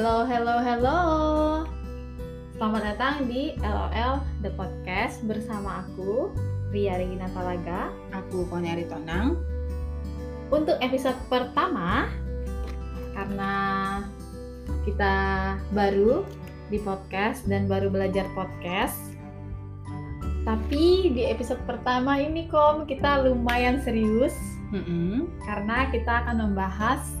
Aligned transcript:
Hello, 0.00 0.24
hello, 0.24 0.56
hello. 0.64 1.00
Selamat 2.56 2.82
datang 2.88 3.28
di 3.28 3.52
LOL 3.60 4.24
The 4.40 4.48
Podcast 4.56 5.20
bersama 5.28 5.84
aku, 5.84 6.32
Ria 6.72 6.96
Regina 6.96 7.28
Talaga. 7.36 7.92
Aku 8.08 8.48
Konyari 8.48 8.88
Tonang. 8.88 9.36
Untuk 10.48 10.80
episode 10.80 11.20
pertama, 11.28 12.08
karena 13.12 13.52
kita 14.88 15.16
baru 15.76 16.24
di 16.72 16.80
podcast 16.80 17.44
dan 17.44 17.68
baru 17.68 17.92
belajar 17.92 18.24
podcast, 18.32 18.96
tapi 20.48 21.12
di 21.12 21.28
episode 21.28 21.60
pertama 21.68 22.16
ini 22.16 22.48
kom 22.48 22.88
kita 22.88 23.28
lumayan 23.28 23.84
serius 23.84 24.32
Mm-mm. 24.72 25.28
karena 25.44 25.92
kita 25.92 26.24
akan 26.24 26.48
membahas 26.48 27.19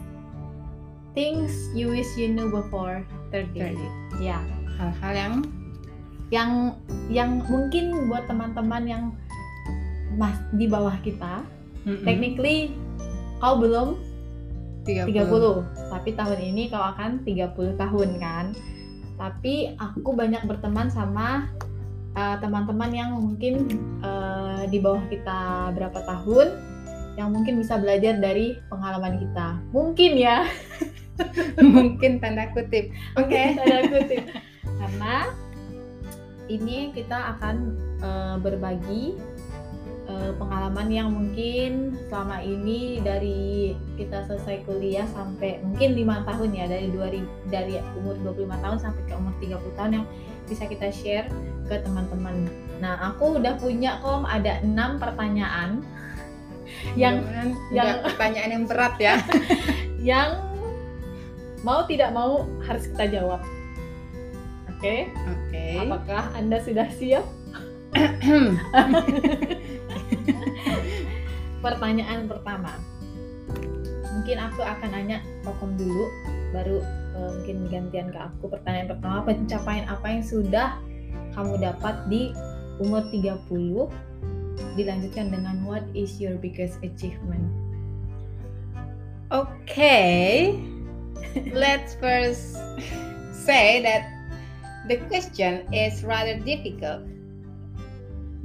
things 1.20 1.68
you 1.76 1.92
wish 1.92 2.08
you 2.16 2.32
knew 2.32 2.48
before 2.48 3.04
30. 3.28 3.76
30. 3.76 4.24
Ya, 4.24 4.40
Hal-hal 4.80 5.12
yang 5.12 5.34
yang 6.32 6.50
yang 7.12 7.30
mungkin 7.44 8.08
buat 8.08 8.24
teman-teman 8.24 8.88
yang 8.88 9.04
mas 10.16 10.40
di 10.56 10.64
bawah 10.64 10.96
kita, 11.04 11.44
mm-mm, 11.84 12.08
technically 12.08 12.72
kau 13.44 13.60
belum 13.60 14.00
30. 14.88 15.12
30, 15.12 15.92
tapi 15.92 16.10
tahun 16.16 16.40
ini 16.40 16.72
kau 16.72 16.80
akan 16.80 17.20
30 17.28 17.76
tahun 17.76 18.08
kan. 18.16 18.46
Tapi 19.20 19.76
aku 19.76 20.16
banyak 20.16 20.48
berteman 20.48 20.88
sama 20.88 21.52
uh, 22.16 22.40
teman-teman 22.40 22.88
yang 22.96 23.10
mungkin 23.20 23.68
uh, 24.00 24.64
di 24.72 24.80
bawah 24.80 25.04
kita 25.12 25.68
berapa 25.76 26.00
tahun 26.00 26.56
yang 27.20 27.36
mungkin 27.36 27.60
bisa 27.60 27.76
belajar 27.76 28.16
dari 28.16 28.56
pengalaman 28.72 29.20
kita. 29.20 29.60
Mungkin 29.76 30.16
ya. 30.16 30.48
Mungkin 31.76 32.20
tanda 32.20 32.48
kutip. 32.52 32.90
Oke. 33.16 33.56
Tanda 33.56 33.78
kutip. 33.88 34.24
Karena 34.64 35.14
ini 36.50 36.90
kita 36.90 37.36
akan 37.36 37.56
uh, 38.02 38.36
berbagi 38.42 39.14
uh, 40.10 40.32
pengalaman 40.36 40.88
yang 40.90 41.08
mungkin 41.14 41.94
selama 42.10 42.42
ini 42.42 42.98
dari 43.00 43.78
kita 43.94 44.26
selesai 44.26 44.66
kuliah 44.66 45.06
sampai 45.14 45.62
mungkin 45.62 45.94
lima 45.94 46.26
tahun 46.26 46.50
ya 46.50 46.66
dari 46.66 46.90
2000 46.90 47.54
dari 47.54 47.78
umur 48.02 48.18
25 48.34 48.64
tahun 48.64 48.78
sampai 48.82 49.02
ke 49.06 49.14
umur 49.14 49.34
30 49.38 49.78
tahun 49.78 49.92
yang 50.02 50.06
bisa 50.50 50.66
kita 50.66 50.90
share 50.90 51.30
ke 51.70 51.78
teman-teman. 51.86 52.50
Nah, 52.82 53.14
aku 53.14 53.38
udah 53.38 53.54
punya 53.62 54.02
kom 54.02 54.26
ada 54.26 54.58
enam 54.66 54.98
pertanyaan 54.98 55.86
yang 57.00 57.22
yang- 57.70 58.02
pertanyaan 58.02 58.50
yang 58.58 58.64
berat 58.66 58.94
ya. 58.98 59.14
yang 60.10 60.49
mau 61.60 61.84
tidak 61.84 62.12
mau 62.16 62.48
harus 62.64 62.88
kita 62.92 63.20
jawab. 63.20 63.40
Oke? 64.76 65.12
Oke. 65.12 65.66
Apakah 65.76 66.32
Anda 66.32 66.58
sudah 66.64 66.88
siap? 66.96 67.24
Pertanyaan 71.64 72.24
pertama. 72.24 72.72
Mungkin 74.16 74.36
aku 74.40 74.64
akan 74.64 74.88
nanya 74.92 75.20
Kokom 75.44 75.76
dulu, 75.76 76.08
baru 76.56 76.80
eh, 77.16 77.30
mungkin 77.40 77.68
gantian 77.68 78.08
ke 78.08 78.18
aku. 78.20 78.48
Pertanyaan 78.48 78.96
pertama, 78.96 79.18
pencapaian 79.28 79.84
apa 79.84 80.06
yang 80.08 80.24
sudah 80.24 80.80
kamu 81.36 81.60
dapat 81.60 81.94
di 82.08 82.32
umur 82.80 83.04
30? 83.12 83.92
Dilanjutkan 84.76 85.28
dengan 85.28 85.60
what 85.68 85.84
is 85.92 86.16
your 86.16 86.40
biggest 86.40 86.80
achievement? 86.80 87.44
Okay. 89.28 90.56
Let's 91.54 91.94
first 91.98 92.58
say 93.30 93.80
that 93.86 94.02
the 94.90 94.98
question 95.06 95.66
is 95.70 96.02
rather 96.02 96.38
difficult. 96.42 97.06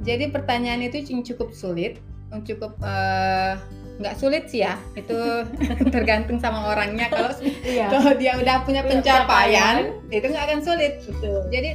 Jadi 0.06 0.30
pertanyaan 0.30 0.86
itu 0.86 1.02
cukup 1.24 1.50
sulit, 1.56 1.98
cukup 2.46 2.78
eh, 2.84 3.58
nggak 3.98 4.16
sulit 4.20 4.46
sih 4.52 4.62
ya. 4.62 4.78
Itu 4.94 5.16
tergantung 5.94 6.38
sama 6.38 6.70
orangnya. 6.76 7.10
Kalau 7.10 7.32
Iya, 7.66 7.90
kalau 7.90 8.12
dia 8.14 8.32
udah 8.38 8.56
punya 8.62 8.82
Punya 8.86 9.02
pencapaian, 9.02 9.76
itu 10.12 10.26
nggak 10.30 10.44
akan 10.46 10.60
sulit. 10.62 10.92
betul. 11.02 11.42
Jadi 11.50 11.70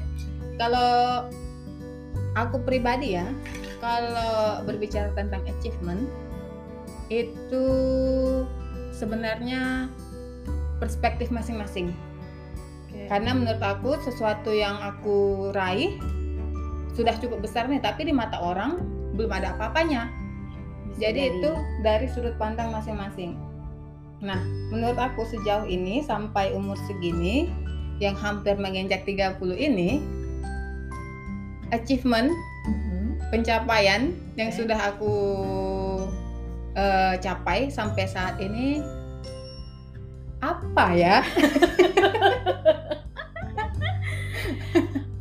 kalau 0.56 1.28
aku 2.40 2.62
pribadi 2.64 3.20
ya, 3.20 3.28
kalau 3.84 4.64
berbicara 4.64 5.12
tentang 5.18 5.44
achievement 5.50 6.06
itu 7.12 7.66
sebenarnya 8.96 9.92
perspektif 10.82 11.30
masing-masing. 11.30 11.94
Oke. 12.90 13.06
Karena 13.06 13.38
menurut 13.38 13.62
aku 13.62 14.02
sesuatu 14.02 14.50
yang 14.50 14.82
aku 14.82 15.50
raih 15.54 16.02
sudah 16.98 17.14
cukup 17.22 17.46
besar 17.46 17.70
nih, 17.70 17.80
tapi 17.80 18.10
di 18.10 18.12
mata 18.12 18.42
orang 18.42 18.82
belum 19.14 19.30
ada 19.30 19.54
apa-apanya. 19.54 20.10
Jadi 20.98 21.38
itu 21.38 21.52
dari 21.86 22.10
sudut 22.10 22.36
pandang 22.36 22.74
masing-masing. 22.74 23.38
Nah, 24.20 24.42
menurut 24.74 24.98
aku 24.98 25.24
sejauh 25.30 25.70
ini 25.70 26.02
sampai 26.04 26.52
umur 26.52 26.76
segini 26.90 27.50
yang 28.02 28.18
hampir 28.18 28.58
menginjak 28.58 29.06
30 29.06 29.56
ini 29.56 30.02
achievement, 31.72 32.30
Mhm. 32.68 33.32
pencapaian 33.32 34.12
yang 34.36 34.52
sudah 34.52 34.78
aku 34.94 35.14
eh, 36.72 37.20
capai 37.20 37.68
sampai 37.68 38.08
saat 38.08 38.40
ini 38.40 38.80
apa 40.42 40.86
ya? 40.98 41.22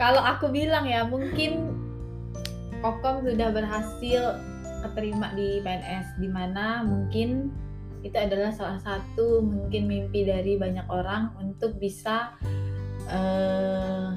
Kalau 0.00 0.24
aku 0.24 0.48
bilang 0.48 0.88
ya 0.88 1.04
mungkin 1.04 1.76
Kokom 2.80 3.28
sudah 3.28 3.52
berhasil 3.52 4.40
keterima 4.80 5.36
di 5.36 5.60
PNS 5.60 6.16
di 6.16 6.28
mana 6.32 6.80
mungkin 6.80 7.52
itu 8.00 8.16
adalah 8.16 8.48
salah 8.48 8.80
satu 8.80 9.44
mungkin 9.44 9.84
mimpi 9.84 10.24
dari 10.24 10.56
banyak 10.56 10.88
orang 10.88 11.36
untuk 11.36 11.76
bisa 11.76 12.32
eh, 13.12 14.08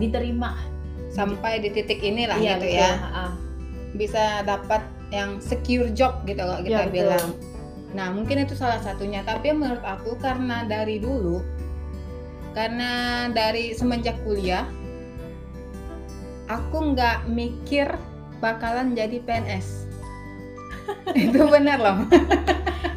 diterima 0.00 0.56
Sampai 1.12 1.60
di 1.60 1.68
titik 1.68 2.00
inilah 2.00 2.40
Iya, 2.40 2.56
gitu 2.56 2.72
betul. 2.72 2.80
ya. 2.80 2.90
Ha-ha. 2.96 3.26
Bisa 3.92 4.24
dapat 4.48 4.80
yang 5.12 5.36
secure 5.44 5.92
job 5.92 6.24
gitu 6.24 6.40
kalau 6.40 6.64
kita 6.64 6.88
betul. 6.88 6.96
bilang. 6.96 7.26
Nah, 7.92 8.08
mungkin 8.08 8.40
itu 8.40 8.56
salah 8.56 8.80
satunya, 8.80 9.20
tapi 9.22 9.52
menurut 9.52 9.84
aku 9.84 10.16
karena 10.16 10.64
dari 10.64 10.96
dulu 10.96 11.44
karena 12.52 13.28
dari 13.32 13.72
semenjak 13.72 14.16
kuliah 14.28 14.68
aku 16.48 16.92
nggak 16.92 17.24
mikir 17.32 17.88
bakalan 18.40 18.92
jadi 18.92 19.20
PNS. 19.24 19.88
itu 21.16 21.40
benar 21.48 21.78
loh. 21.80 21.96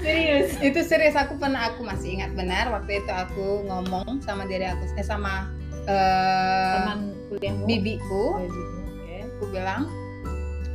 Serius. 0.05 0.53
itu 0.61 0.79
serius 0.85 1.17
aku 1.17 1.33
pernah 1.41 1.73
aku 1.73 1.81
masih 1.81 2.21
ingat 2.21 2.37
benar 2.37 2.69
waktu 2.69 3.01
itu 3.01 3.09
aku 3.09 3.65
ngomong 3.65 4.21
sama 4.21 4.45
diri 4.45 4.69
aku 4.69 4.85
eh, 4.93 5.01
sama 5.01 5.49
eh, 5.89 6.73
Teman 6.77 6.99
kuliahmu. 7.33 7.65
bibiku 7.65 8.37
Oh, 8.37 8.45
Oke. 8.45 9.25
aku 9.25 9.43
bilang 9.49 9.89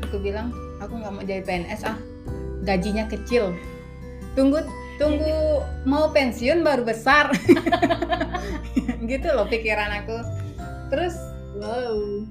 aku 0.03 0.16
bilang 0.19 0.50
aku 0.82 0.98
nggak 0.98 1.12
mau 1.14 1.22
jadi 1.22 1.42
PNS 1.47 1.80
ah 1.86 1.98
gajinya 2.66 3.06
kecil 3.06 3.54
tunggu 4.38 4.62
tunggu 5.00 5.64
mau 5.88 6.12
pensiun 6.12 6.60
baru 6.60 6.84
besar. 6.84 7.32
Gitu 9.10 9.28
loh 9.32 9.48
pikiran 9.48 10.04
aku. 10.04 10.18
Terus 10.92 11.16
Wow. 11.60 12.24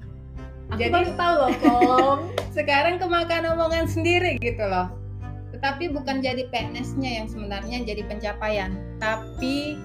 Aku 0.73 0.79
Jadi- 0.79 0.93
baru 0.93 1.11
tahu 1.17 1.33
loh 1.37 1.53
Kom. 1.59 2.19
sekarang 2.57 2.97
kemakan 2.97 3.51
omongan 3.57 3.85
sendiri 3.85 4.39
gitu 4.41 4.63
loh. 4.63 4.89
Tetapi 5.53 5.91
bukan 5.91 6.21
jadi 6.23 6.47
PNS-nya 6.49 7.19
yang 7.21 7.27
sebenarnya 7.27 7.83
jadi 7.83 8.05
pencapaian. 8.07 8.73
Tapi 8.97 9.75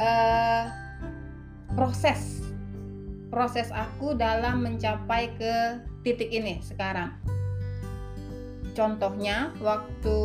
eh, 0.00 0.64
proses. 1.78 2.44
Proses 3.30 3.70
aku 3.70 4.14
dalam 4.14 4.62
mencapai 4.62 5.32
ke 5.38 5.54
titik 6.02 6.30
ini 6.30 6.60
sekarang 6.62 7.14
contohnya 8.74 9.54
waktu 9.62 10.18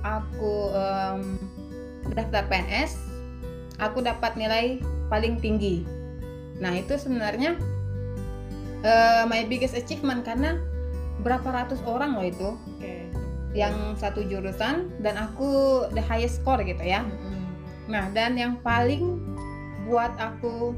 aku 0.00 0.54
em, 0.72 1.36
daftar 2.14 2.46
PNS 2.46 2.96
aku 3.82 4.00
dapat 4.00 4.38
nilai 4.38 4.78
paling 5.10 5.36
tinggi 5.42 5.84
nah 6.58 6.74
itu 6.74 6.94
sebenarnya 6.98 7.58
eh, 8.82 9.22
my 9.26 9.46
biggest 9.46 9.74
achievement 9.74 10.22
karena 10.22 10.58
berapa 11.22 11.46
ratus 11.50 11.82
orang 11.82 12.14
loh 12.14 12.26
itu 12.26 12.50
Oke. 12.78 13.10
yang 13.54 13.98
satu 13.98 14.22
jurusan 14.22 14.90
dan 15.02 15.14
aku 15.18 15.82
the 15.90 16.02
highest 16.02 16.42
score 16.42 16.62
gitu 16.62 16.82
ya. 16.82 17.02
Mm-mm. 17.02 17.42
Nah, 17.90 18.06
dan 18.14 18.38
yang 18.38 18.60
paling 18.62 19.18
buat 19.88 20.12
aku 20.20 20.76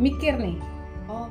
mikir 0.00 0.34
nih, 0.40 0.56
oh 1.06 1.28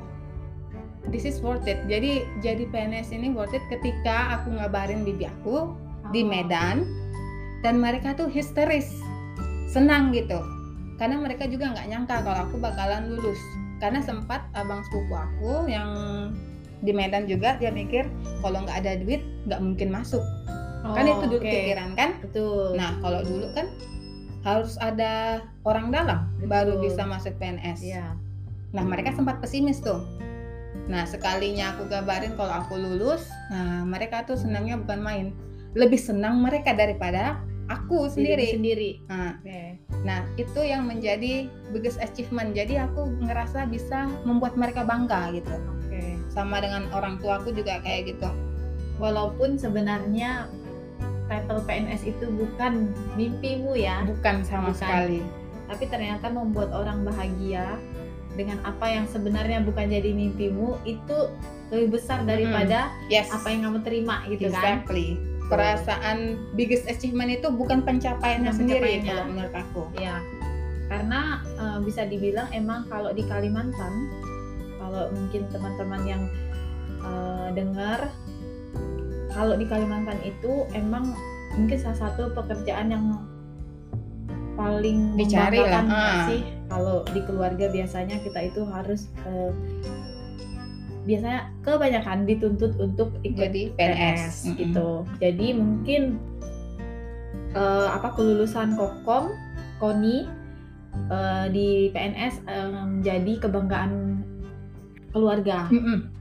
this 1.08 1.24
is 1.24 1.40
worth 1.40 1.64
it. 1.64 1.80
Jadi 1.88 2.20
jadi 2.40 2.68
PNS 2.68 3.10
ini 3.10 3.32
worth 3.32 3.52
it 3.52 3.64
ketika 3.68 4.36
aku 4.36 4.52
ngabarin 4.52 5.02
bibi 5.02 5.24
aku 5.26 5.72
di 6.10 6.20
Oh. 6.20 6.28
Medan 6.28 6.84
dan 7.60 7.76
mereka 7.76 8.12
tuh 8.12 8.26
histeris, 8.26 8.88
senang 9.66 10.12
gitu. 10.12 10.40
karena 10.96 11.16
mereka 11.16 11.48
juga 11.48 11.72
nggak 11.72 11.88
nyangka 11.88 12.16
kalau 12.20 12.44
aku 12.44 12.60
bakalan 12.60 13.08
lulus 13.08 13.40
karena 13.80 14.04
sempat 14.04 14.44
abang 14.52 14.84
sepupu 14.84 15.16
aku 15.16 15.64
yang 15.64 15.88
di 16.80 16.92
Medan 16.92 17.24
juga 17.24 17.56
dia 17.56 17.72
mikir 17.72 18.04
kalau 18.44 18.60
nggak 18.60 18.84
ada 18.84 19.00
duit 19.00 19.24
nggak 19.48 19.64
mungkin 19.64 19.88
masuk 19.88 20.20
kan 20.84 21.08
itu 21.08 21.24
dulu 21.24 21.40
Oh, 21.40 21.40
oke. 21.40 21.48
pikiran 21.48 21.90
kan 21.96 22.20
Betul. 22.20 22.76
nah 22.76 23.00
kalau 23.00 23.24
dulu 23.24 23.48
kan 23.56 23.72
harus 24.44 24.76
ada 24.76 25.40
orang 25.64 25.88
dalam 25.88 26.28
baru 26.44 26.76
Betul. 26.76 26.92
bisa 26.92 27.02
masuk 27.08 27.32
PNS 27.40 27.80
Iya. 27.80 28.12
nah 28.76 28.84
mereka 28.84 29.16
sempat 29.16 29.40
pesimis 29.40 29.80
tuh 29.80 30.04
nah 30.90 31.06
sekalinya 31.06 31.72
aku 31.72 31.86
kabarin 31.86 32.34
kalau 32.34 32.50
aku 32.50 32.74
lulus 32.74 33.30
nah 33.48 33.86
mereka 33.86 34.26
tuh 34.26 34.34
senangnya 34.34 34.74
bukan 34.76 34.98
main 34.98 35.26
lebih 35.78 36.02
senang 36.02 36.42
mereka 36.42 36.74
daripada 36.74 37.38
aku 37.70 38.10
Sendiri. 38.10 38.50
sendiri 38.50 38.50
Sendiri. 38.50 38.90
nah 39.06 39.30
Oke. 39.38 39.62
Nah, 40.00 40.24
itu 40.40 40.64
yang 40.64 40.88
menjadi 40.88 41.44
biggest 41.76 42.00
achievement. 42.00 42.56
Jadi 42.56 42.80
aku 42.80 43.04
ngerasa 43.20 43.68
bisa 43.68 44.08
membuat 44.24 44.56
mereka 44.56 44.80
bangga 44.80 45.28
gitu. 45.36 45.52
Oke. 45.76 46.16
Sama 46.32 46.56
dengan 46.64 46.88
orang 46.96 47.20
tua 47.20 47.36
aku 47.36 47.52
juga 47.52 47.84
kayak 47.84 48.16
gitu. 48.16 48.24
Walaupun 48.96 49.60
sebenarnya 49.60 50.48
title 51.28 51.60
PNS 51.62 52.08
itu 52.08 52.32
bukan 52.32 52.88
mimpimu 53.12 53.76
ya, 53.76 54.00
Bukan 54.08 54.40
sama 54.40 54.72
Bukan. 54.72 54.80
sekali. 54.80 55.20
tapi 55.68 55.84
ternyata 55.86 56.26
membuat 56.32 56.72
orang 56.72 57.04
bahagia 57.04 57.76
dengan 58.40 58.56
apa 58.64 58.88
yang 58.88 59.04
sebenarnya 59.04 59.60
bukan 59.60 59.86
jadi 59.86 60.10
mimpimu 60.10 60.80
itu 60.82 61.28
lebih 61.68 62.00
besar 62.00 62.24
daripada 62.24 62.88
Yes. 63.06 63.28
apa 63.28 63.52
yang 63.52 63.68
kamu 63.68 63.84
terima 63.84 64.24
gitu 64.26 64.48
kan. 64.48 64.80
exactly. 64.80 65.20
Perasaan 65.46 66.18
biggest 66.54 66.86
achievement 66.86 67.28
itu 67.28 67.50
bukan 67.50 67.82
pencapaiannya 67.82 68.48
Bukan 68.48 68.60
sendiri 68.64 68.80
pencapaiannya. 68.96 69.10
kalau 69.10 69.24
menurut 69.28 69.54
aku. 69.54 69.82
Ya. 69.94 70.16
Karena 70.86 71.20
eh, 71.58 71.78
bisa 71.84 72.02
dibilang 72.06 72.48
emang 72.50 72.86
kalau 72.86 73.10
di 73.10 73.22
Kalimantan 73.22 73.92
kalau 74.80 75.12
mungkin 75.12 75.44
teman-teman 75.48 76.02
yang 76.02 76.22
eh, 77.02 77.48
dengar 77.52 78.08
kalau 79.30 79.54
di 79.54 79.66
Kalimantan 79.66 80.18
itu 80.22 80.66
emang 80.72 81.14
mungkin 81.54 81.78
salah 81.78 82.08
satu 82.08 82.30
pekerjaan 82.32 82.90
yang 82.90 83.04
paling 84.60 85.16
Dicari 85.16 85.58
lah, 85.64 85.84
ah. 85.88 86.28
sih 86.28 86.44
kalau 86.68 87.00
di 87.16 87.20
keluarga 87.24 87.72
biasanya 87.72 88.20
kita 88.20 88.52
itu 88.52 88.60
harus 88.68 89.08
eh, 89.24 89.52
biasanya 91.08 91.48
kebanyakan 91.64 92.28
dituntut 92.28 92.76
untuk 92.76 93.16
ikut 93.24 93.48
Jadi 93.48 93.72
PNS 93.74 93.80
PNS 93.80 94.60
gitu. 94.60 95.08
Jadi 95.16 95.46
mungkin 95.56 96.20
eh, 97.56 97.88
apa 97.88 98.12
kelulusan 98.12 98.76
Kokom, 98.76 99.32
Koni 99.80 100.28
eh, 101.08 101.46
di 101.48 101.88
PNS 101.90 102.44
menjadi 102.70 103.48
kebanggaan 103.48 104.20
keluarga. 105.10 105.66
Mm-mm. 105.72 106.12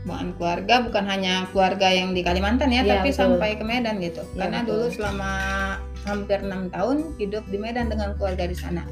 Bukan 0.00 0.32
keluarga, 0.40 0.80
bukan 0.80 1.04
hanya 1.04 1.44
keluarga 1.52 1.92
yang 1.92 2.16
di 2.16 2.24
Kalimantan 2.24 2.72
ya, 2.72 2.80
Iya, 2.80 3.04
tapi 3.04 3.12
betul. 3.12 3.20
sampai 3.20 3.60
ke 3.60 3.64
Medan 3.68 4.00
gitu. 4.00 4.24
Iya, 4.32 4.48
Karena 4.48 4.58
betul. 4.64 4.72
dulu 4.72 4.86
selama 4.96 5.32
hampir 6.04 6.40
enam 6.40 6.72
tahun 6.72 7.12
hidup 7.20 7.44
di 7.48 7.60
Medan 7.60 7.92
dengan 7.92 8.16
keluarga 8.16 8.48
di 8.48 8.56
sana. 8.56 8.84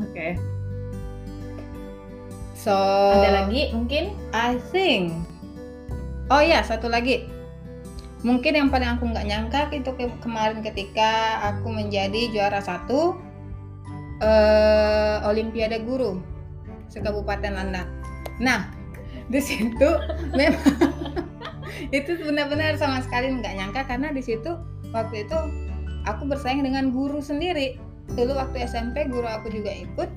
Oke. 0.00 0.36
So 2.56 2.74
Ada 3.22 3.44
lagi 3.44 3.70
mungkin? 3.72 4.16
I 4.34 4.58
think. 4.74 5.12
Oh 6.32 6.42
ya, 6.42 6.64
satu 6.66 6.90
lagi. 6.90 7.30
Mungkin 8.26 8.58
yang 8.58 8.68
paling 8.72 8.98
aku 8.98 9.06
nggak 9.06 9.26
nyangka 9.28 9.60
itu 9.70 9.94
ke- 9.94 10.18
kemarin 10.18 10.58
ketika 10.64 11.38
aku 11.54 11.70
menjadi 11.70 12.32
juara 12.34 12.58
satu 12.58 13.14
eh 14.18 15.16
Olimpiade 15.28 15.84
Guru 15.84 16.18
sekabupaten 16.90 17.52
Landak. 17.54 17.86
Nah, 18.40 18.72
di 19.28 19.38
situ 19.38 19.88
memang 20.38 20.74
itu 21.96 22.10
benar-benar 22.18 22.74
sama 22.80 23.04
sekali 23.04 23.30
nggak 23.30 23.54
nyangka 23.54 23.82
karena 23.86 24.10
di 24.10 24.24
situ 24.24 24.58
waktu 24.90 25.28
itu 25.28 25.38
aku 26.06 26.22
bersaing 26.26 26.62
dengan 26.62 26.94
guru 26.94 27.18
sendiri. 27.20 27.76
Dulu 28.14 28.38
waktu 28.38 28.62
SMP 28.64 29.10
guru 29.10 29.26
aku 29.26 29.50
juga 29.50 29.74
ikut 29.74 30.10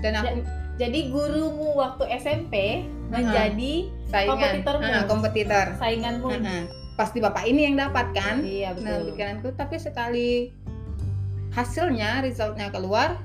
dan 0.00 0.22
aku 0.22 0.46
Jadi 0.80 1.12
gurumu 1.12 1.76
waktu 1.76 2.08
SMP 2.16 2.88
menjadi 3.12 3.92
saingan 4.08 4.32
kompetitormu. 4.32 4.88
Ah, 4.88 5.04
kompetitor. 5.04 5.66
sainganmu. 5.76 6.28
Heeh. 6.32 6.62
Pasti 6.96 7.20
bapak 7.20 7.44
ini 7.44 7.68
yang 7.68 7.76
dapat 7.76 8.16
kan? 8.16 8.40
Iya 8.40 8.72
Nah 8.80 8.96
betul. 8.96 9.12
pikiranku 9.12 9.48
tapi 9.60 9.76
sekali 9.76 10.30
hasilnya 11.52 12.24
resultnya 12.24 12.72
keluar, 12.72 13.18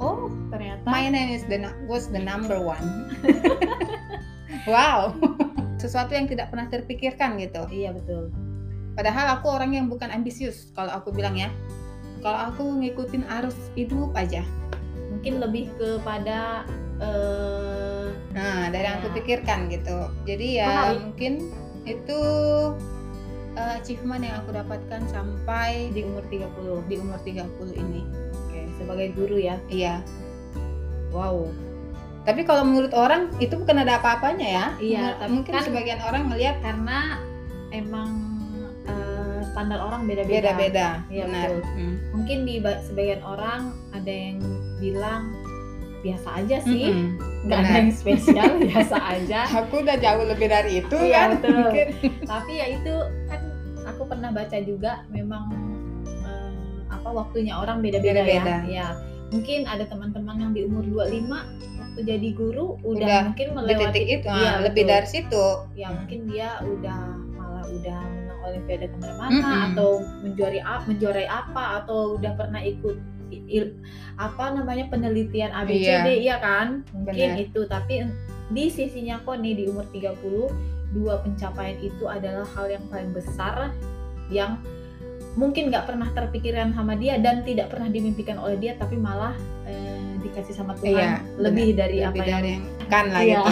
Oh 0.00 0.30
ternyata. 0.48 0.86
my 0.88 1.04
name 1.10 1.34
is 1.34 1.44
the 1.50 1.60
was 1.84 2.08
the 2.08 2.22
number 2.22 2.56
one. 2.56 3.10
wow, 4.70 5.12
sesuatu 5.82 6.14
yang 6.14 6.24
tidak 6.30 6.48
pernah 6.54 6.70
terpikirkan 6.72 7.36
gitu. 7.36 7.68
Iya 7.68 7.92
betul. 7.92 8.30
Padahal 8.94 9.26
aku 9.34 9.46
orang 9.48 9.70
yang 9.72 9.86
bukan 9.86 10.08
ambisius 10.08 10.70
kalau 10.72 10.90
aku 10.90 11.10
bilang 11.10 11.34
ya. 11.34 11.50
Kalau 12.18 12.38
aku 12.48 12.62
ngikutin 12.80 13.26
arus 13.28 13.54
hidup 13.74 14.14
aja. 14.14 14.40
Mungkin 15.10 15.38
lebih 15.38 15.68
kepada 15.74 16.64
eh, 16.98 18.06
Nah 18.30 18.66
dari 18.68 18.82
yang 18.82 18.98
aku 18.98 19.08
Ya. 19.10 19.14
pikirkan 19.14 19.58
gitu. 19.68 19.98
Jadi 20.24 20.46
ya 20.58 20.90
mungkin 20.96 21.50
itu 21.84 22.18
uh, 23.54 23.74
achievement 23.76 24.24
yang 24.24 24.40
aku 24.40 24.50
dapatkan 24.52 25.04
sampai 25.06 25.92
di 25.92 26.02
umur 26.02 26.24
30 26.26 26.88
di 26.88 26.94
umur 26.98 27.18
30 27.20 27.46
ini. 27.76 28.02
Oke, 28.34 28.60
sebagai 28.74 29.14
guru 29.14 29.36
ya. 29.38 29.54
Iya. 29.68 30.02
Wow. 31.12 31.52
Tapi 32.24 32.40
kalau 32.42 32.64
menurut 32.64 32.90
orang 32.90 33.28
itu 33.36 33.52
bukan 33.52 33.84
ada 33.84 34.00
apa-apanya 34.00 34.48
ya. 34.48 34.66
Iya, 34.80 34.98
Menurut- 34.98 35.18
tapi 35.20 35.30
mungkin 35.30 35.52
kan- 35.54 35.64
sebagian 35.64 36.00
orang 36.00 36.22
melihat 36.26 36.56
Karena 36.58 37.20
emang 37.70 38.23
standar 39.54 39.78
orang 39.78 40.02
beda-beda. 40.04 40.50
beda-beda. 40.50 40.88
Iya, 41.06 41.24
Benar. 41.24 41.46
betul. 41.48 41.62
Hmm. 41.72 41.94
Mungkin 42.10 42.38
di 42.42 42.54
ba- 42.58 42.82
sebagian 42.82 43.22
orang 43.22 43.60
ada 43.90 44.10
yang 44.10 44.36
bilang 44.76 45.22
biasa 46.00 46.28
aja 46.36 46.56
sih, 46.60 46.90
Mm-mm. 46.90 47.16
nggak 47.46 47.58
ada 47.60 47.70
yang 47.78 47.88
spesial, 47.90 48.50
biasa 48.66 48.96
aja. 48.98 49.40
Aku 49.56 49.80
udah 49.80 49.96
jauh 49.96 50.24
lebih 50.26 50.48
dari 50.48 50.72
itu 50.78 50.96
Iya, 50.98 51.16
kan. 51.16 51.28
betul. 51.32 51.54
Mungkin. 51.56 51.86
Tapi 52.24 52.52
ya 52.52 52.66
itu 52.68 52.94
kan 53.24 53.40
aku 53.86 54.02
pernah 54.04 54.28
baca 54.28 54.58
juga 54.60 54.92
memang 55.08 55.48
eh, 56.04 56.52
apa 56.90 57.08
waktunya 57.08 57.54
orang 57.54 57.78
beda-beda 57.78 58.20
Beda-beda. 58.20 58.56
ya. 58.62 58.68
Ya. 58.68 58.88
Mungkin 59.30 59.64
ada 59.64 59.82
teman-teman 59.82 60.36
yang 60.36 60.52
di 60.52 60.60
umur 60.62 60.84
25 60.84 61.30
waktu 61.80 62.00
jadi 62.04 62.28
guru 62.32 62.76
udah, 62.80 62.90
Udah 63.00 63.20
mungkin 63.24 63.46
melewati 63.54 63.86
titik 63.88 64.04
itu, 64.14 64.28
ah, 64.28 64.58
lebih 64.60 64.82
betul. 64.82 64.92
dari 64.92 65.08
situ. 65.08 65.44
ya 65.72 65.88
mungkin 65.90 66.20
dia 66.26 66.48
udah 66.60 67.00
malah 67.32 67.64
udah 67.64 68.00
olimpiade 68.54 68.86
ke 68.86 68.96
mana-mana 68.96 69.34
Mm-mm. 69.34 69.66
atau 69.74 69.90
menjuari 70.22 70.58
menjuarai 70.62 71.26
apa 71.26 71.82
atau 71.82 72.14
udah 72.16 72.32
pernah 72.34 72.62
ikut 72.62 72.96
il- 73.34 73.74
apa 74.14 74.54
namanya 74.54 74.86
penelitian 74.86 75.50
ABCD 75.52 76.22
iya 76.22 76.38
kan 76.38 76.86
mungkin 76.94 77.34
Benar. 77.34 77.42
itu 77.42 77.60
tapi 77.66 78.06
di 78.48 78.64
sisinya 78.68 79.18
kok 79.20 79.42
nih 79.42 79.58
di 79.58 79.64
umur 79.66 79.88
30 79.90 80.94
dua 80.94 81.18
pencapaian 81.18 81.74
itu 81.80 82.04
adalah 82.06 82.46
hal 82.54 82.70
yang 82.70 82.84
paling 82.86 83.10
besar 83.10 83.74
yang 84.30 84.62
mungkin 85.34 85.66
nggak 85.66 85.90
pernah 85.90 86.06
terpikirkan 86.14 86.70
sama 86.70 86.94
dia 86.94 87.18
dan 87.18 87.42
tidak 87.42 87.74
pernah 87.74 87.90
dimimpikan 87.90 88.38
oleh 88.38 88.54
dia 88.54 88.78
tapi 88.78 88.94
malah 88.94 89.34
eh, 89.66 90.14
dikasih 90.22 90.54
sama 90.54 90.78
Tuhan 90.78 90.94
Iya, 90.94 91.10
lebih 91.42 91.74
dari 91.74 91.98
lebih 91.98 92.06
apa 92.06 92.22
dari 92.22 92.30
yang 92.30 92.62
yang 92.62 92.64
kan 92.86 93.04
lah 93.10 93.20
Iya. 93.20 93.34
gitu. 93.42 93.50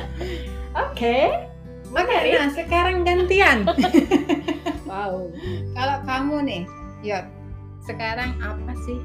oke 0.88 1.16
Oke, 1.88 2.16
nah 2.36 2.50
sekarang 2.52 3.00
gantian. 3.00 3.64
wow 4.88 5.24
Kalau 5.72 5.96
kamu 6.04 6.36
nih, 6.44 6.62
Yot, 7.00 7.26
sekarang 7.88 8.36
apa 8.44 8.72
sih 8.84 9.00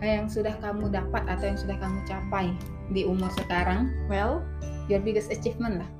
yang 0.00 0.26
sudah 0.26 0.56
kamu 0.64 0.88
dapat 0.88 1.22
atau 1.28 1.44
yang 1.44 1.60
sudah 1.60 1.76
kamu 1.76 1.98
capai 2.08 2.50
di 2.90 3.04
umur 3.04 3.28
sekarang? 3.36 3.92
well 4.08 4.40
Your 4.90 4.98
biggest 4.98 5.30
achievement 5.30 5.86
lah. 5.86 5.90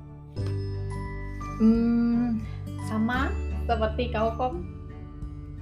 Hmm, 1.63 2.43
sama 2.91 3.31
seperti 3.63 4.11
kau 4.11 4.35
kom. 4.35 4.67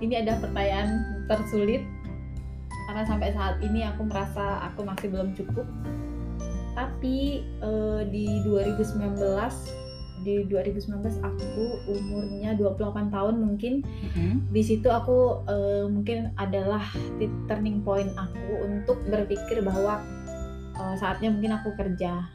Ini 0.02 0.26
ada 0.26 0.42
pertanyaan 0.42 1.22
tersulit 1.30 1.86
karena 2.90 3.06
sampai 3.06 3.30
saat 3.38 3.62
ini 3.62 3.86
aku 3.86 4.10
merasa 4.10 4.66
aku 4.66 4.82
masih 4.82 5.14
belum 5.14 5.38
cukup. 5.38 5.70
Tapi 6.74 7.46
eh, 7.46 8.02
di 8.10 8.42
2019 8.50 9.78
di 10.24 10.44
2019 10.48 11.00
aku 11.24 11.64
umurnya 11.88 12.56
28 12.58 13.10
tahun 13.14 13.36
mungkin. 13.40 13.74
Di 14.52 14.62
situ 14.62 14.88
aku 14.92 15.46
eh, 15.48 15.86
mungkin 15.88 16.32
adalah 16.36 16.84
tit- 17.18 17.42
turning 17.48 17.82
point 17.84 18.10
aku 18.16 18.66
untuk 18.66 18.98
berpikir 19.08 19.64
bahwa 19.64 20.04
eh, 20.76 20.96
saatnya 21.00 21.32
mungkin 21.32 21.56
aku 21.56 21.72
kerja. 21.80 22.28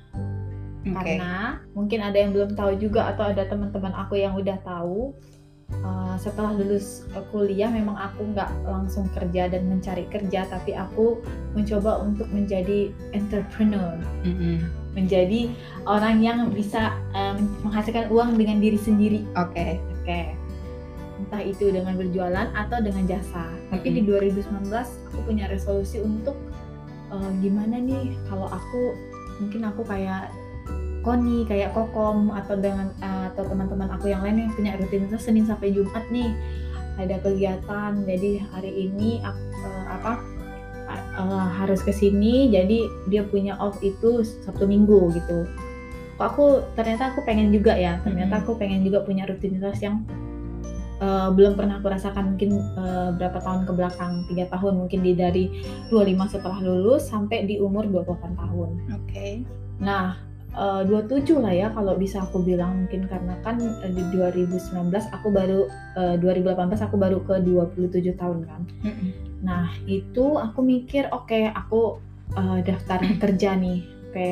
Oke. 0.85 1.17
karena 1.17 1.65
mungkin 1.73 2.05
ada 2.05 2.13
yang 2.21 2.37
belum 2.37 2.61
tahu 2.61 2.77
juga 2.77 3.09
atau 3.09 3.33
ada 3.33 3.49
teman-teman 3.49 3.97
aku 3.97 4.21
yang 4.21 4.37
udah 4.37 4.61
tahu 4.61 5.17
uh, 5.83 6.15
setelah 6.21 6.55
lulus 6.55 7.03
kuliah 7.35 7.73
memang 7.73 7.99
aku 7.99 8.31
nggak 8.31 8.51
langsung 8.69 9.11
kerja 9.17 9.51
dan 9.51 9.67
mencari 9.67 10.07
kerja 10.13 10.47
tapi 10.47 10.77
aku 10.77 11.19
mencoba 11.59 12.05
untuk 12.05 12.29
menjadi 12.31 12.95
entrepreneur. 13.17 13.99
Mm-mm. 14.23 14.85
menjadi 14.95 15.51
orang 15.91 16.23
yang 16.23 16.55
bisa 16.55 16.95
um, 17.19 17.51
menghasilkan 17.67 18.15
uang 18.15 18.39
dengan 18.39 18.63
diri 18.63 18.79
sendiri. 18.79 19.27
Oke. 19.35 19.83
oke. 19.83 20.21
Entah 21.19 21.43
itu 21.43 21.67
dengan 21.75 21.99
berjualan 21.99 22.47
atau 22.55 22.79
dengan 22.79 23.03
jasa. 23.11 23.43
Tapi 23.75 23.91
di 23.91 24.07
2019 24.07 24.71
aku 25.11 25.19
punya 25.27 25.51
resolusi 25.51 25.99
untuk 25.99 26.39
uh, 27.11 27.31
gimana 27.43 27.83
nih 27.83 28.15
kalau 28.31 28.47
aku 28.47 28.95
mungkin 29.43 29.67
aku 29.67 29.83
kayak 29.83 30.31
Koni 31.05 31.45
kayak 31.45 31.77
Kokom 31.77 32.33
atau 32.33 32.57
dengan 32.57 32.89
uh, 33.05 33.29
atau 33.29 33.45
teman-teman 33.45 33.93
aku 33.93 34.09
yang 34.09 34.25
lain 34.25 34.49
yang 34.49 34.53
punya 34.57 34.73
rutinitas 34.81 35.23
Senin 35.29 35.45
sampai 35.45 35.71
Jumat 35.77 36.09
nih 36.09 36.33
ada 36.97 37.21
kegiatan 37.21 37.93
jadi 38.09 38.41
hari 38.55 38.89
ini 38.89 39.21
uh, 39.21 39.85
apa 39.93 40.13
uh, 41.21 41.49
harus 41.61 41.85
ke 41.85 41.93
sini 41.93 42.49
jadi 42.49 42.89
dia 43.13 43.23
punya 43.29 43.59
off 43.61 43.77
itu 43.85 44.25
Sabtu 44.25 44.65
Minggu 44.65 45.13
gitu 45.13 45.45
kok 46.15 46.27
aku 46.31 46.63
ternyata 46.79 47.11
aku 47.11 47.27
pengen 47.27 47.51
juga 47.51 47.75
ya 47.75 47.99
ternyata 48.07 48.39
Mhm. 48.39 48.43
aku 48.47 48.51
pengen 48.55 48.87
juga 48.87 49.03
punya 49.03 49.27
rutinitas 49.27 49.83
yang 49.83 50.07
uh, 51.03 51.35
belum 51.35 51.59
pernah 51.59 51.83
aku 51.83 51.91
rasakan 51.91 52.35
mungkin 52.39 52.63
uh, 52.79 53.11
berapa 53.19 53.43
tahun 53.43 53.67
ke 53.67 53.73
belakang 53.75 54.13
tiga 54.31 54.47
tahun 54.55 54.79
mungkin 54.79 55.03
di 55.03 55.13
dari 55.19 55.45
25 55.91 56.39
setelah 56.39 56.59
lulus 56.63 57.11
sampai 57.11 57.45
di 57.51 57.59
umur 57.59 57.91
28 57.91 58.41
tahun 58.41 58.69
Oke. 58.95 59.43
Nah, 59.83 60.15
eh, 60.55 60.83
27 60.87 61.43
lah 61.43 61.55
ya 61.55 61.69
kalau 61.75 61.99
bisa 61.99 62.23
aku 62.23 62.41
bilang 62.41 62.87
mungkin 62.87 63.07
karena 63.11 63.35
kan 63.43 63.59
eh, 63.59 63.93
di 63.93 64.03
2019 64.15 64.91
aku 64.91 65.29
baru 65.29 65.67
eh, 65.99 66.17
2018 66.19 66.87
aku 66.87 66.97
baru 66.97 67.19
ke 67.27 67.43
27 67.43 68.15
tahun 68.17 68.39
kan. 68.47 68.63
Mm-mm. 68.87 69.11
Nah, 69.45 69.69
itu 69.85 70.41
aku 70.41 70.65
mikir 70.65 71.13
oke 71.13 71.53
aku 71.53 72.01
eh, 72.35 72.61
daftar 72.65 73.01
kerja 73.23 73.55
nih. 73.55 73.81
Oke. 74.11 74.31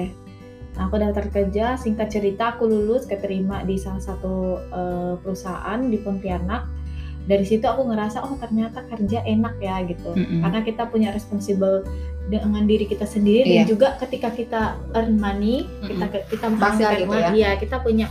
Nah, 0.73 0.89
aku 0.89 0.97
daftar 0.97 1.29
kerja, 1.29 1.77
singkat 1.77 2.09
cerita 2.09 2.57
aku 2.57 2.65
lulus 2.65 3.05
keterima 3.05 3.61
di 3.61 3.77
salah 3.77 4.01
satu 4.01 4.57
eh, 4.73 5.15
perusahaan 5.21 5.81
di 5.85 6.01
Pontianak. 6.01 6.82
Dari 7.23 7.45
situ 7.45 7.63
aku 7.63 7.87
ngerasa 7.87 8.19
oh 8.21 8.35
ternyata 8.35 8.83
kerja 8.85 9.23
enak 9.23 9.55
ya 9.59 9.79
gitu 9.85 10.11
Mm-mm. 10.11 10.43
karena 10.43 10.61
kita 10.61 10.83
punya 10.87 11.09
responsible 11.11 11.87
dengan 12.27 12.65
diri 12.65 12.83
kita 12.83 13.05
sendiri 13.05 13.47
dan 13.53 13.63
Iya. 13.63 13.71
juga 13.71 13.89
ketika 13.97 14.31
kita 14.31 14.63
earn 14.93 15.17
money 15.17 15.67
kita 15.83 16.07
kita 16.27 16.47
menghasilkan 16.49 16.99
gitu 16.99 17.11
uang 17.11 17.23
ya. 17.23 17.31
iya 17.33 17.51
kita 17.55 17.79
punya 17.79 18.07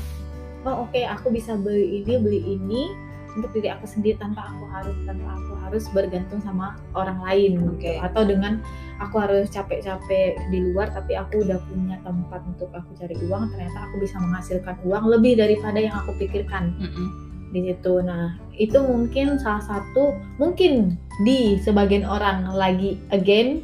oh 0.63 0.85
oke 0.85 0.99
aku 1.01 1.27
bisa 1.27 1.55
beli 1.55 1.99
ini 1.99 2.13
beli 2.17 2.39
ini 2.51 2.83
untuk 3.31 3.51
diri 3.51 3.71
aku 3.71 3.87
sendiri 3.87 4.15
tanpa 4.15 4.43
aku 4.45 4.67
harus 4.67 4.95
tanpa 5.03 5.31
aku 5.31 5.51
harus 5.63 5.83
bergantung 5.89 6.39
sama 6.39 6.75
orang 6.93 7.19
lain 7.23 7.51
Oke. 7.71 7.87
gitu. 7.87 8.03
atau 8.03 8.23
dengan 8.23 8.59
aku 8.99 9.15
harus 9.17 9.47
capek-capek 9.47 10.35
di 10.51 10.59
luar 10.71 10.91
tapi 10.91 11.15
aku 11.15 11.41
udah 11.41 11.57
punya 11.65 11.95
tempat 12.01 12.43
untuk 12.45 12.67
aku 12.71 12.91
cari 12.93 13.15
uang 13.25 13.49
ternyata 13.49 13.87
aku 13.87 13.95
bisa 13.99 14.19
menghasilkan 14.19 14.75
uang 14.83 15.07
lebih 15.09 15.35
daripada 15.35 15.79
yang 15.79 15.95
aku 15.95 16.11
pikirkan 16.15 16.75
Mm-mm. 16.77 17.30
Di 17.51 17.71
situ. 17.71 17.99
Nah, 18.01 18.39
itu 18.55 18.79
mungkin 18.79 19.37
salah 19.39 19.63
satu 19.63 20.15
mungkin 20.39 20.95
di 21.27 21.59
sebagian 21.59 22.07
orang 22.07 22.47
lagi 22.55 22.97
again 23.11 23.61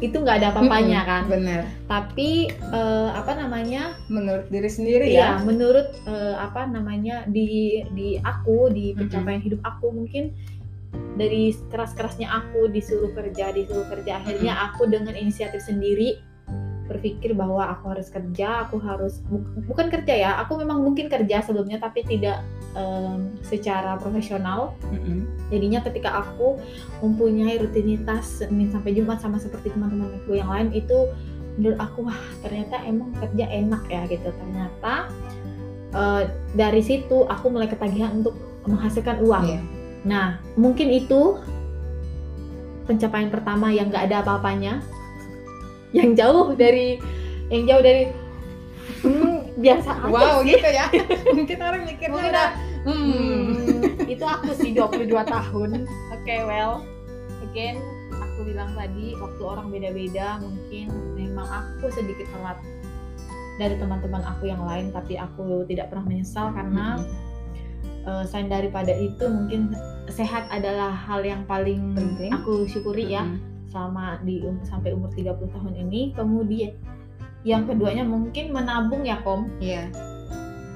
itu 0.00 0.16
nggak 0.16 0.40
ada 0.40 0.48
apa-apanya 0.56 1.00
Mm-mm. 1.04 1.10
kan. 1.12 1.22
Benar. 1.28 1.62
Tapi 1.84 2.48
eh, 2.48 3.10
apa 3.12 3.32
namanya? 3.36 3.98
Menurut 4.08 4.48
diri 4.48 4.70
sendiri 4.70 5.06
ya 5.12 5.36
ya. 5.36 5.44
menurut 5.44 5.92
eh, 6.08 6.36
apa 6.40 6.64
namanya 6.64 7.28
di 7.28 7.84
di 7.92 8.16
aku 8.22 8.72
di 8.72 8.96
pencapaian 8.96 9.44
hidup 9.44 9.60
aku 9.60 9.92
mungkin 9.92 10.32
dari 11.20 11.52
keras-kerasnya 11.70 12.26
aku 12.26 12.72
disuruh 12.72 13.12
kerja 13.12 13.52
disuruh 13.52 13.86
kerja 13.92 14.24
akhirnya 14.24 14.56
aku 14.70 14.88
dengan 14.88 15.14
inisiatif 15.14 15.62
sendiri 15.62 16.18
berpikir 16.90 17.30
bahwa 17.38 17.70
aku 17.70 17.94
harus 17.94 18.10
kerja 18.10 18.66
aku 18.66 18.82
harus 18.82 19.22
bu- 19.30 19.46
bukan 19.70 19.86
kerja 19.86 20.10
ya 20.10 20.30
aku 20.42 20.58
memang 20.58 20.82
mungkin 20.82 21.06
kerja 21.06 21.46
sebelumnya 21.46 21.78
tapi 21.78 22.02
tidak 22.02 22.42
em, 22.76 23.34
secara 23.42 23.98
profesional 23.98 24.74
Mm-mm. 24.90 25.26
jadinya 25.50 25.80
ketika 25.82 26.22
aku 26.22 26.58
mempunyai 27.02 27.58
rutinitas 27.58 28.42
Senin 28.42 28.70
sampai 28.70 28.94
Jumat 28.94 29.18
sama 29.18 29.38
seperti 29.42 29.74
teman-teman 29.74 30.10
aku 30.22 30.38
yang 30.38 30.50
lain 30.50 30.70
itu 30.70 31.10
menurut 31.58 31.78
aku 31.82 32.06
wah 32.06 32.22
ternyata 32.46 32.78
emang 32.86 33.10
kerja 33.18 33.44
enak 33.50 33.82
ya 33.90 34.06
gitu 34.06 34.30
ternyata 34.30 35.10
eh, 35.92 36.22
dari 36.54 36.82
situ 36.82 37.26
aku 37.26 37.50
mulai 37.50 37.66
ketagihan 37.66 38.22
untuk 38.22 38.38
menghasilkan 38.68 39.18
uang 39.24 39.44
Iya. 39.50 39.60
nah 40.06 40.26
mungkin 40.54 40.88
itu 40.94 41.36
pencapaian 42.86 43.30
pertama 43.30 43.70
yang 43.70 43.90
nggak 43.90 44.10
ada 44.10 44.22
apa-apanya 44.22 44.82
yang 45.98 46.14
jauh 46.14 46.54
dari 46.54 47.02
yang 47.50 47.66
jauh 47.66 47.82
dari 47.82 48.02
hmm, 49.02 49.39
biasa 49.60 49.90
aja 49.92 50.10
Wow, 50.10 50.40
sih 50.42 50.56
gitu 50.56 50.68
ya. 50.68 50.86
Mungkin 51.38 51.58
orang 51.60 51.82
mikirnya 51.84 52.10
Mungkin 52.16 52.32
udah 52.32 52.48
hmm. 52.88 53.12
Hmm, 53.12 54.08
itu 54.08 54.24
aku 54.24 54.50
sih 54.56 54.72
22 54.72 55.12
tahun. 55.12 55.70
Oke, 56.16 56.34
well, 56.48 56.80
again 57.44 57.76
aku 58.10 58.48
bilang 58.48 58.72
tadi 58.72 59.12
waktu 59.20 59.42
orang 59.44 59.68
beda-beda 59.68 60.40
mungkin 60.40 60.88
memang 61.12 61.44
aku 61.44 61.92
sedikit 61.92 62.24
telat 62.32 62.56
dari 63.60 63.76
teman-teman 63.76 64.24
aku 64.24 64.48
yang 64.48 64.64
lain 64.64 64.88
tapi 64.88 65.20
aku 65.20 65.68
tidak 65.68 65.92
pernah 65.92 66.08
menyesal 66.08 66.48
karena 66.56 66.96
eh, 68.08 68.24
selain 68.24 68.48
daripada 68.48 68.96
itu 68.96 69.28
mungkin 69.28 69.76
sehat 70.08 70.48
adalah 70.48 70.88
hal 70.88 71.20
yang 71.20 71.44
paling 71.44 71.92
Penting. 71.92 72.32
aku 72.32 72.64
syukuri 72.64 73.12
ya 73.12 73.28
Mm-mm. 73.28 73.68
selama 73.68 74.18
di 74.24 74.40
um- 74.42 74.64
sampai 74.64 74.96
umur 74.96 75.12
30 75.12 75.36
tahun 75.52 75.74
ini. 75.76 76.16
Kemudian 76.16 76.72
yang 77.42 77.64
keduanya 77.64 78.02
mungkin 78.02 78.50
menabung 78.50 79.02
ya, 79.02 79.16
Kom 79.20 79.48
Iya. 79.58 79.88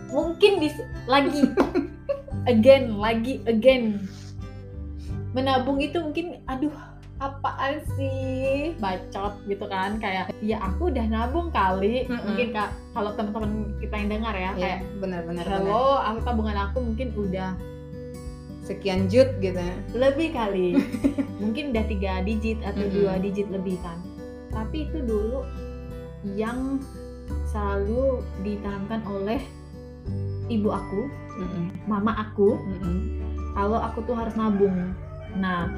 mungkin 0.08 0.58
dis 0.58 0.76
lagi 1.04 1.50
again 2.46 2.96
lagi 2.96 3.42
again 3.44 4.06
menabung 5.30 5.76
itu 5.78 5.98
mungkin 5.98 6.38
aduh 6.46 6.70
apaan 7.16 7.82
sih 7.94 8.74
bacot 8.76 9.34
gitu 9.44 9.64
kan 9.64 9.98
kayak 9.98 10.30
ya 10.38 10.58
aku 10.60 10.88
udah 10.88 11.02
nabung 11.04 11.50
kali 11.50 12.04
Mm-mm. 12.04 12.20
mungkin 12.22 12.48
kak 12.52 12.70
kalau 12.90 13.10
teman-teman 13.12 13.52
kita 13.78 13.94
yang 13.96 14.08
dengar 14.12 14.34
ya 14.34 14.40
Iya, 14.40 14.52
kayak 14.56 14.80
benar-benar. 14.98 15.44
benar. 15.44 15.58
hello 15.58 15.86
aku 16.00 16.18
tabungan 16.22 16.58
aku 16.60 16.78
mungkin 16.82 17.08
udah 17.12 17.50
Sekian 18.62 19.06
jut 19.06 19.28
gitu. 19.40 19.60
lebih 19.92 20.32
kali 20.32 20.78
mungkin 21.42 21.70
udah 21.70 21.84
tiga 21.84 22.22
digit 22.22 22.56
atau 22.62 22.80
Mm-mm. 22.82 22.94
dua 22.96 23.12
digit 23.18 23.48
lebih 23.48 23.76
kan 23.80 23.98
tapi 24.48 24.86
itu 24.86 25.02
dulu 25.02 25.42
yang 26.32 26.80
selalu 27.52 28.24
ditanamkan 28.42 29.04
oleh 29.06 29.40
ibu 30.48 30.68
aku 30.72 31.08
Mm-mm. 31.40 31.66
mama 31.88 32.12
aku 32.16 32.56
Mm-mm. 32.56 32.96
kalau 33.54 33.78
aku 33.80 34.02
tuh 34.04 34.16
harus 34.16 34.34
nabung. 34.34 34.92
Nah, 35.34 35.70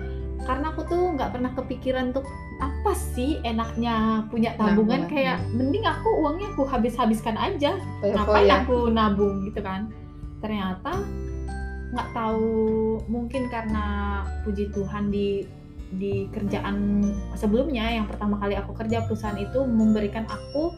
karena 0.45 0.73
aku 0.73 0.85
tuh 0.89 1.17
nggak 1.17 1.33
pernah 1.33 1.51
kepikiran 1.57 2.13
untuk 2.15 2.27
apa 2.57 2.93
sih 2.97 3.37
enaknya 3.45 4.25
punya 4.33 4.57
tabungan 4.57 5.05
Nabung, 5.05 5.13
kayak 5.13 5.39
mending 5.53 5.85
aku 5.85 6.09
uangnya 6.25 6.49
aku 6.57 6.65
habis-habiskan 6.65 7.37
aja. 7.37 7.77
Ngapain 8.01 8.49
aku 8.65 8.89
nabung 8.89 9.45
gitu 9.45 9.61
kan? 9.61 9.93
Ternyata 10.41 11.05
nggak 11.93 12.09
tahu 12.13 13.01
mungkin 13.07 13.49
karena 13.53 14.21
puji 14.45 14.73
Tuhan 14.73 15.13
di 15.13 15.45
di 15.95 16.27
kerjaan 16.35 17.07
sebelumnya 17.39 17.87
yang 17.87 18.11
pertama 18.11 18.37
kali 18.37 18.59
aku 18.59 18.75
kerja 18.75 19.07
perusahaan 19.07 19.39
itu 19.39 19.63
memberikan 19.63 20.27
aku 20.27 20.75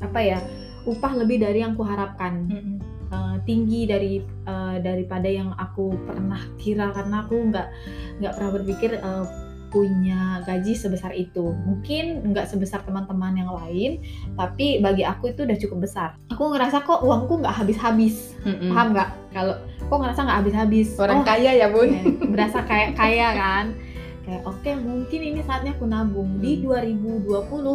apa 0.00 0.20
ya 0.20 0.38
upah 0.84 1.12
lebih 1.16 1.40
dari 1.40 1.60
yang 1.60 1.76
kuharapkan. 1.76 2.48
Mm-mm. 2.48 2.76
eh, 3.10 3.36
tinggi 3.44 3.84
dari 3.84 4.20
eh, 4.22 4.76
daripada 4.80 5.28
yang 5.28 5.52
aku 5.56 5.92
pernah 6.04 6.40
kira 6.56 6.92
karena 6.92 7.24
aku 7.24 7.36
nggak 7.52 7.68
nggak 8.20 8.32
pernah 8.36 8.50
berpikir 8.54 8.90
eh, 8.96 9.26
punya 9.70 10.42
gaji 10.48 10.74
sebesar 10.74 11.14
itu. 11.14 11.54
Mungkin 11.54 12.26
nggak 12.32 12.50
sebesar 12.50 12.82
teman-teman 12.82 13.38
yang 13.38 13.50
lain 13.54 14.02
tapi 14.34 14.82
bagi 14.82 15.06
aku 15.06 15.30
itu 15.30 15.46
udah 15.46 15.58
cukup 15.60 15.78
besar. 15.86 16.08
Aku 16.32 16.50
ngerasa 16.50 16.82
kok 16.82 17.04
uangku 17.06 17.38
nggak 17.38 17.54
habis-habis. 17.54 18.34
Mm-mm. 18.42 18.72
paham 18.72 18.96
nggak? 18.96 19.10
Kalau 19.30 19.54
kok 19.78 19.98
ngerasa 20.00 20.20
nggak 20.26 20.38
habis-habis? 20.42 20.88
Orang 20.98 21.22
Oh, 21.22 21.26
kaya 21.26 21.50
ya 21.54 21.66
bun. 21.70 21.86
ya, 21.92 22.02
berasa 22.30 22.64
kayak 22.66 22.96
kaya 22.96 23.28
kan 23.36 23.66
kayak 24.30 24.46
oke 24.46 24.70
mungkin 24.86 25.20
ini 25.26 25.40
saatnya 25.42 25.74
aku 25.74 25.90
nabung. 25.90 26.38
Di 26.38 26.62
2020 26.62 27.26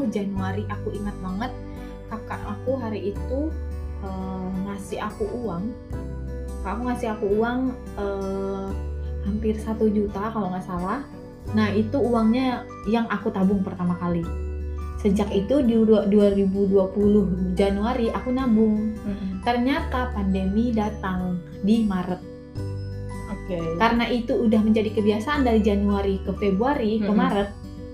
Januari 0.07 0.63
aku 0.71 0.87
ingat 0.95 1.15
banget 1.19 1.51
kakak 2.07 2.39
aku 2.47 2.79
hari 2.79 3.11
itu 3.11 3.51
eh, 3.99 4.49
ngasih 4.63 5.03
aku 5.03 5.27
uang. 5.43 5.67
Kakak 6.63 6.79
ngasih 6.87 7.07
aku 7.11 7.25
uang 7.35 7.75
eh, 7.99 8.67
hampir 9.27 9.59
satu 9.59 9.91
juta 9.91 10.31
kalau 10.31 10.47
nggak 10.47 10.63
salah. 10.63 11.03
Nah 11.51 11.75
itu 11.75 11.99
uangnya 11.99 12.63
yang 12.87 13.03
aku 13.11 13.35
tabung 13.35 13.59
pertama 13.59 13.99
kali. 13.99 14.23
Sejak 15.03 15.27
itu 15.35 15.59
di 15.59 15.75
du- 15.75 16.07
2020 16.07 17.51
Januari 17.59 18.07
aku 18.15 18.31
nabung. 18.31 18.95
Mm-mm. 18.95 19.43
ternyata 19.45 20.09
pandemi 20.09 20.73
datang 20.73 21.37
di 21.61 21.85
Maret 21.85 22.34
Oke. 23.45 23.77
karena 23.77 24.09
itu 24.09 24.33
udah 24.33 24.57
menjadi 24.57 24.89
kebiasaan 24.97 25.45
dari 25.45 25.61
Januari 25.61 26.17
ke 26.25 26.33
Februari 26.33 26.97
ke 26.97 27.05
Mm-mm. 27.05 27.21
Maret 27.21 27.49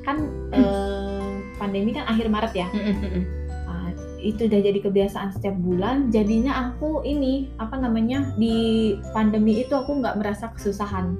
kan 0.07 0.17
eh, 0.55 1.31
pandemi 1.59 1.91
kan 1.91 2.07
akhir 2.07 2.31
Maret 2.31 2.53
ya 2.55 2.67
Mm-mm. 2.71 3.43
Nah, 3.67 3.91
itu 4.23 4.47
udah 4.47 4.59
jadi 4.63 4.79
kebiasaan 4.79 5.35
setiap 5.35 5.59
bulan 5.59 6.07
jadinya 6.07 6.71
aku 6.71 7.03
ini 7.03 7.51
apa 7.59 7.75
namanya 7.75 8.31
di 8.39 8.95
pandemi 9.11 9.59
itu 9.59 9.75
aku 9.75 9.99
nggak 9.99 10.23
merasa 10.23 10.55
kesusahan 10.55 11.19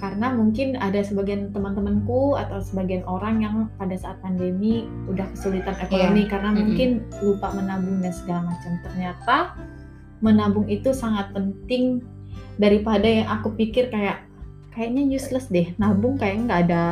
karena 0.00 0.32
mungkin 0.32 0.80
ada 0.80 1.00
sebagian 1.00 1.52
teman-temanku 1.52 2.36
atau 2.36 2.60
sebagian 2.60 3.04
orang 3.04 3.44
yang 3.44 3.68
pada 3.76 3.96
saat 3.96 4.16
pandemi 4.24 4.88
udah 5.08 5.28
kesulitan 5.32 5.76
ekonomi 5.80 6.28
karena 6.28 6.52
Mm-mm. 6.52 6.60
mungkin 6.60 6.90
lupa 7.24 7.56
menabung 7.56 8.04
dan 8.04 8.12
segala 8.12 8.52
macam 8.52 8.72
ternyata 8.84 9.36
menabung 10.20 10.68
itu 10.68 10.92
sangat 10.92 11.32
penting 11.32 12.04
daripada 12.60 13.08
yang 13.08 13.28
aku 13.32 13.56
pikir 13.56 13.88
kayak 13.88 14.20
kayaknya 14.76 15.16
useless 15.16 15.48
deh 15.48 15.72
nabung 15.80 16.20
kayak 16.20 16.44
nggak 16.44 16.60
ada 16.68 16.84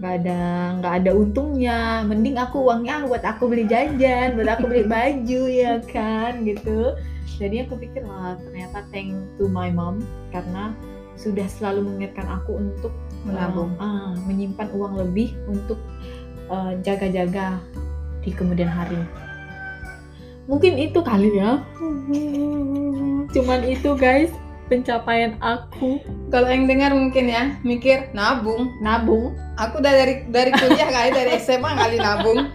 nggak 0.00 0.14
ada 0.24 0.40
nggak 0.80 0.94
ada 1.04 1.10
untungnya. 1.14 2.02
Mending 2.08 2.40
aku 2.40 2.64
uangnya 2.66 3.06
buat 3.06 3.22
aku 3.22 3.46
beli 3.46 3.68
jajan 3.68 4.34
buat 4.34 4.48
aku 4.58 4.66
beli 4.66 4.88
baju 4.96 5.42
ya 5.46 5.78
kan 5.92 6.42
gitu. 6.42 6.96
Jadi 7.36 7.68
aku 7.68 7.78
pikir 7.78 8.02
wah 8.08 8.34
ternyata 8.40 8.82
thank 8.90 9.12
to 9.36 9.46
my 9.46 9.68
mom 9.68 10.00
karena 10.34 10.72
sudah 11.14 11.44
selalu 11.46 11.86
mengingatkan 11.86 12.26
aku 12.26 12.58
untuk 12.58 12.92
Menabung. 13.22 13.76
uh, 13.78 13.84
uh, 13.84 14.10
menyimpan 14.26 14.68
uang 14.74 14.98
lebih 14.98 15.36
untuk 15.46 15.78
uh, 16.50 16.74
jaga-jaga 16.82 17.60
di 18.24 18.34
kemudian 18.34 18.66
hari. 18.66 18.98
Mungkin 20.50 20.74
itu 20.80 20.98
kali 21.04 21.30
ya. 21.36 21.62
Cuman 23.34 23.60
itu 23.62 23.94
guys 23.94 24.34
pencapaian 24.72 25.36
aku 25.44 26.00
Kalau 26.32 26.48
yang 26.48 26.64
dengar 26.64 26.96
mungkin 26.96 27.28
ya 27.28 27.60
mikir 27.60 28.08
nabung. 28.16 28.72
nabung 28.80 29.36
Aku 29.60 29.84
udah 29.84 29.92
dari 29.92 30.24
dari 30.32 30.48
kuliah 30.56 30.88
kali 30.88 31.12
dari 31.12 31.36
SMA 31.36 31.70
kali 31.76 31.96
nabung. 32.00 32.48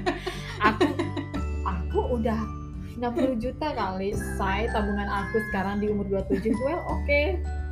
aku 0.72 0.88
aku 1.68 1.98
udah 2.16 2.40
60 2.96 3.36
juta 3.44 3.68
kali 3.76 4.16
say 4.40 4.64
tabungan 4.72 5.06
aku 5.06 5.38
sekarang 5.52 5.78
di 5.78 5.92
umur 5.92 6.08
27 6.08 6.50
well 6.64 6.80
oke 6.88 7.20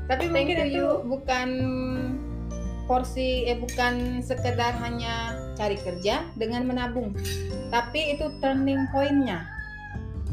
Tapi 0.06 0.30
Thank 0.30 0.38
mungkin 0.38 0.56
you. 0.60 0.68
itu 0.70 0.86
bukan 1.10 1.48
porsi 2.86 3.42
eh 3.50 3.58
bukan 3.58 4.22
sekedar 4.22 4.78
hanya 4.78 5.34
cari 5.58 5.74
kerja 5.74 6.22
dengan 6.38 6.62
menabung. 6.70 7.10
Tapi 7.74 8.14
itu 8.14 8.30
turning 8.38 8.86
point-nya. 8.94 9.42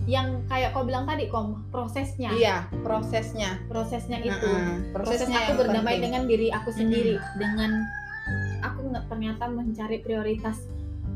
Yang 0.03 0.43
kayak 0.45 0.75
kau 0.75 0.83
bilang 0.83 1.07
tadi 1.07 1.31
kom 1.31 1.63
prosesnya 1.71 2.27
Iya, 2.29 2.67
prosesnya. 2.83 3.55
prosesnya 3.65 4.19
itu 4.19 4.49
proses 4.91 5.23
prosesnya 5.23 5.39
aku 5.39 5.47
yang 5.47 5.59
berdamai 5.63 5.95
penting. 5.95 6.03
dengan 6.03 6.23
diri 6.27 6.47
aku 6.51 6.69
sendiri 6.69 7.15
dengan 7.35 7.71
aku 8.61 8.79
nggak 8.85 9.05
ternyata 9.07 9.43
mencari 9.47 9.97
prioritas 9.99 10.59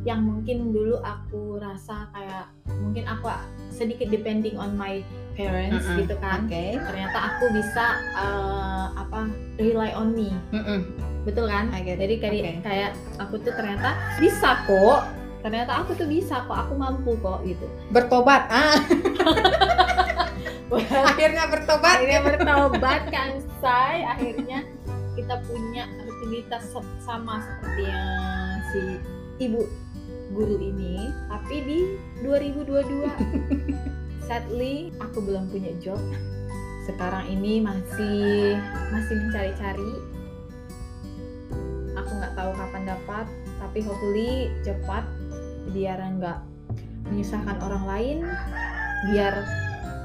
yang 0.04 0.24
mungkin 0.24 0.72
dulu 0.72 1.04
aku 1.04 1.60
rasa 1.60 2.08
kayak 2.12 2.48
mungkin 2.80 3.04
aku 3.06 3.28
sedikit 3.68 4.08
depending 4.08 4.56
on 4.56 4.72
my 4.74 5.04
parents 5.36 5.84
Mm-mm. 5.84 6.00
gitu 6.00 6.16
kan 6.18 6.48
Oke. 6.48 6.80
ternyata 6.80 7.18
aku 7.28 7.52
bisa 7.52 7.86
eh, 8.16 8.86
apa 8.96 9.28
rely 9.58 9.92
on 9.92 10.16
me 10.16 10.32
Mm-mm. 10.56 10.80
betul 11.28 11.44
kan 11.46 11.68
jadi 11.76 12.16
kayak 12.18 12.34
Oke. 12.34 12.52
kayak 12.64 12.92
aku 13.20 13.36
tuh 13.44 13.52
ternyata 13.52 14.00
bisa 14.16 14.64
kok 14.64 15.02
ternyata 15.42 15.84
aku 15.86 15.94
tuh 15.94 16.08
bisa 16.10 16.46
kok 16.46 16.58
aku 16.68 16.74
mampu 16.78 17.14
kok 17.22 17.46
gitu. 17.46 17.68
Bertobat. 17.94 18.50
Ah, 18.50 18.78
akhirnya 21.14 21.44
bertobat. 21.50 22.02
akhirnya 22.02 22.22
bertobat 22.26 23.02
kan 23.14 23.40
say. 23.62 24.04
Akhirnya 24.04 24.66
kita 25.16 25.42
punya 25.46 25.90
rutinitas 26.06 26.70
sama 27.02 27.42
seperti 27.42 27.84
yang 27.90 28.62
si 28.74 28.82
ibu 29.42 29.66
guru 30.34 30.58
ini. 30.60 31.14
Tapi 31.30 31.56
di 31.64 31.80
2022 32.26 33.08
sadly 34.28 34.92
aku 35.00 35.24
belum 35.24 35.50
punya 35.54 35.72
job. 35.80 36.00
Sekarang 36.88 37.28
ini 37.28 37.62
masih 37.64 38.58
masih 38.92 39.16
mencari-cari. 39.16 39.94
Aku 41.98 42.12
nggak 42.14 42.34
tahu 42.38 42.52
kapan 42.54 42.84
dapat 42.86 43.26
tapi 43.58 43.82
hopefully 43.82 44.54
cepat 44.62 45.04
biar 45.70 46.00
nggak 46.14 46.40
menyusahkan 47.06 47.58
orang 47.60 47.84
lain 47.86 48.18
biar 49.08 49.34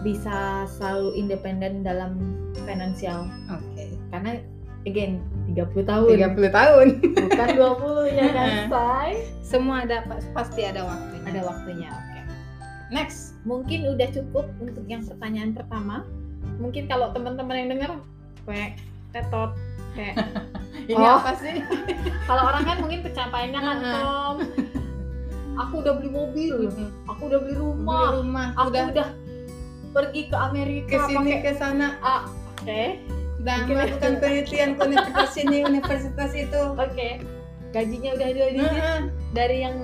bisa 0.01 0.37
selalu 0.69 1.15
independen 1.17 1.81
dalam 1.81 2.19
finansial 2.61 3.27
Oke. 3.49 3.95
karena 4.09 4.39
again 4.83 5.23
30 5.49 5.83
tahun 5.83 6.07
30 6.35 6.51
tahun. 6.51 6.87
bukan 7.17 7.49
20 7.55 8.19
ya 8.19 8.27
kan 8.29 8.51
say 8.73 9.11
Semua 9.41 9.83
ada 9.83 10.03
pas- 10.05 10.27
pasti 10.33 10.63
ada 10.63 10.83
waktunya. 10.83 11.23
ada 11.25 11.41
waktunya 11.45 11.89
oke 11.89 12.21
Next. 12.91 13.39
mungkin 13.43 13.89
udah 13.89 14.09
cukup 14.11 14.47
untuk 14.59 14.85
yang 14.85 15.03
pertanyaan 15.03 15.53
pertama 15.53 16.03
mungkin 16.59 16.87
kalau 16.87 17.11
teman-teman 17.11 17.57
yang 17.57 17.69
dengar 17.71 17.91
kayak 18.45 18.79
tetot 19.11 19.55
kayak 19.93 20.17
Ini 20.83 20.99
Oh. 20.99 21.23
apa 21.23 21.39
sih? 21.39 21.63
kalau 22.29 22.43
orang 22.45 22.65
kan 22.65 22.77
mungkin 22.81 23.07
pencapaiannya 23.07 23.61
kan. 23.61 23.77
Tom 23.87 24.37
aku 25.55 25.75
udah 25.79 25.93
beli 25.95 26.11
mobil 26.11 26.55
Mm-mm. 26.67 26.89
aku 27.05 27.23
udah 27.27 27.39
beli 27.39 27.55
Beli 27.55 27.63
rumah. 27.63 28.09
Rumah 28.17 28.47
aku 28.55 28.69
udah. 28.71 28.85
udah 28.91 29.09
pergi 29.93 30.23
ke 30.25 30.37
Amerika 30.37 30.89
ke 30.89 30.99
sini 31.05 31.33
ke 31.39 31.53
sana. 31.55 31.89
A. 32.01 32.17
Oke. 32.57 33.03
Udah 33.39 33.57
Mungkin- 33.61 33.77
melakukan 33.77 34.13
penelitian 34.19 34.69
ke 34.73 34.81
universitas 34.89 35.33
ini 35.37 35.59
universitas 35.63 36.31
itu. 36.33 36.61
Oke. 36.73 37.09
Gajinya 37.71 38.11
udah 38.15 38.29
dua 38.31 38.49
digit. 38.51 38.73
Heeh. 38.73 38.99
dari 39.33 39.57
yang 39.61 39.77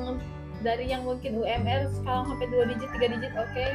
dari 0.59 0.85
yang 0.87 1.03
mungkin 1.03 1.39
UMR 1.39 1.89
sekarang 1.93 2.25
sampai 2.27 2.47
dua 2.49 2.65
digit 2.67 2.89
tiga 2.91 3.07
digit 3.11 3.33
oke. 3.33 3.67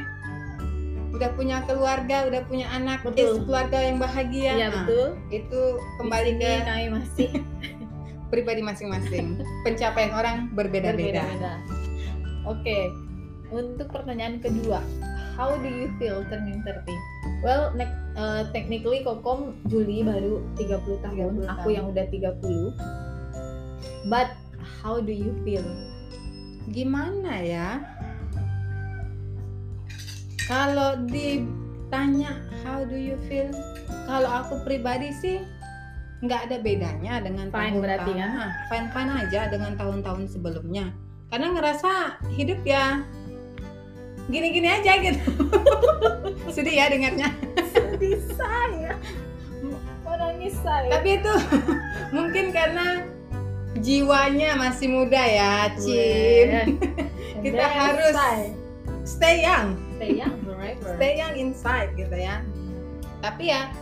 Udah 1.12 1.30
punya 1.32 1.62
keluarga 1.62 2.26
udah 2.26 2.42
punya 2.44 2.66
anak 2.68 3.02
Betul. 3.02 3.38
is 3.38 3.46
keluarga 3.46 3.78
yang 3.78 3.98
bahagia. 3.98 4.50
Iya 4.52 4.66
Nah, 4.66 4.82
betul. 4.82 5.06
itu 5.30 5.60
kembali 5.98 6.30
ke 6.36 6.50
kami 6.60 6.86
masih. 6.90 7.28
pribadi 8.34 8.60
masing-masing. 8.60 9.38
Pencapaian 9.62 10.10
orang 10.10 10.50
berbeda-beda. 10.50 11.22
Berbeda-beda 11.22 11.52
oke 12.44 12.78
untuk 13.52 13.88
pertanyaan 13.92 14.40
kedua 14.40 14.80
how 15.34 15.58
do 15.58 15.68
you 15.68 15.90
feel 15.98 16.22
turning 16.30 16.62
30 16.62 17.42
well 17.42 17.74
ne- 17.74 17.90
uh, 18.14 18.46
technically 18.54 19.02
kokom 19.02 19.58
Juli 19.66 20.06
baru 20.06 20.40
30 20.56 21.04
tahun 21.04 21.32
30 21.44 21.50
aku 21.50 21.68
tahun. 21.68 21.76
yang 21.76 21.86
udah 21.90 22.06
30 22.08 24.12
but 24.12 24.30
how 24.84 25.00
do 25.00 25.12
you 25.12 25.32
feel? 25.44 25.64
Gimana 26.72 27.40
ya? 27.40 27.68
Kalau 30.44 31.00
ditanya 31.08 32.36
how 32.64 32.84
do 32.84 32.96
you 32.96 33.16
feel? 33.28 33.48
Kalau 34.04 34.28
aku 34.28 34.60
pribadi 34.64 35.12
sih 35.12 35.40
nggak 36.24 36.40
ada 36.48 36.56
bedanya 36.60 37.20
dengan 37.20 37.52
Fine 37.52 37.84
berarti 37.84 38.12
ya? 38.16 38.48
fine 38.72 38.88
fine 38.96 39.12
aja 39.12 39.40
dengan 39.52 39.76
tahun-tahun 39.76 40.32
sebelumnya 40.32 40.88
karena 41.34 41.50
ngerasa 41.50 42.22
hidup 42.30 42.62
ya 42.62 43.02
gini-gini 44.30 44.70
aja 44.70 45.02
gitu. 45.02 45.18
Sedih 46.54 46.78
ya 46.78 46.86
dengarnya. 46.86 47.34
Sedih 47.74 48.22
saya. 48.38 48.94
Mau 50.06 50.14
nangis 50.14 50.54
saya. 50.62 50.94
Tapi 50.94 51.18
itu 51.18 51.34
mungkin 52.16 52.54
karena 52.54 53.02
jiwanya 53.82 54.54
masih 54.54 54.94
muda 54.94 55.18
ya 55.26 55.74
Cin. 55.74 56.78
Kita 57.42 57.66
harus 57.66 58.14
stay 59.02 59.42
young. 59.42 59.74
Stay 59.98 60.14
young 60.14 60.38
forever. 60.46 60.94
Stay 61.02 61.18
young 61.18 61.34
inside 61.34 61.90
gitu 61.98 62.14
ya. 62.14 62.46
Tapi 63.26 63.50
ya 63.50 63.74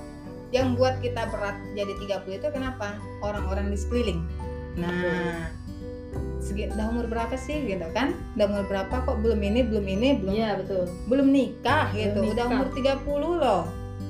yang 0.57 0.73
buat 0.73 1.05
kita 1.05 1.29
berat 1.29 1.61
jadi 1.77 2.17
30 2.17 2.33
itu 2.33 2.49
kenapa? 2.49 2.97
Orang-orang 3.21 3.69
di 3.69 3.77
sekeliling. 3.77 4.25
Nah 4.81 5.53
udah 6.51 6.87
umur 6.91 7.07
berapa 7.07 7.35
sih 7.39 7.63
gitu 7.65 7.87
kan? 7.95 8.19
Udah 8.35 8.47
umur 8.51 8.65
berapa 8.67 8.95
kok 9.07 9.23
belum 9.23 9.41
ini 9.41 9.61
belum 9.63 9.87
ini 9.87 10.09
belum 10.19 10.35
iya 10.35 10.59
betul. 10.59 10.91
belum 11.07 11.29
nikah 11.31 11.95
gitu. 11.95 12.19
Belum 12.19 12.35
udah 12.35 12.47
nikah. 12.51 12.57
umur 12.59 12.69
30 13.07 13.43
loh. 13.43 13.63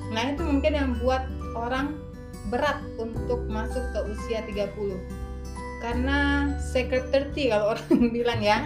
Nah 0.09 0.23
itu 0.33 0.41
mungkin 0.41 0.71
yang 0.73 0.89
buat 0.97 1.23
orang 1.53 1.97
berat 2.49 2.81
untuk 2.97 3.45
masuk 3.49 3.81
ke 3.93 3.99
usia 4.09 4.41
30 4.45 4.73
karena 5.83 6.47
secret 6.59 7.11
30 7.11 7.53
kalau 7.53 7.77
orang 7.77 7.89
bilang 8.15 8.41
ya. 8.41 8.65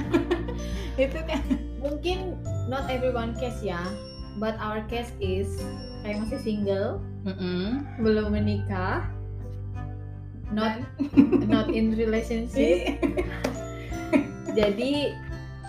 Itu 1.02 1.20
kan. 1.28 1.44
Mungkin 1.78 2.36
not 2.68 2.90
everyone 2.92 3.36
case 3.40 3.64
ya 3.64 3.80
but 4.38 4.54
our 4.62 4.86
case 4.88 5.10
is 5.18 5.50
kayak 6.06 6.22
masih 6.24 6.40
single 6.40 7.02
Mm-mm. 7.26 7.84
belum 8.00 8.32
menikah 8.32 9.10
not 10.52 10.80
not 11.52 11.68
in 11.72 11.96
relationship. 11.96 12.52
Sih 12.54 12.98
jadi 14.58 15.14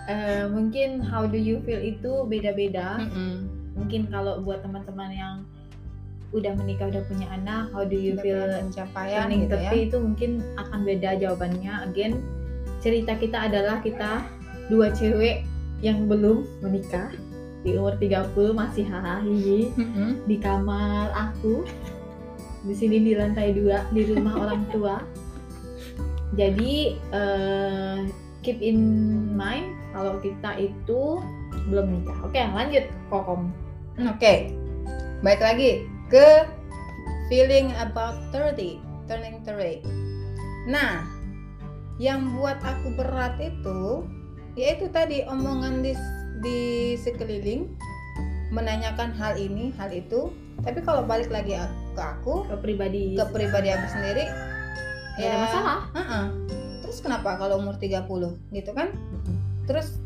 eh, 0.09 0.45
mungkin 0.49 1.05
how 1.05 1.29
do 1.29 1.37
you 1.37 1.61
feel 1.61 1.79
itu 1.79 2.25
beda-beda. 2.25 2.97
Mm-mm. 3.05 3.45
mungkin 3.79 4.11
kalau 4.11 4.43
buat 4.43 4.59
teman-teman 4.59 5.07
yang 5.13 5.35
udah 6.35 6.51
menikah 6.59 6.91
udah 6.91 6.99
punya 7.07 7.31
anak 7.31 7.71
how 7.71 7.87
do 7.87 7.95
you 7.95 8.19
Udah 8.19 8.23
feel 8.25 8.43
pencapaian 8.67 9.23
turning 9.29 9.41
gitu 9.47 9.55
ya? 9.55 9.71
30 9.71 9.87
itu 9.87 9.97
mungkin 10.03 10.31
akan 10.57 10.79
beda 10.83 11.09
jawabannya. 11.21 11.73
Again 11.89 12.13
cerita 12.83 13.15
kita 13.15 13.47
adalah 13.47 13.79
kita 13.79 14.25
dua 14.67 14.91
cewek 14.91 15.45
yang 15.79 16.09
belum 16.09 16.43
menikah. 16.65 17.13
Di 17.59 17.75
umur 17.75 17.99
30 17.99 18.35
masih 18.55 18.87
hahaha 18.87 19.19
Mm-mm. 19.23 20.23
di 20.27 20.35
kamar 20.39 21.11
aku 21.11 21.67
di 22.63 22.75
sini 22.75 23.03
di 23.03 23.13
lantai 23.15 23.55
dua 23.55 23.87
di 23.91 24.07
rumah 24.09 24.35
orang 24.47 24.63
tua 24.71 25.01
jadi 26.35 26.73
eh, 26.95 27.97
keep 28.45 28.59
in 28.61 28.79
mind 29.35 29.75
kalau 29.95 30.21
kita 30.21 30.55
itu 30.61 31.19
belum 31.67 32.01
nikah 32.01 32.17
oke 32.23 32.37
lanjut 32.37 32.85
kokom 33.09 33.49
Oke, 33.99 34.55
baik 35.19 35.43
lagi 35.43 35.83
ke 36.07 36.47
feeling 37.27 37.75
about 37.75 38.15
30, 38.31 38.79
turning 39.11 39.43
30. 39.43 39.83
Nah, 40.71 41.03
yang 41.99 42.31
buat 42.39 42.63
aku 42.63 42.95
berat 42.95 43.35
itu, 43.43 44.07
yaitu 44.55 44.87
tadi 44.87 45.27
omongan 45.27 45.83
di, 45.83 45.91
di 46.39 46.59
sekeliling, 46.95 47.75
menanyakan 48.55 49.11
hal 49.11 49.35
ini, 49.35 49.75
hal 49.75 49.91
itu. 49.91 50.31
Tapi 50.63 50.79
kalau 50.79 51.03
balik 51.03 51.27
lagi 51.27 51.59
ke 51.99 52.03
aku, 52.03 52.47
ke 52.47 52.55
pribadi 52.63 53.19
ke 53.19 53.25
pribadi 53.35 53.75
aku 53.75 53.87
sendiri, 53.91 54.23
ya 55.19 55.35
ada 55.35 55.37
masalah. 55.43 55.79
Uh-uh. 55.91 56.25
Terus 56.87 56.97
kenapa 57.03 57.35
kalau 57.35 57.59
umur 57.59 57.75
30 57.75 58.07
gitu 58.55 58.71
kan? 58.71 58.95
Terus 59.67 59.99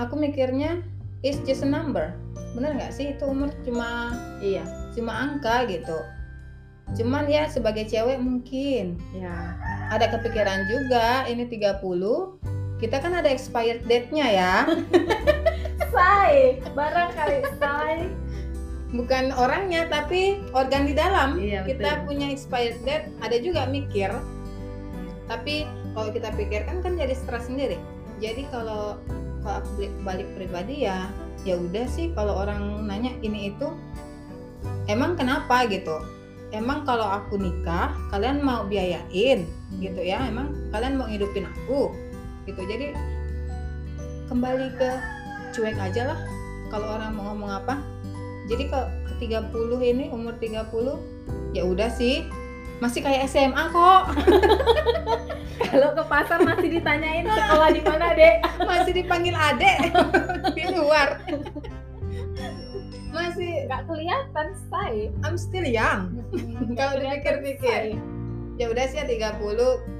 aku 0.00 0.16
mikirnya, 0.16 0.80
it's 1.20 1.36
just 1.44 1.60
a 1.60 1.68
number. 1.68 2.16
Bener 2.56 2.72
nggak 2.72 2.96
sih 2.96 3.12
itu 3.12 3.28
umur? 3.28 3.52
Cuma 3.68 4.16
iya. 4.40 4.64
cuma 4.96 5.12
angka 5.12 5.68
gitu. 5.68 6.00
Cuman 6.96 7.28
ya 7.28 7.44
sebagai 7.52 7.84
cewek 7.84 8.16
mungkin. 8.16 8.96
Ya 9.12 9.54
ada 9.88 10.08
kepikiran 10.12 10.68
juga 10.68 11.24
ini 11.28 11.48
30 11.48 11.80
kita 12.78 13.02
kan 13.02 13.10
ada 13.10 13.26
expired 13.32 13.82
date-nya 13.88 14.26
ya. 14.28 14.54
Say 15.92 16.62
barang 16.76 17.10
kali 17.16 17.40
say 17.56 18.12
bukan 18.92 19.36
orangnya 19.36 19.84
tapi 19.92 20.40
organ 20.56 20.88
di 20.88 20.94
dalam. 20.96 21.36
Iya 21.36 21.64
kita 21.68 22.02
betul. 22.02 22.04
punya 22.08 22.26
expired 22.32 22.80
date 22.88 23.12
ada 23.20 23.36
juga 23.40 23.68
mikir. 23.68 24.08
Tapi 25.28 25.68
kalau 25.92 26.08
kita 26.08 26.32
pikirkan 26.32 26.80
kan 26.80 26.96
jadi 26.96 27.12
stres 27.12 27.52
sendiri. 27.52 27.76
Jadi 28.18 28.48
kalau 28.48 28.96
kalau 29.44 29.60
aku 29.62 29.70
balik, 29.76 29.94
balik 30.04 30.28
pribadi 30.34 30.88
ya 30.88 31.12
ya 31.46 31.54
udah 31.54 31.86
sih 31.86 32.10
kalau 32.16 32.42
orang 32.42 32.88
nanya 32.88 33.14
ini 33.22 33.52
itu 33.52 33.68
emang 34.88 35.14
kenapa? 35.14 35.68
gitu. 35.68 35.94
Emang 36.48 36.88
kalau 36.88 37.04
aku 37.04 37.36
nikah 37.36 37.92
kalian 38.08 38.40
mau 38.40 38.64
biayain? 38.64 39.44
gitu 39.84 40.00
ya. 40.00 40.24
Emang 40.24 40.56
kalian 40.72 40.96
mau 40.96 41.04
hidupin 41.04 41.44
aku? 41.44 41.92
gitu. 42.48 42.64
Jadi 42.64 42.96
kembali 44.32 44.72
ke 44.80 44.90
cuek 45.52 45.76
aja 45.76 46.16
lah. 46.16 46.20
Kalau 46.72 46.96
orang 46.96 47.12
mau 47.16 47.32
ngomong 47.32 47.52
apa 47.52 47.80
jadi 48.48 48.64
kalau 48.72 48.88
ke 49.04 49.28
30 49.28 49.92
ini 49.92 50.04
umur 50.08 50.34
30 50.40 50.64
ya 51.52 51.62
udah 51.68 51.92
sih. 51.92 52.24
Masih 52.80 53.02
kayak 53.04 53.28
SMA 53.28 53.64
kok. 53.74 54.02
Kalau 55.68 55.90
ke 55.92 56.04
pasar 56.06 56.38
masih 56.46 56.78
ditanyain 56.78 57.26
sekolah 57.26 57.68
di 57.74 57.82
mana 57.82 58.14
dek? 58.14 58.40
Masih 58.70 58.92
dipanggil 58.94 59.34
adek. 59.34 59.90
Di 60.56 60.64
luar. 60.70 61.18
Masih 63.10 63.66
nggak 63.66 63.82
kelihatan 63.90 64.48
say 64.70 65.10
I'm 65.26 65.34
still 65.34 65.66
young. 65.66 66.22
Kalau 66.78 67.02
dipikir-pikir. 67.02 67.98
ya 68.58 68.66
udah 68.66 68.90
sih 68.90 68.98
ya 68.98 69.06
30 69.06 69.38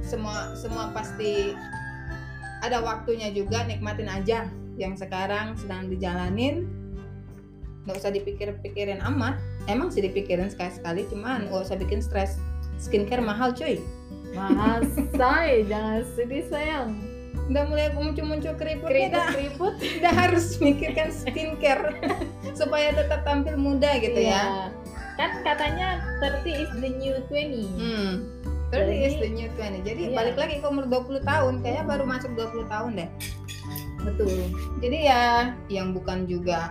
semua 0.03 0.51
semua 0.59 0.91
pasti 0.91 1.55
ada 2.59 2.83
waktunya 2.83 3.31
juga 3.31 3.63
nikmatin 3.63 4.11
aja 4.11 4.51
yang 4.75 4.99
sekarang 4.99 5.55
sedang 5.55 5.87
dijalanin 5.87 6.67
nggak 7.89 7.97
usah 7.97 8.13
dipikir-pikirin 8.13 9.01
amat. 9.03 9.41
Emang 9.65 9.89
sih 9.89 10.05
dipikirin 10.05 10.53
sekali-sekali 10.53 11.09
cuman 11.09 11.49
nggak 11.49 11.65
usah 11.65 11.75
bikin 11.75 11.99
stres. 11.99 12.37
Skincare 12.77 13.19
mahal 13.19 13.51
cuy. 13.51 13.81
Mahal 14.31 14.85
say. 15.17 15.65
Jangan 15.65 16.05
sedih 16.13 16.45
sayang. 16.47 17.01
Udah 17.49 17.65
mulai 17.65 17.89
muncul-muncul 17.91 18.53
keriput 18.55 18.93
keriput 18.93 19.25
keriput. 19.33 19.75
Udah 19.99 20.13
harus 20.13 20.61
mikirkan 20.61 21.09
skincare. 21.09 21.97
Supaya 22.61 22.93
tetap 22.93 23.25
tampil 23.25 23.57
muda 23.57 23.97
gitu 23.97 24.21
ya. 24.21 24.29
Iya. 24.45 24.69
kan 25.17 25.43
katanya 25.43 25.99
30 26.23 26.47
is 26.47 26.71
the 26.79 26.91
new 26.95 27.11
20 27.27 27.67
Hmm. 27.75 28.13
30 28.71 29.03
is 29.03 29.15
the 29.19 29.27
new 29.27 29.49
20. 29.51 29.83
Jadi 29.83 30.03
Iya. 30.05 30.15
balik 30.15 30.37
lagi 30.37 30.61
ke 30.61 30.67
umur 30.69 30.87
20 30.87 31.25
tahun, 31.25 31.59
kayaknya 31.59 31.85
baru 31.89 32.05
masuk 32.05 32.31
20 32.37 32.69
tahun 32.69 32.91
deh. 32.95 33.11
betul. 33.99 34.31
Jadi 34.79 34.99
ya 35.05 35.51
yang 35.67 35.91
bukan 35.91 36.23
juga 36.25 36.71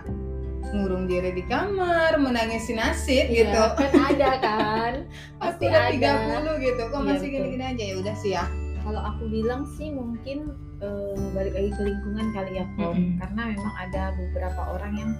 ngurung 0.70 1.04
diri 1.04 1.32
di 1.32 1.42
kamar, 1.42 2.16
menangisi 2.16 2.72
nasib 2.72 3.26
Iya, 3.26 3.48
gitu. 3.48 3.62
kan 3.74 3.92
ada 4.06 4.30
kan 4.38 4.92
Pas 5.40 5.52
pasti 5.52 5.64
udah 5.64 5.82
ada. 5.88 6.12
30 6.44 6.62
gitu, 6.62 6.82
kok 6.84 6.94
Iya, 6.94 7.06
masih 7.08 7.28
gini-gini 7.28 7.64
aja 7.66 7.84
ya 7.84 7.94
udah 7.96 8.14
sih 8.14 8.32
ya. 8.32 8.44
kalau 8.78 9.00
aku 9.00 9.24
bilang 9.26 9.68
sih 9.70 9.88
mungkin 9.88 10.38
eh, 10.78 11.14
balik 11.32 11.52
lagi 11.52 11.70
ke 11.70 11.82
lingkungan 11.84 12.26
kali 12.30 12.52
ya 12.54 12.64
Kom 12.74 12.92
Mm-mm. 12.92 13.18
karena 13.18 13.42
memang 13.50 13.74
ada 13.76 14.02
beberapa 14.14 14.62
orang 14.70 14.92
yang 14.94 15.10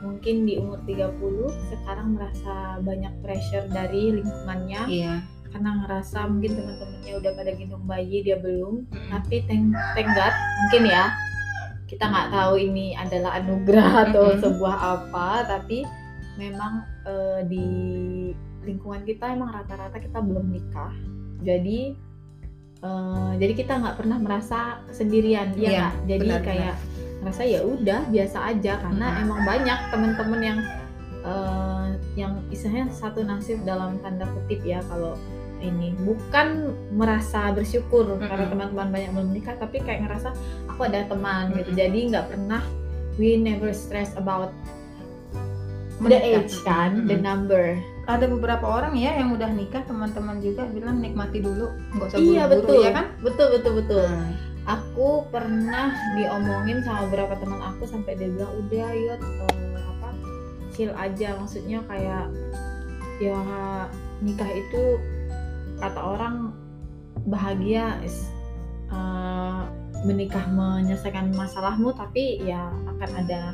mungkin 0.00 0.44
di 0.44 0.56
umur 0.56 0.78
30 0.84 1.18
sekarang 1.68 2.14
merasa 2.14 2.54
banyak 2.80 3.10
pressure 3.20 3.66
dari 3.68 4.14
lingkungannya 4.14 4.82
Iya. 4.86 5.14
karena 5.48 5.70
ngerasa 5.76 6.24
mungkin 6.24 6.54
teman-temannya 6.54 7.12
udah 7.16 7.32
pada 7.34 7.50
gendong 7.52 7.84
bayi 7.84 8.22
dia 8.22 8.38
belum 8.38 8.86
tapi 9.10 9.42
thank, 9.44 9.68
thank 9.92 10.08
God 10.10 10.30
mungkin 10.62 10.82
ya 10.86 11.10
kita 11.90 12.06
nggak 12.06 12.30
tahu 12.30 12.54
ini 12.54 12.94
adalah 12.94 13.42
anugerah 13.42 13.90
atau 14.06 14.30
Mm-mm. 14.30 14.40
sebuah 14.40 14.76
apa 14.78 15.28
tapi 15.44 15.82
memang 16.38 16.86
eh, 17.02 17.40
di 17.50 17.66
lingkungan 18.62 19.02
kita 19.02 19.34
emang 19.34 19.50
rata-rata 19.50 19.98
kita 19.98 20.22
belum 20.22 20.54
nikah 20.54 20.94
jadi 21.42 21.98
eh, 22.80 23.30
jadi 23.36 23.52
kita 23.58 23.72
nggak 23.82 23.96
pernah 23.98 24.18
merasa 24.22 24.78
sendirian 24.94 25.50
ya 25.52 25.58
Iya, 25.58 25.70
nggak? 25.74 25.92
jadi 26.06 26.20
benar-benar. 26.30 26.46
kayak 26.46 26.76
ngerasa 27.20 27.42
ya 27.44 27.60
udah 27.60 28.00
biasa 28.08 28.38
aja 28.48 28.72
karena 28.80 29.06
Mm-mm. 29.10 29.22
emang 29.26 29.40
banyak 29.42 29.78
teman-teman 29.90 30.40
yang 30.40 30.58
eh, 31.26 31.86
yang 32.14 32.32
istilahnya 32.48 32.86
satu 32.94 33.26
nasib 33.26 33.58
dalam 33.66 33.98
tanda 33.98 34.30
kutip 34.30 34.62
ya 34.62 34.78
kalau 34.86 35.18
ini 35.60 35.92
bukan 36.00 36.72
merasa 36.90 37.48
bersyukur 37.50 38.08
karena 38.16 38.42
Mm-mm. 38.42 38.52
teman-teman 38.52 38.88
banyak 38.90 39.10
belum 39.12 39.26
menikah 39.30 39.54
tapi 39.54 39.78
kayak 39.78 40.04
ngerasa 40.04 40.32
aku 40.66 40.80
ada 40.84 41.04
teman 41.04 41.52
gitu 41.54 41.70
Mm-mm. 41.70 41.78
jadi 41.78 41.98
nggak 42.10 42.26
pernah 42.28 42.62
we 43.16 43.36
never 43.36 43.70
stress 43.70 44.12
about 44.14 44.50
the 46.00 46.08
Menikah. 46.10 46.40
age 46.42 46.56
kan 46.62 47.04
the 47.04 47.14
Mm-mm. 47.14 47.24
number 47.24 47.64
Ada 48.04 48.26
beberapa 48.26 48.66
orang 48.66 48.98
ya 48.98 49.14
yang 49.14 49.30
udah 49.30 49.46
nikah 49.48 49.86
teman-teman 49.86 50.42
juga 50.42 50.66
bilang 50.66 50.98
nikmati 50.98 51.38
dulu, 51.38 51.70
nggak 51.94 52.10
usah 52.10 52.18
iya 52.18 52.42
buru-buru 52.42 52.58
betul 52.58 52.78
ya 52.80 52.90
kan? 52.90 53.06
betul 53.22 53.46
betul 53.54 53.72
betul 53.78 54.02
Hmm. 54.02 54.34
aku 54.66 55.08
pernah 55.30 55.88
diomongin 56.14 56.82
sama 56.82 57.06
beberapa 57.06 57.38
teman 57.38 57.62
aku 57.62 57.86
sampai 57.86 58.12
dia 58.14 58.28
bilang 58.28 58.50
udah 58.56 58.88
yuk 58.92 59.20
eh, 59.20 59.56
apa 59.78 60.08
chill 60.70 60.92
aja 60.92 61.38
maksudnya 61.38 61.80
kayak 61.86 62.26
ya 63.18 63.38
nikah 64.18 64.50
itu 64.50 64.82
kata 65.80 66.00
orang 66.00 66.52
bahagia 67.26 67.98
is, 68.04 68.28
eh, 68.92 69.62
menikah 70.00 70.48
menyelesaikan 70.48 71.32
masalahmu 71.36 71.92
tapi 71.92 72.40
ya 72.40 72.72
akan 72.96 73.10
ada 73.20 73.52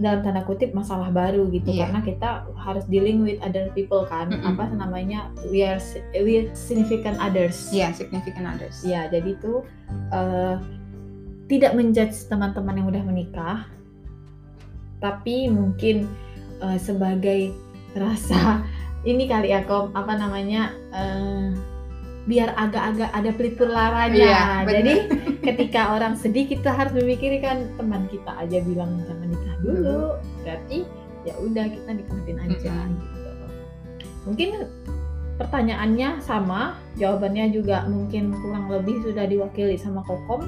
dalam 0.00 0.20
tanda 0.24 0.40
kutip 0.44 0.72
masalah 0.72 1.08
baru 1.12 1.48
gitu 1.52 1.72
Iya. 1.72 1.88
karena 1.88 2.00
kita 2.00 2.28
harus 2.56 2.84
dealing 2.88 3.24
with 3.24 3.36
other 3.44 3.68
people 3.72 4.04
kan 4.04 4.28
Mm-mm. 4.32 4.52
apa 4.52 4.68
namanya 4.72 5.28
we 5.52 5.60
are 5.64 5.80
we 6.24 6.44
are 6.44 6.48
significant 6.56 7.16
others 7.20 7.68
Iya, 7.72 7.92
significant 7.92 8.46
others. 8.48 8.80
Ya, 8.84 9.08
jadi 9.08 9.36
itu 9.36 9.64
eh, 10.12 10.56
tidak 11.48 11.72
menjudge 11.76 12.16
teman-teman 12.28 12.80
yang 12.80 12.88
udah 12.88 13.04
menikah, 13.04 13.58
tapi 15.00 15.48
mungkin 15.52 16.08
eh, 16.62 16.78
sebagai 16.80 17.52
rasa 17.92 18.64
ini 19.02 19.26
kali 19.26 19.50
ya 19.50 19.66
kom 19.66 19.90
apa 19.94 20.14
namanya 20.14 20.70
eh, 20.94 21.50
biar 22.22 22.54
agak-agak 22.54 23.10
ada 23.10 23.30
pelipur 23.34 23.66
laranya. 23.66 24.14
Iya, 24.14 24.42
bener. 24.62 24.74
jadi 24.78 24.94
ketika 25.50 25.98
orang 25.98 26.14
sedih 26.14 26.46
kita 26.46 26.70
harus 26.70 26.94
memikirkan 26.94 27.66
teman 27.74 28.06
kita 28.06 28.30
aja 28.38 28.62
bilang 28.62 29.02
jangan 29.02 29.26
nikah 29.26 29.56
dulu, 29.62 30.00
berarti 30.46 30.78
ya 31.26 31.34
udah 31.38 31.66
kita 31.66 31.90
nikmatin 31.90 32.38
aja 32.38 32.74
Mm-mm. 32.74 32.98
gitu. 32.98 33.30
Mungkin 34.22 34.50
pertanyaannya 35.34 36.22
sama, 36.22 36.78
jawabannya 36.94 37.50
juga 37.50 37.90
mungkin 37.90 38.30
kurang 38.38 38.70
lebih 38.70 39.02
sudah 39.02 39.26
diwakili 39.26 39.74
sama 39.74 40.06
Kokom. 40.06 40.46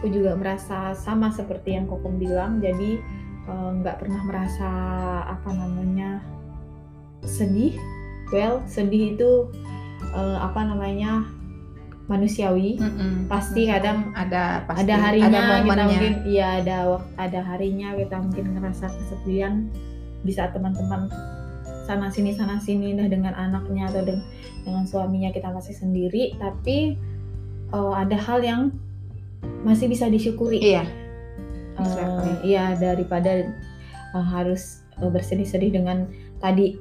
Aku 0.00 0.08
juga 0.08 0.34
merasa 0.34 0.96
sama 0.96 1.28
seperti 1.28 1.76
yang 1.76 1.84
Kokom 1.84 2.16
bilang, 2.16 2.64
jadi 2.64 2.96
eh, 3.44 3.70
nggak 3.84 4.00
pernah 4.00 4.24
merasa 4.24 4.70
apa 5.28 5.52
namanya 5.52 6.24
sedih. 7.24 7.76
Well 8.32 8.64
sedih 8.66 9.16
itu 9.16 9.50
eh, 10.14 10.38
apa 10.40 10.66
namanya 10.66 11.26
manusiawi. 12.10 12.76
Mm-mm. 12.76 13.30
pasti 13.30 13.70
kadang 13.70 14.10
ada 14.12 14.66
pasti 14.66 14.84
ada 14.84 14.94
harinya 14.98 15.40
ada 15.40 15.62
kita 15.64 15.84
mungkin 15.86 16.14
iya 16.26 16.48
ada 16.60 16.76
ada 17.16 17.40
harinya 17.40 17.94
kita 17.94 18.16
mungkin 18.20 18.44
ngerasa 18.58 18.90
kesepian. 18.90 19.70
Bisa 20.22 20.50
teman-teman 20.54 21.10
sana 21.82 22.08
sini 22.12 22.30
sana 22.34 22.62
sini 22.62 22.94
dah 22.94 23.10
dengan 23.10 23.34
anaknya 23.34 23.90
atau 23.90 24.06
dengan, 24.06 24.22
dengan 24.62 24.84
suaminya 24.86 25.30
kita 25.34 25.50
masih 25.50 25.74
sendiri. 25.74 26.34
Tapi 26.36 26.98
eh, 27.72 27.94
ada 27.94 28.16
hal 28.18 28.40
yang 28.42 28.62
masih 29.62 29.90
bisa 29.90 30.10
disyukuri. 30.10 30.58
Iya. 30.62 30.84
Exactly. 31.72 32.52
iya 32.52 32.76
daripada 32.76 33.48
eh, 34.12 34.26
harus 34.28 34.84
eh, 35.00 35.08
bersedih-sedih 35.08 35.72
dengan 35.72 36.04
tadi 36.38 36.76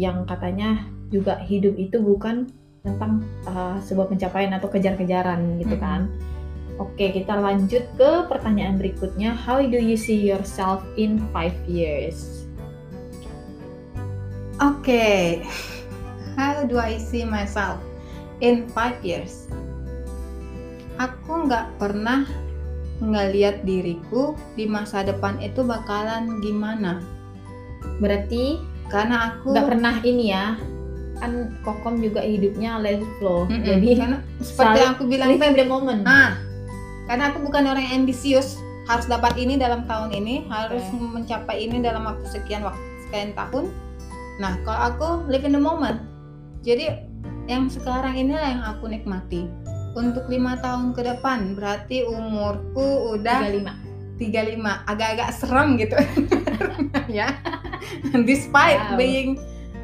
yang 0.00 0.26
katanya 0.26 0.86
juga 1.12 1.38
hidup 1.38 1.78
itu 1.78 2.02
bukan 2.02 2.50
tentang 2.84 3.24
eh, 3.48 3.78
sebuah 3.80 4.12
pencapaian 4.12 4.52
atau 4.56 4.68
kejar-kejaran 4.68 5.62
gitu 5.62 5.76
kan. 5.80 6.12
Oke, 6.74 7.14
kita 7.14 7.38
lanjut 7.38 7.86
ke 7.94 8.10
pertanyaan 8.26 8.74
berikutnya. 8.74 9.30
How 9.30 9.62
do 9.62 9.78
you 9.78 9.94
see 9.94 10.18
yourself 10.18 10.82
in 10.98 11.22
five 11.30 11.54
years? 11.70 12.44
Oke, 14.58 15.42
how 16.34 16.66
do 16.66 16.82
I 16.82 16.98
see 16.98 17.22
myself 17.22 17.78
in 18.42 18.66
five 18.74 18.98
years? 19.06 19.46
Aku 20.98 21.46
nggak 21.46 21.78
pernah 21.78 22.26
ngeliat 23.02 23.62
diriku 23.62 24.34
di 24.58 24.66
masa 24.66 25.06
depan 25.06 25.38
itu 25.42 25.62
bakalan 25.62 26.42
gimana. 26.42 27.02
Berarti 28.02 28.73
Karena 28.88 29.34
aku 29.38 29.52
nggak 29.52 29.66
pernah 29.68 29.94
ini 30.04 30.24
ya. 30.30 30.56
Kan 31.18 31.54
Kokom 31.62 32.02
juga 32.02 32.20
hidupnya 32.20 32.82
let 32.82 32.98
it 33.00 33.06
flow. 33.22 33.46
Mm-mm. 33.46 33.64
Jadi 33.64 33.88
karena 33.96 34.18
seperti 34.42 34.76
yang 34.82 34.92
aku 34.98 35.04
bilang 35.06 35.28
live 35.30 35.42
in 35.42 35.52
tadi, 35.54 35.60
the 35.62 35.66
moment. 35.66 36.00
nah, 36.02 36.36
karena 37.06 37.30
aku 37.30 37.38
bukan 37.46 37.62
orang 37.70 37.82
yang 37.86 38.04
ambisius, 38.04 38.58
harus 38.90 39.06
dapat 39.08 39.38
ini 39.38 39.54
dalam 39.56 39.86
tahun 39.88 40.12
ini, 40.12 40.44
harus 40.50 40.84
Oke. 40.90 41.00
mencapai 41.00 41.56
ini 41.64 41.80
dalam 41.80 42.04
waktu 42.04 42.26
sekian 42.28 42.66
waktu 42.66 42.82
sekian 43.08 43.32
tahun. 43.38 43.70
Nah, 44.42 44.58
kalau 44.66 44.80
aku 44.90 45.08
live 45.30 45.46
in 45.46 45.54
the 45.54 45.62
moment, 45.62 46.02
jadi 46.66 47.06
yang 47.46 47.70
sekarang 47.70 48.18
inilah 48.18 48.44
yang 48.44 48.62
aku 48.66 48.90
nikmati. 48.90 49.46
Untuk 49.94 50.26
lima 50.26 50.58
tahun 50.58 50.90
ke 50.90 51.06
depan, 51.06 51.54
berarti 51.54 52.02
umurku 52.02 53.14
udah 53.14 53.46
35. 53.46 53.84
35 54.18 54.90
agak-agak 54.90 55.28
serem 55.34 55.68
gitu 55.74 55.96
ya 57.18 57.34
despite 58.28 58.80
Wow. 58.92 58.98
being 58.98 59.30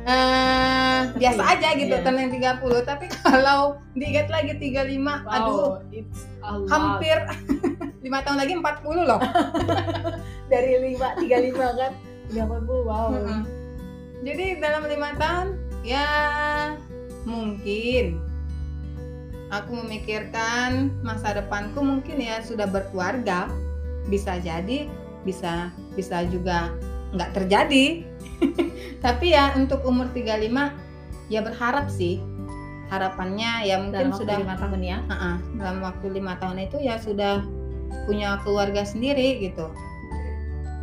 Tapi, 0.00 1.12
biasa 1.20 1.42
aja 1.44 1.68
gitu 1.76 1.92
tahun 1.92 2.16
yang 2.24 2.32
30 2.58 2.88
tapi 2.88 3.06
kalau 3.20 3.76
diingat 3.92 4.32
lagi 4.32 4.56
35 4.56 4.96
aduh 5.28 5.84
it's 5.92 6.24
hampir 6.72 7.20
lima 8.04 8.24
tahun 8.24 8.38
lagi 8.40 8.56
40 8.56 9.08
loh. 9.08 9.20
Dari 10.52 10.96
5 10.96 11.20
35 11.20 11.52
kan? 11.78 11.92
30 12.32 12.88
wow. 12.88 13.12
Mm-mm. 13.12 13.40
jadi 14.24 14.56
dalam 14.56 14.88
lima 14.88 15.14
tahun 15.20 15.60
ya 15.84 16.08
mungkin. 17.28 18.20
Aku 19.50 19.74
memikirkan 19.82 20.94
masa 21.02 21.34
depanku 21.34 21.82
mungkin 21.82 22.22
ya 22.22 22.38
sudah 22.40 22.70
berkeluarga. 22.70 23.50
Bisa 24.06 24.38
jadi 24.38 24.86
bisa 25.26 25.74
bisa 25.98 26.22
juga 26.30 26.70
nggak 27.12 27.30
terjadi. 27.34 28.06
Tapi 29.04 29.26
ya 29.32 29.52
untuk 29.54 29.84
umur 29.84 30.08
35 30.10 30.50
ya 31.28 31.40
berharap 31.40 31.88
sih. 31.88 32.20
Harapannya 32.90 33.62
ya 33.64 33.78
mungkin 33.78 34.10
Dalam 34.10 34.18
sudah 34.18 34.36
5 34.36 34.62
tahun 34.66 34.80
ya. 34.82 34.98
Ah, 35.06 35.14
ah, 35.14 35.36
dalam 35.54 35.78
waktu 35.78 36.06
lima 36.10 36.34
tahun 36.36 36.58
itu 36.66 36.82
ya 36.82 36.98
sudah 36.98 37.38
punya 38.02 38.42
keluarga 38.42 38.82
sendiri 38.82 39.38
gitu. 39.38 39.70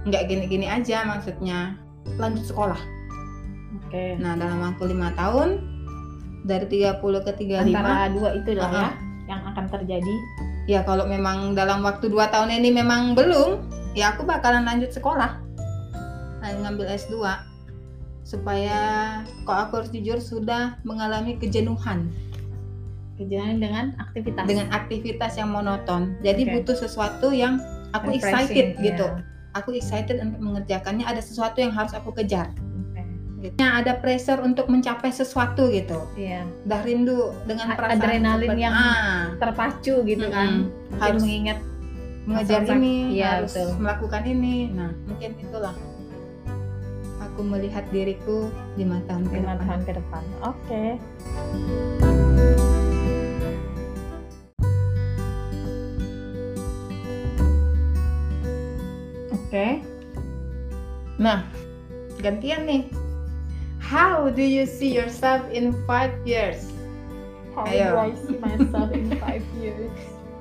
Nggak 0.04 0.24
gini-gini 0.28 0.72
aja 0.72 1.04
maksudnya. 1.04 1.76
Lanjut 2.16 2.48
sekolah. 2.48 2.80
Oke. 3.84 4.16
nah 4.18 4.36
dalam 4.36 4.64
waktu 4.64 4.96
lima 4.96 5.12
tahun 5.14 5.60
dari 6.44 6.66
30 6.68 7.04
ke 7.24 7.32
35 7.36 7.68
Antara 7.68 8.08
dua 8.10 8.30
itu 8.36 8.52
lah 8.56 8.68
ya 8.68 8.80
Ah, 8.80 8.92
yang 9.28 9.42
akan 9.44 9.66
terjadi. 9.68 10.16
ya 10.66 10.80
kalau 10.84 11.04
memang 11.04 11.52
dalam 11.52 11.84
waktu 11.84 12.08
dua 12.08 12.28
tahun 12.28 12.52
ini 12.52 12.72
memang 12.72 13.12
belum 13.12 13.60
ya 13.92 14.16
aku 14.16 14.24
bakalan 14.24 14.64
lanjut 14.64 14.92
sekolah 14.92 15.40
ngambil 16.56 16.88
S2 16.90 17.16
supaya 18.22 18.80
kok 19.42 19.58
aku 19.58 19.74
harus 19.78 19.90
jujur 19.90 20.20
sudah 20.20 20.76
mengalami 20.84 21.36
kejenuhan 21.36 22.12
Kejadian 23.16 23.58
dengan 23.58 23.86
aktivitas. 23.98 24.46
dengan 24.46 24.68
aktivitas 24.70 25.34
yang 25.36 25.50
monoton 25.50 26.14
jadi 26.22 26.42
Oke. 26.44 26.52
butuh 26.54 26.76
sesuatu 26.78 27.32
yang 27.32 27.58
aku 27.90 28.14
Refreshing, 28.14 28.30
excited 28.46 28.68
gitu 28.78 29.06
ya. 29.08 29.24
aku 29.54 29.70
excited 29.74 30.20
untuk 30.20 30.38
mengerjakannya 30.38 31.02
ada 31.02 31.18
sesuatu 31.18 31.58
yang 31.58 31.72
harus 31.72 31.92
aku 31.92 32.14
kejar 32.14 32.52
Oke. 32.54 33.02
gitu. 33.42 33.56
Nah, 33.58 33.82
ada 33.82 33.96
pressure 33.96 34.38
untuk 34.40 34.68
mencapai 34.68 35.10
sesuatu 35.10 35.66
gitu 35.68 35.98
Iya. 36.14 36.46
udah 36.64 36.82
rindu 36.84 37.20
dengan 37.44 37.74
A- 37.74 37.76
perasaan 37.76 37.98
adrenalin 37.98 38.50
seperti- 38.50 38.62
yang 38.62 38.76
ah, 38.76 39.22
Terpacu 39.36 39.96
gitu 40.04 40.26
kan. 40.28 40.52
Mungkin 40.68 41.00
Harus 41.00 41.22
mengingat 41.24 41.58
mengejar 42.22 42.62
ini 42.70 43.16
iya, 43.16 43.40
harus 43.40 43.56
betul. 43.56 43.72
melakukan 43.80 44.24
ini 44.28 44.56
nah 44.70 44.92
mungkin 45.08 45.32
itulah 45.40 45.72
aku 47.38 47.46
melihat 47.46 47.86
diriku 47.94 48.50
lima 48.82 48.98
tahun 49.06 49.30
ke 49.30 49.46
depan 49.46 49.62
tahun 49.62 49.82
ke 49.86 49.92
depan. 49.94 50.24
Oke. 50.42 50.86
Oke. 59.38 59.68
Nah, 61.22 61.46
gantian 62.26 62.66
nih. 62.66 62.90
How 63.78 64.34
do 64.34 64.42
you 64.42 64.66
see 64.66 64.90
yourself 64.90 65.46
in 65.54 65.78
five 65.86 66.18
years? 66.26 66.74
How 67.54 67.70
Ayo. 67.70 67.94
do 67.94 67.98
I 68.02 68.10
see 68.18 68.38
myself 68.42 68.90
in 68.98 69.14
five 69.22 69.46
years? 69.62 69.94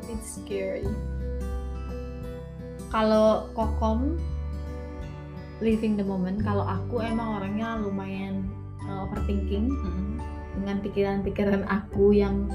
It's 0.09 0.40
scary. 0.40 0.88
Kalau 2.88 3.52
kokom 3.52 4.16
living 5.61 5.97
the 5.97 6.05
moment, 6.05 6.45
kalau 6.45 6.64
aku 6.64 7.01
emang 7.01 7.40
orangnya 7.40 7.81
lumayan 7.81 8.45
uh, 8.85 9.09
overthinking 9.09 9.73
dengan 10.57 10.77
pikiran-pikiran 10.81 11.64
aku 11.69 12.12
yang 12.12 12.49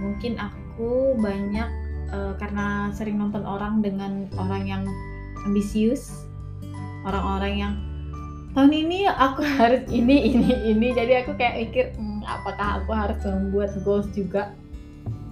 mungkin 0.00 0.40
aku 0.40 1.16
banyak 1.20 1.68
uh, 2.12 2.32
karena 2.40 2.88
sering 2.96 3.20
nonton 3.20 3.44
orang 3.44 3.84
dengan 3.84 4.28
orang 4.40 4.64
yang 4.64 4.82
ambisius, 5.44 6.28
orang-orang 7.04 7.54
yang 7.56 7.74
tahun 8.56 8.72
ini 8.72 9.08
aku 9.08 9.44
harus 9.60 9.84
ini 9.92 10.36
ini 10.36 10.52
ini. 10.72 10.88
Jadi 10.96 11.12
aku 11.24 11.36
kayak 11.36 11.68
mikir 11.68 11.86
"Hmm, 11.96 12.24
apakah 12.24 12.82
aku 12.84 12.90
harus 12.92 13.20
membuat 13.24 13.76
goals 13.84 14.08
juga 14.12 14.52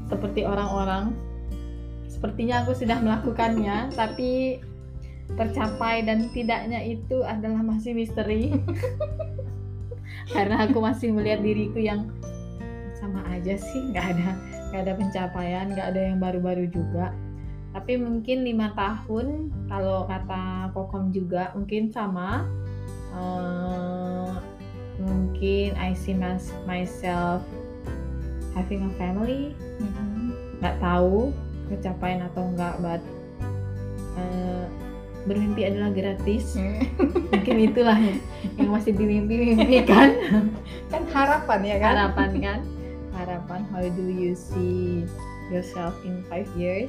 seperti 0.08 0.44
orang-orang? 0.44 1.12
Sepertinya 2.08 2.66
aku 2.66 2.74
sudah 2.74 2.98
melakukannya 2.98 3.94
tapi 3.94 4.58
tercapai 5.36 6.06
dan 6.06 6.30
tidaknya 6.32 6.80
itu 6.80 7.20
adalah 7.26 7.60
masih 7.60 7.92
misteri. 7.92 8.56
Karena 10.34 10.68
aku 10.68 10.80
masih 10.80 11.12
melihat 11.12 11.40
diriku 11.40 11.80
yang 11.80 12.08
sama 12.98 13.22
aja 13.30 13.54
sih 13.54 13.94
nggak 13.94 14.06
ada 14.18 14.30
nggak 14.68 14.80
ada 14.84 14.94
pencapaian 14.98 15.66
nggak 15.72 15.88
ada 15.94 16.00
yang 16.12 16.18
baru-baru 16.20 16.68
juga. 16.68 17.14
Tapi 17.72 18.00
mungkin 18.00 18.42
lima 18.42 18.72
tahun 18.74 19.52
kalau 19.68 20.08
kata 20.08 20.72
Kokom 20.72 21.12
juga 21.12 21.52
mungkin 21.52 21.92
sama. 21.92 22.48
Eh, 23.12 24.30
mungkin 24.98 25.78
I 25.78 25.94
see 25.94 26.16
mas- 26.16 26.52
myself 26.66 27.44
having 28.56 28.88
a 28.88 28.92
family. 28.98 29.54
Nggak 30.58 30.76
tahu 30.82 31.30
kecapaian 31.68 32.24
atau 32.24 32.42
enggak 32.50 32.74
but 32.82 33.02
eh, 34.18 34.66
bermimpi 35.28 35.68
adalah 35.68 35.92
gratis. 35.92 36.56
Mungkin 37.30 37.56
itulah 37.68 37.94
yang, 38.00 38.18
yang 38.56 38.70
masih 38.72 38.96
dimimpi-mimpikan. 38.96 40.16
Kan 40.92 41.04
harapan 41.12 41.60
ya 41.68 41.76
kan? 41.76 41.94
Harapan 41.94 42.30
kan? 42.40 42.60
Harapan. 43.18 43.60
How 43.68 43.84
do 43.84 44.06
you 44.08 44.32
see 44.32 45.04
yourself 45.52 45.92
in 46.08 46.24
five 46.32 46.48
years? 46.56 46.88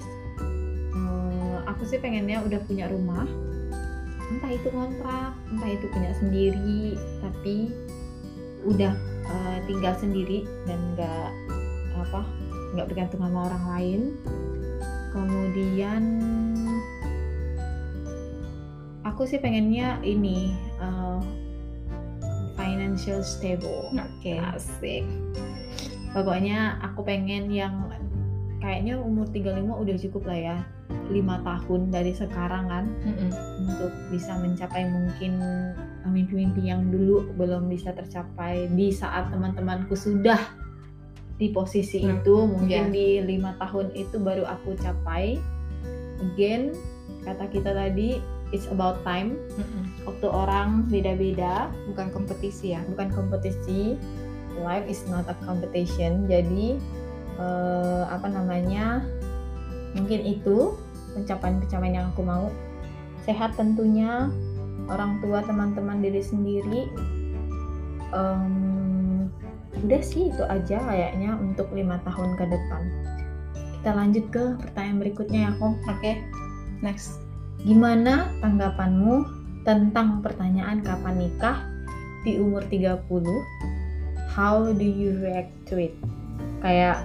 Hmm, 0.95 1.67
aku 1.67 1.83
sih 1.83 1.99
pengennya 1.99 2.39
udah 2.47 2.63
punya 2.63 2.87
rumah. 2.87 3.27
Entah 4.29 4.51
itu 4.53 4.69
kontrak 4.69 5.33
entah 5.49 5.69
itu 5.73 5.89
punya 5.89 6.13
sendiri 6.21 6.93
tapi 7.17 7.73
udah 8.61 8.93
eh, 9.25 9.57
tinggal 9.65 9.97
sendiri 9.97 10.45
dan 10.69 10.77
nggak 10.93 11.29
apa 11.97 12.21
nggak 12.77 12.87
bergantung 12.93 13.21
sama 13.25 13.49
orang 13.49 13.65
lain. 13.75 14.01
Kemudian 15.09 16.03
aku 19.03 19.23
sih 19.23 19.39
pengennya 19.39 19.99
ini 20.01 20.51
eh, 20.79 21.19
financial 22.55 23.23
stable. 23.23 23.91
Oke. 23.95 24.35
Asik. 24.39 25.07
Pokoknya 26.11 26.81
aku 26.81 27.05
pengen 27.05 27.47
yang 27.53 27.87
kayaknya 28.59 28.99
umur 28.99 29.29
35 29.29 29.63
udah 29.71 29.95
cukup 30.01 30.23
lah 30.27 30.39
ya. 30.39 30.57
5 31.09 31.15
tahun 31.41 31.81
dari 31.89 32.13
sekarang 32.13 32.69
kan 32.69 32.85
Mm-mm. 33.01 33.31
untuk 33.65 33.89
bisa 34.13 34.37
mencapai 34.37 34.85
mungkin 34.85 35.41
mimpi-mimpi 36.05 36.69
yang 36.69 36.89
dulu 36.89 37.29
belum 37.33 37.65
bisa 37.65 37.93
tercapai 37.93 38.69
di 38.73 38.93
saat 38.93 39.29
teman-temanku 39.33 39.97
sudah 39.97 40.37
di 41.37 41.49
posisi 41.49 42.01
Hmm, 42.05 42.21
itu 42.21 42.35
mungkin 42.45 42.89
ya. 42.89 42.93
di 42.93 43.07
lima 43.25 43.57
tahun 43.57 43.89
itu 43.97 44.21
baru 44.21 44.45
aku 44.49 44.77
capai 44.77 45.37
again 46.21 46.73
kata 47.25 47.45
kita 47.49 47.73
tadi 47.73 48.21
it's 48.49 48.65
about 48.73 49.01
time 49.05 49.37
Mm-mm. 49.55 49.83
waktu 50.05 50.27
orang 50.27 50.89
beda-beda 50.89 51.69
Bukan 51.89 52.09
kompetisi 52.09 52.73
ya. 52.73 52.81
bukan 52.89 53.09
kompetisi 53.13 53.95
life 54.59 54.83
is 54.89 55.05
not 55.07 55.23
a 55.29 55.35
competition 55.45 56.25
jadi 56.27 56.75
eh, 57.39 58.03
apa 58.09 58.27
namanya 58.27 59.05
mungkin 59.95 60.21
itu 60.21 60.75
pencapaian-pencapaian 61.17 61.95
yang 61.95 62.07
aku 62.13 62.21
mau 62.21 62.49
sehat 63.25 63.53
tentunya 63.57 64.29
orang 64.89 65.21
tua 65.21 65.41
teman-teman 65.45 66.01
diri 66.01 66.21
sendiri 66.21 66.89
Em, 68.09 69.29
udah 69.85 70.01
sih 70.01 70.33
itu 70.33 70.41
aja 70.49 70.81
kayaknya 70.81 71.37
untuk 71.37 71.69
lima 71.69 72.01
tahun 72.01 72.33
ke 72.41 72.45
depan 72.49 72.83
kita 73.79 73.91
lanjut 73.93 74.25
ke 74.33 74.43
pertanyaan 74.65 74.97
berikutnya 74.97 75.39
ya 75.45 75.51
Kom 75.61 75.77
Oke. 75.85 76.17
Next. 76.81 77.28
Gimana 77.63 78.31
tanggapanmu 78.39 79.27
tentang 79.67 80.23
pertanyaan 80.23 80.79
kapan 80.79 81.27
nikah 81.27 81.59
di 82.23 82.39
umur 82.39 82.63
30? 82.67 83.03
How 84.31 84.71
do 84.71 84.85
you 84.85 85.19
react 85.19 85.51
to 85.67 85.79
it? 85.79 85.95
Kayak 86.63 87.03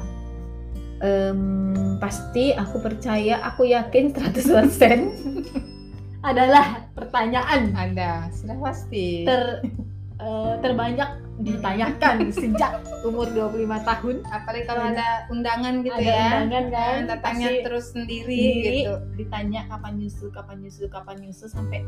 em, 1.03 1.99
pasti 1.99 2.55
aku 2.55 2.79
percaya, 2.79 3.43
aku 3.43 3.67
yakin 3.67 4.15
100% 4.15 5.11
adalah 6.31 6.87
pertanyaan 6.97 7.75
Ada. 7.75 8.31
Sudah 8.33 8.57
pasti. 8.63 9.27
ter 9.27 9.61
eh, 10.23 10.55
terbanyak 10.63 11.24
ditanyakan 11.37 12.17
sejak 12.35 12.73
umur 13.01 13.27
25 13.27 13.59
tahun. 13.83 14.17
Apalagi 14.25 14.65
kalau 14.65 14.85
ada 14.87 15.07
undangan 15.27 15.75
gitu 15.81 15.93
Ada 15.93 16.05
ya. 16.05 16.23
undangan 16.41 16.65
kan, 16.69 16.95
Nah, 16.97 17.07
datangnya 17.11 17.49
terus 17.61 17.87
sendiri, 17.91 18.31
sendiri. 18.31 18.79
gitu. 18.81 18.95
ditanya 19.17 19.61
kapan 19.67 19.93
nyusul 19.97 20.29
kapan 20.29 20.57
nyusul 20.59 20.87
kapan 20.87 21.17
nyusul 21.19 21.49
sampai 21.49 21.83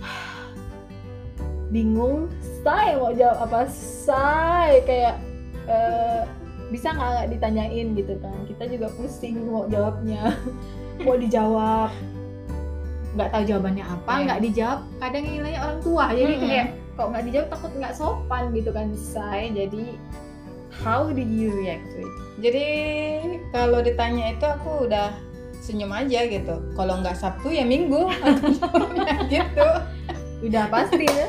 bingung 1.70 2.26
say 2.60 2.96
mau 2.96 3.12
jawab 3.12 3.46
apa 3.46 3.60
say 3.70 4.82
kayak 4.82 5.14
eh, 5.66 6.22
bisa 6.68 6.90
nggak 6.90 7.30
ditanyain 7.30 7.94
gitu 7.94 8.14
kan 8.18 8.34
kita 8.44 8.66
juga 8.66 8.90
pusing 8.90 9.38
mau 9.44 9.66
jawabnya 9.66 10.34
mau 11.04 11.14
dijawab 11.14 11.90
nggak 13.10 13.28
tahu 13.28 13.42
jawabannya 13.44 13.84
apa 13.84 14.12
Iya. 14.12 14.22
nggak 14.24 14.40
dijawab 14.40 14.80
kadang 14.96 15.24
nilainya 15.24 15.60
orang 15.60 15.80
tua 15.80 16.04
jadi 16.10 16.32
Mm-mm. 16.32 16.42
kayak 16.44 16.66
kalau 16.98 17.14
nggak 17.14 17.24
dijawab 17.30 17.48
takut 17.52 17.72
nggak 17.76 17.94
sopan 17.96 18.44
gitu 18.54 18.70
kan 18.74 18.92
say 18.94 19.50
jadi 19.50 19.96
how 20.82 21.10
did 21.10 21.28
you 21.28 21.50
react 21.54 21.84
to 21.90 22.02
it 22.02 22.12
Jadi 22.40 22.66
kalau 23.52 23.84
ditanya 23.84 24.32
itu 24.32 24.46
aku 24.48 24.88
udah 24.88 25.12
senyum 25.60 25.92
aja 25.92 26.24
gitu. 26.24 26.56
Kalau 26.72 27.04
nggak 27.04 27.20
Sabtu 27.20 27.52
ya 27.52 27.68
Minggu. 27.68 28.08
Jawabnya 28.08 29.14
gitu. 29.32 29.68
udah 30.40 30.72
pasti 30.72 31.04
ya 31.04 31.28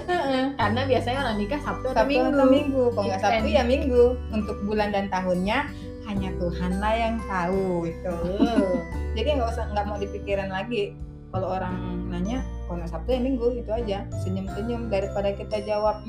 karena 0.55 0.87
biasanya 0.87 1.19
orang 1.27 1.35
nikah 1.43 1.59
sabtu 1.59 1.91
atau 1.91 1.99
Sabtu 1.99 2.15
minggu 2.15 2.31
atau 2.31 2.47
Minggu. 2.47 2.83
Kalau 2.95 3.05
nggak 3.11 3.19
Sabtu 3.19 3.47
ya 3.51 3.63
Minggu. 3.67 4.03
Untuk 4.31 4.57
bulan 4.63 4.95
dan 4.95 5.11
tahunnya 5.11 5.67
hanya 6.07 6.29
Tuhan 6.39 6.71
lah 6.79 6.93
yang 6.95 7.15
tahu 7.27 7.91
gitu. 7.91 8.07
Betul. 8.07 8.79
Jadi 9.19 9.27
nggak 9.35 9.49
usah 9.51 9.67
nggak 9.75 9.85
mau 9.91 9.99
dipikiran 9.99 10.47
lagi. 10.47 10.95
Kalau 11.31 11.47
orang 11.47 11.75
nanya 12.11 12.43
kalau 12.67 12.83
nggak 12.83 12.91
Sabtu 12.91 13.09
ya 13.15 13.21
Minggu 13.23 13.47
itu 13.55 13.71
aja. 13.71 14.03
Senyum-senyum 14.23 14.91
daripada 14.91 15.31
kita 15.31 15.63
jawab 15.63 16.03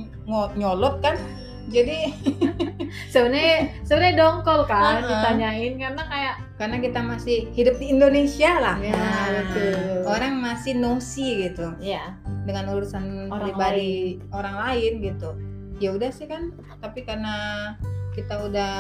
nyolot 0.59 0.99
kan. 0.99 1.15
Jadi 1.71 2.11
sebenarnya 3.15 3.71
sebenarnya 3.87 4.15
dongkol 4.19 4.67
kan 4.67 4.99
Uh-uh. 4.99 5.09
ditanyain 5.09 5.79
karena 5.79 6.03
kayak 6.11 6.35
karena 6.59 6.77
kita 6.83 7.01
masih 7.07 7.39
hidup 7.55 7.79
di 7.79 7.95
Indonesia 7.95 8.51
lah. 8.59 8.77
Ya, 8.83 8.99
betul. 9.31 10.03
Orang 10.11 10.43
masih 10.43 10.75
nosi 10.75 11.47
gitu. 11.47 11.71
ya 11.79 12.19
dengan 12.43 12.75
urusan 12.75 13.31
Orang 13.31 13.55
pribadi 13.55 14.19
orang 14.35 14.59
lain 14.59 14.93
gitu 14.99 15.31
ya 15.83 15.91
udah 15.95 16.11
sih 16.15 16.31
kan 16.31 16.55
tapi 16.79 17.03
karena 17.03 17.35
kita 18.15 18.45
udah 18.45 18.75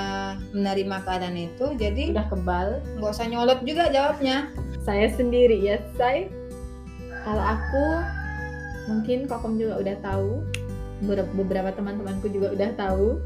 menerima 0.54 0.96
keadaan 1.02 1.34
itu 1.34 1.74
jadi 1.74 2.14
udah 2.14 2.26
kebal 2.30 2.68
nggak 3.00 3.10
usah 3.10 3.26
nyolot 3.26 3.60
juga 3.66 3.90
jawabnya 3.90 4.52
saya 4.82 5.06
sendiri 5.14 5.62
ya 5.62 5.78
saya 5.94 6.26
kalau 7.22 7.42
aku 7.42 7.86
mungkin 8.90 9.30
kokom 9.30 9.58
juga 9.58 9.78
udah 9.78 9.96
tahu. 10.02 10.42
Ber- 11.02 11.30
beberapa 11.34 11.74
teman-temanku 11.74 12.30
juga 12.30 12.54
udah 12.54 12.70
tahu. 12.78 13.18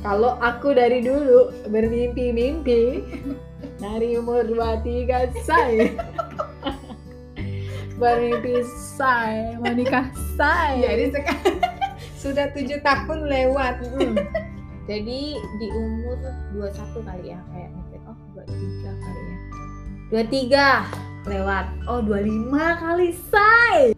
Kalau 0.00 0.40
aku 0.40 0.72
dari 0.72 1.04
dulu 1.04 1.52
bermimpi-mimpi 1.68 3.04
dari 3.84 4.16
umur 4.16 4.48
23 4.48 5.44
saya 5.44 5.92
bermimpi 8.00 8.64
saya 8.96 9.60
menikah 9.60 10.08
saya 10.40 10.72
jadi 10.80 11.12
sekarang 11.12 11.60
sudah 12.22 12.48
tujuh 12.56 12.80
tahun 12.80 13.28
lewat. 13.28 13.84
Mm. 14.00 14.16
Jadi 14.88 15.36
di 15.36 15.68
umur 15.76 16.16
21 16.56 17.04
kali 17.04 17.24
ya 17.36 17.40
kayak 17.52 17.70
mikir 17.76 18.00
oh 18.08 18.16
23 18.32 18.48
kali 18.48 18.56
ya. 18.56 18.79
23 20.10 21.30
lewat. 21.30 21.66
Oh 21.86 22.02
25 22.02 22.50
kali 22.54 23.14
say. 23.30 23.94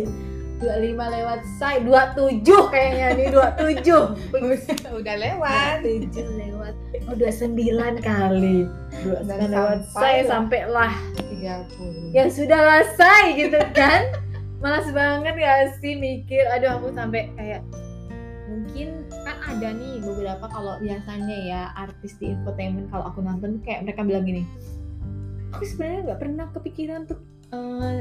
25 0.60 0.92
lewat 0.94 1.40
say. 1.56 1.80
27 1.80 2.44
kayaknya 2.68 3.06
nih 3.16 3.28
27. 3.32 4.92
udah 5.00 5.16
lewat 5.16 5.76
27 5.80 6.12
lewat. 6.36 6.74
Oh 7.08 7.16
29 7.16 8.04
kali. 8.04 8.68
29 9.00 9.24
Dan 9.24 9.48
lewat 9.56 9.78
sampai 9.88 10.04
say 10.04 10.16
lah. 10.20 10.28
sampailah 10.28 10.92
tiga 11.16 11.54
puluh 11.74 12.12
ya 12.12 12.28
sudah 12.28 12.84
say 12.94 13.32
gitu 13.34 13.58
kan. 13.72 14.12
Malas 14.62 14.86
banget 14.94 15.34
gak 15.34 15.80
sih 15.82 15.98
mikir 15.98 16.46
aduh 16.54 16.78
aku 16.78 16.94
sampai 16.94 17.32
kayak 17.34 17.66
mungkin 18.52 19.02
kan 19.24 19.36
ada 19.48 19.74
nih 19.74 19.98
beberapa 20.04 20.44
kalau 20.46 20.76
biasanya 20.78 21.36
ya 21.40 21.62
artis 21.74 22.14
di 22.20 22.30
infotainment 22.30 22.92
kalau 22.92 23.08
aku 23.08 23.24
nonton 23.24 23.58
kayak 23.64 23.88
mereka 23.88 24.04
bilang 24.04 24.28
gini 24.28 24.44
aku 25.52 25.64
sebenarnya 25.68 26.00
nggak 26.10 26.20
pernah 26.20 26.46
kepikiran 26.50 26.98
untuk 27.06 27.20
eh, 27.52 27.98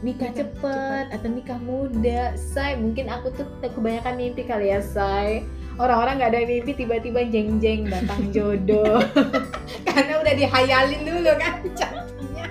nikah 0.00 0.30
Nikah 0.30 0.30
cepet 0.30 1.06
atau 1.10 1.28
nikah 1.28 1.60
muda. 1.60 2.32
Say 2.38 2.78
mungkin 2.78 3.10
aku 3.10 3.34
tuh 3.34 3.46
kebanyakan 3.60 4.14
mimpi 4.14 4.46
kali 4.46 4.70
ya 4.70 4.78
say. 4.78 5.42
Orang-orang 5.78 6.18
nggak 6.22 6.30
ada 6.34 6.40
mimpi 6.46 6.72
tiba-tiba 6.74 7.26
jeng-jeng 7.26 7.86
datang 7.90 8.28
jodoh. 8.34 9.02
Karena 9.86 10.22
udah 10.22 10.34
dihayalin 10.38 11.02
dulu 11.02 11.32
kan 11.38 11.54
cantiknya 11.74 12.46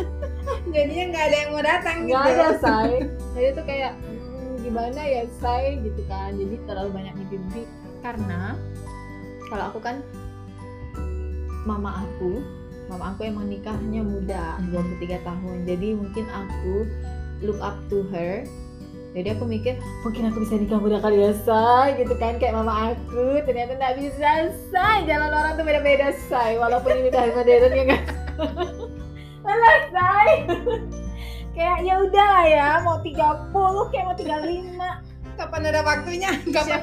jadinya 0.74 1.04
nggak 1.12 1.24
ada 1.28 1.36
yang 1.36 1.50
mau 1.52 1.64
datang 1.64 1.96
gitu. 2.08 2.16
Nggak 2.16 2.32
ada 2.32 2.48
say. 2.60 2.90
Jadi 3.36 3.48
tuh 3.52 3.64
kayak 3.68 3.92
"Hmm, 4.00 4.52
gimana 4.64 5.00
ya 5.04 5.22
say? 5.36 5.76
Gitu 5.84 6.02
kan. 6.08 6.32
Jadi 6.36 6.54
terlalu 6.64 6.90
banyak 6.96 7.12
mimpi-mimpi. 7.12 7.62
Karena 8.00 8.56
kalau 9.52 9.64
aku 9.68 9.80
kan 9.84 10.00
mama 11.68 12.08
aku 12.08 12.40
mama 12.90 13.14
aku 13.14 13.22
emang 13.22 13.46
nikahnya 13.46 14.02
muda 14.02 14.58
Mhm. 14.58 14.74
23 14.74 15.22
tahun. 15.22 15.56
Jadi 15.62 15.88
mungkin 15.94 16.26
aku 16.26 16.74
look 17.40 17.62
up 17.62 17.78
to 17.86 18.02
her. 18.10 18.42
Jadi 19.10 19.26
aku 19.34 19.42
mikir 19.42 19.74
mungkin 20.02 20.30
aku 20.30 20.42
bisa 20.42 20.54
nikah 20.54 20.78
muda 20.78 20.98
kali 20.98 21.22
ya 21.22 21.30
say. 21.34 21.98
Gitu 21.98 22.14
kan 22.18 22.38
kayak 22.38 22.54
mama 22.54 22.94
aku. 22.94 23.38
Ternyata 23.46 23.78
nggak 23.78 23.94
bisa 23.98 24.30
say. 24.70 25.06
Jalan 25.06 25.30
orang 25.30 25.54
tuh 25.54 25.62
beda-beda 25.62 26.10
say. 26.26 26.58
Walaupun 26.58 26.90
ini 26.98 27.08
udah 27.10 27.22
modern 27.30 27.72
ya 27.74 27.84
kan 27.86 28.02
Alah 29.50 29.78
say. 29.90 30.28
Kayak 31.56 31.78
ya 31.82 31.94
udah 31.98 32.28
lah 32.30 32.46
ya 32.46 32.68
mau 32.86 33.02
30 33.02 33.90
kayak 33.90 34.04
mau 34.06 34.16
35 34.16 34.78
kapan 35.34 35.66
ada 35.66 35.82
waktunya? 35.82 36.30
Kapan 36.54 36.80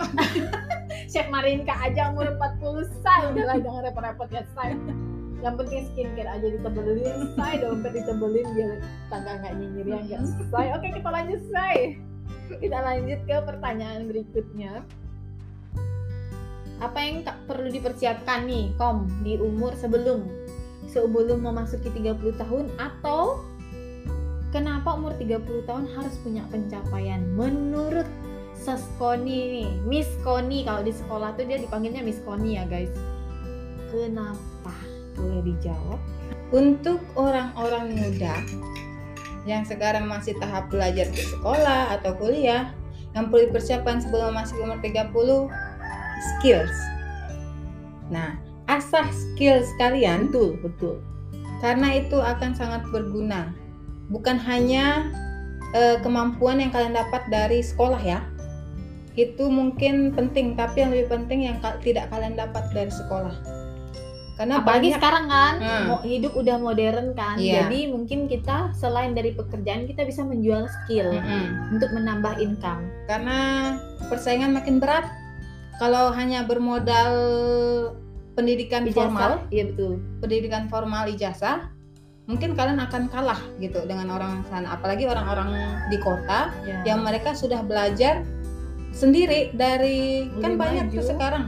Chef 1.07 1.27
Marinka 1.33 1.71
aja 1.71 2.11
umur 2.11 2.35
40 2.35 2.83
say. 2.99 3.21
Udahlah 3.31 3.57
jangan 3.63 3.81
repot-repot 3.87 4.29
ya 4.29 4.43
say 4.51 4.75
yang 5.45 5.53
penting 5.53 5.85
skincare 5.93 6.29
aja 6.29 6.47
ditebelin 6.49 7.17
say 7.37 7.53
dompet 7.61 7.91
ditebelin 7.93 8.47
biar 8.57 8.71
tangga 9.13 9.31
nggak 9.37 9.53
nyinyir 9.57 9.85
ya 9.85 9.99
nggak 10.01 10.21
say 10.49 10.67
oke 10.73 10.87
kita 10.87 11.09
lanjut 11.09 11.41
say 11.53 11.75
kita 12.57 12.77
lanjut 12.79 13.19
ke 13.27 13.37
pertanyaan 13.45 14.01
berikutnya 14.09 14.81
apa 16.77 16.97
yang 17.01 17.25
tak 17.25 17.37
perlu 17.49 17.69
dipersiapkan 17.69 18.45
nih 18.45 18.69
kom 18.77 19.09
di 19.25 19.37
umur 19.37 19.73
sebelum 19.77 20.25
sebelum 20.89 21.41
memasuki 21.41 21.89
30 21.89 22.37
tahun 22.37 22.65
atau 22.77 23.41
kenapa 24.53 24.97
umur 24.97 25.13
30 25.17 25.69
tahun 25.69 25.85
harus 25.93 26.15
punya 26.21 26.45
pencapaian 26.49 27.21
menurut 27.33 28.05
Mrs. 28.57 28.83
Koni 28.97 29.39
nih, 29.53 29.69
Miss 29.85 30.09
Koni 30.25 30.65
kalau 30.65 30.81
di 30.81 30.89
sekolah 30.89 31.37
tuh 31.37 31.45
dia 31.45 31.61
dipanggilnya 31.61 32.01
Miss 32.01 32.17
Koni 32.25 32.57
ya 32.57 32.65
guys. 32.65 32.89
Kenapa? 33.93 34.56
Boleh 35.17 35.41
dijawab? 35.43 35.99
Untuk 36.53 37.01
orang-orang 37.19 37.91
muda 37.97 38.39
yang 39.47 39.63
sekarang 39.63 40.07
masih 40.07 40.35
tahap 40.37 40.67
belajar 40.67 41.07
di 41.11 41.23
sekolah 41.23 41.97
atau 41.99 42.15
kuliah, 42.19 42.75
yang 43.15 43.31
perlu 43.31 43.49
dipersiapkan 43.49 44.03
sebelum 44.03 44.35
masuk 44.35 44.59
umur 44.61 44.77
30, 44.83 45.49
skills. 46.19 46.75
Nah, 48.13 48.37
asah 48.67 49.07
skills 49.09 49.67
kalian 49.79 50.29
Betul, 50.29 50.59
betul. 50.61 50.95
karena 51.63 51.97
itu 51.97 52.19
akan 52.19 52.51
sangat 52.53 52.85
berguna. 52.91 53.55
Bukan 54.11 54.37
hanya 54.37 55.09
eh, 55.73 55.97
kemampuan 56.03 56.61
yang 56.61 56.71
kalian 56.71 56.95
dapat 56.95 57.25
dari 57.31 57.59
sekolah 57.63 57.99
ya. 57.99 58.21
Itu 59.17 59.49
mungkin 59.49 60.13
penting, 60.13 60.53
tapi 60.53 60.85
yang 60.85 60.93
lebih 60.93 61.09
penting 61.09 61.49
yang 61.49 61.57
tidak 61.81 62.11
kalian 62.13 62.37
dapat 62.37 62.69
dari 62.69 62.93
sekolah. 62.93 63.33
Karena 64.37 64.61
Apalagi 64.61 64.87
banyak 64.87 64.95
sekarang 64.95 65.25
kan, 65.27 65.53
Hmm. 65.57 65.97
hidup 66.05 66.33
udah 66.33 66.57
modern 66.57 67.11
kan. 67.11 67.35
Iya. 67.35 67.65
Jadi 67.65 67.89
mungkin 67.89 68.19
kita 68.25 68.69
selain 68.71 69.11
dari 69.11 69.33
pekerjaan 69.33 69.83
kita 69.83 70.05
bisa 70.05 70.21
menjual 70.21 70.69
skill 70.69 71.09
Mm-mm. 71.11 71.73
untuk 71.73 71.89
menambah 71.91 72.37
income. 72.37 72.85
karena 73.05 73.39
persaingan 74.05 74.51
makin 74.51 74.77
berat. 74.77 75.09
Kalau 75.77 76.09
hanya 76.11 76.41
bermodal 76.43 77.13
pendidikan 78.33 78.83
Ijazah, 78.83 78.97
formal, 79.07 79.31
Iya 79.49 79.63
betul. 79.67 79.93
pendidikan 80.19 80.63
formal 80.67 81.05
ijazah, 81.07 81.69
mungkin 82.25 82.53
kalian 82.53 82.77
akan 82.79 83.07
kalah 83.07 83.39
gitu 83.57 83.81
dengan 83.83 84.11
orang 84.11 84.45
sana. 84.45 84.73
Apalagi 84.73 85.05
orang-orang 85.05 85.49
di 85.87 85.97
kota 85.97 86.53
Ya. 86.61 86.81
yang 86.85 87.01
mereka 87.01 87.33
sudah 87.33 87.61
belajar 87.61 88.21
sendiri 88.91 89.53
dari 89.53 90.29
kan 90.37 90.57
banyak 90.57 90.89
tuh 90.89 90.99
maju. 90.99 91.09
sekarang 91.09 91.45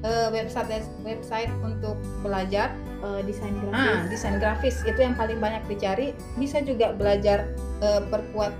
eh, 0.00 0.28
website 0.30 0.70
website 1.00 1.52
untuk 1.60 1.94
belajar 2.20 2.72
Eh, 3.00 3.24
desain 3.24 3.56
grafis. 3.58 3.80
ah 3.80 4.00
desain 4.06 4.36
grafis 4.36 4.76
itu 4.84 4.98
yang 4.98 5.12
paling 5.14 5.36
banyak 5.36 5.64
dicari 5.66 6.12
bisa 6.36 6.60
juga 6.60 6.92
belajar 6.92 7.48
eh, 7.80 8.02
perkuat 8.04 8.52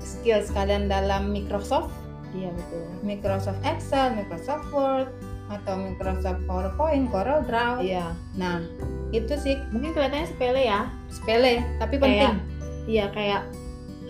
skills 0.00 0.50
kalian 0.50 0.86
dalam 0.86 1.30
Microsoft 1.30 1.94
Iya 2.30 2.50
betul. 2.50 2.82
Microsoft 3.00 3.58
Excel 3.60 4.14
Microsoft 4.14 4.66
Word 4.70 5.10
atau 5.48 5.74
Microsoft 5.76 6.42
PowerPoint 6.44 7.10
Corel 7.10 7.42
Draw 7.42 7.78
Iya. 7.80 8.10
nah 8.34 8.58
itu 9.10 9.34
sih 9.34 9.58
Mungkin 9.70 9.90
kelihatannya 9.92 10.26
sepele 10.28 10.62
ya. 10.64 10.90
sepele 11.08 11.62
tapi 11.78 11.94
Kayak- 11.94 12.02
penting 12.02 12.36
Iya 12.86 13.06
kayak, 13.10 13.42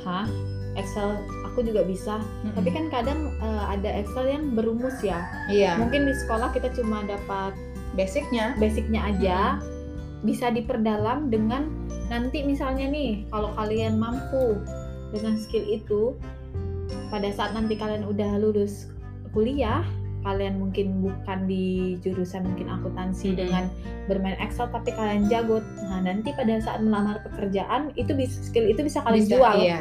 hah? 0.01 0.25
Excel 0.73 1.21
aku 1.51 1.67
juga 1.67 1.83
bisa. 1.83 2.23
Mm-mm. 2.23 2.55
Tapi 2.55 2.69
kan 2.71 2.85
kadang 2.89 3.21
eh, 3.43 3.65
ada 3.67 3.91
Excel 4.01 4.27
yang 4.31 4.55
berumus 4.55 4.97
ya. 5.03 5.27
iya 5.51 5.75
Mungkin 5.77 6.07
di 6.07 6.15
sekolah 6.15 6.55
kita 6.55 6.71
cuma 6.79 7.03
dapat 7.05 7.53
basicnya 7.99 8.55
basicnya 8.57 9.03
aja. 9.11 9.39
Bisa 10.23 10.53
diperdalam 10.53 11.33
dengan 11.33 11.69
nanti 12.13 12.45
misalnya 12.45 12.87
nih, 12.93 13.25
kalau 13.33 13.51
kalian 13.57 13.97
mampu 13.97 14.61
dengan 15.11 15.35
skill 15.41 15.65
itu, 15.67 16.15
pada 17.09 17.33
saat 17.33 17.57
nanti 17.57 17.75
kalian 17.75 18.05
udah 18.05 18.37
lulus 18.37 18.93
kuliah, 19.33 19.81
kalian 20.21 20.61
mungkin 20.61 21.01
bukan 21.01 21.49
di 21.49 21.97
jurusan 22.05 22.45
mungkin 22.45 22.69
akuntansi 22.69 23.33
Mm-mm. 23.33 23.41
dengan 23.41 23.65
bermain 24.13 24.37
Excel 24.45 24.69
tapi 24.69 24.93
kalian 24.93 25.31
jago. 25.33 25.65
Nah, 25.89 26.05
nanti 26.05 26.37
pada 26.37 26.61
saat 26.61 26.85
melamar 26.85 27.25
pekerjaan 27.25 27.95
itu 27.97 28.13
bisa 28.13 28.37
skill 28.45 28.69
itu 28.69 28.85
bisa 28.85 29.01
kalian 29.01 29.25
Bisa, 29.25 29.35
jual. 29.41 29.57
iya. 29.65 29.81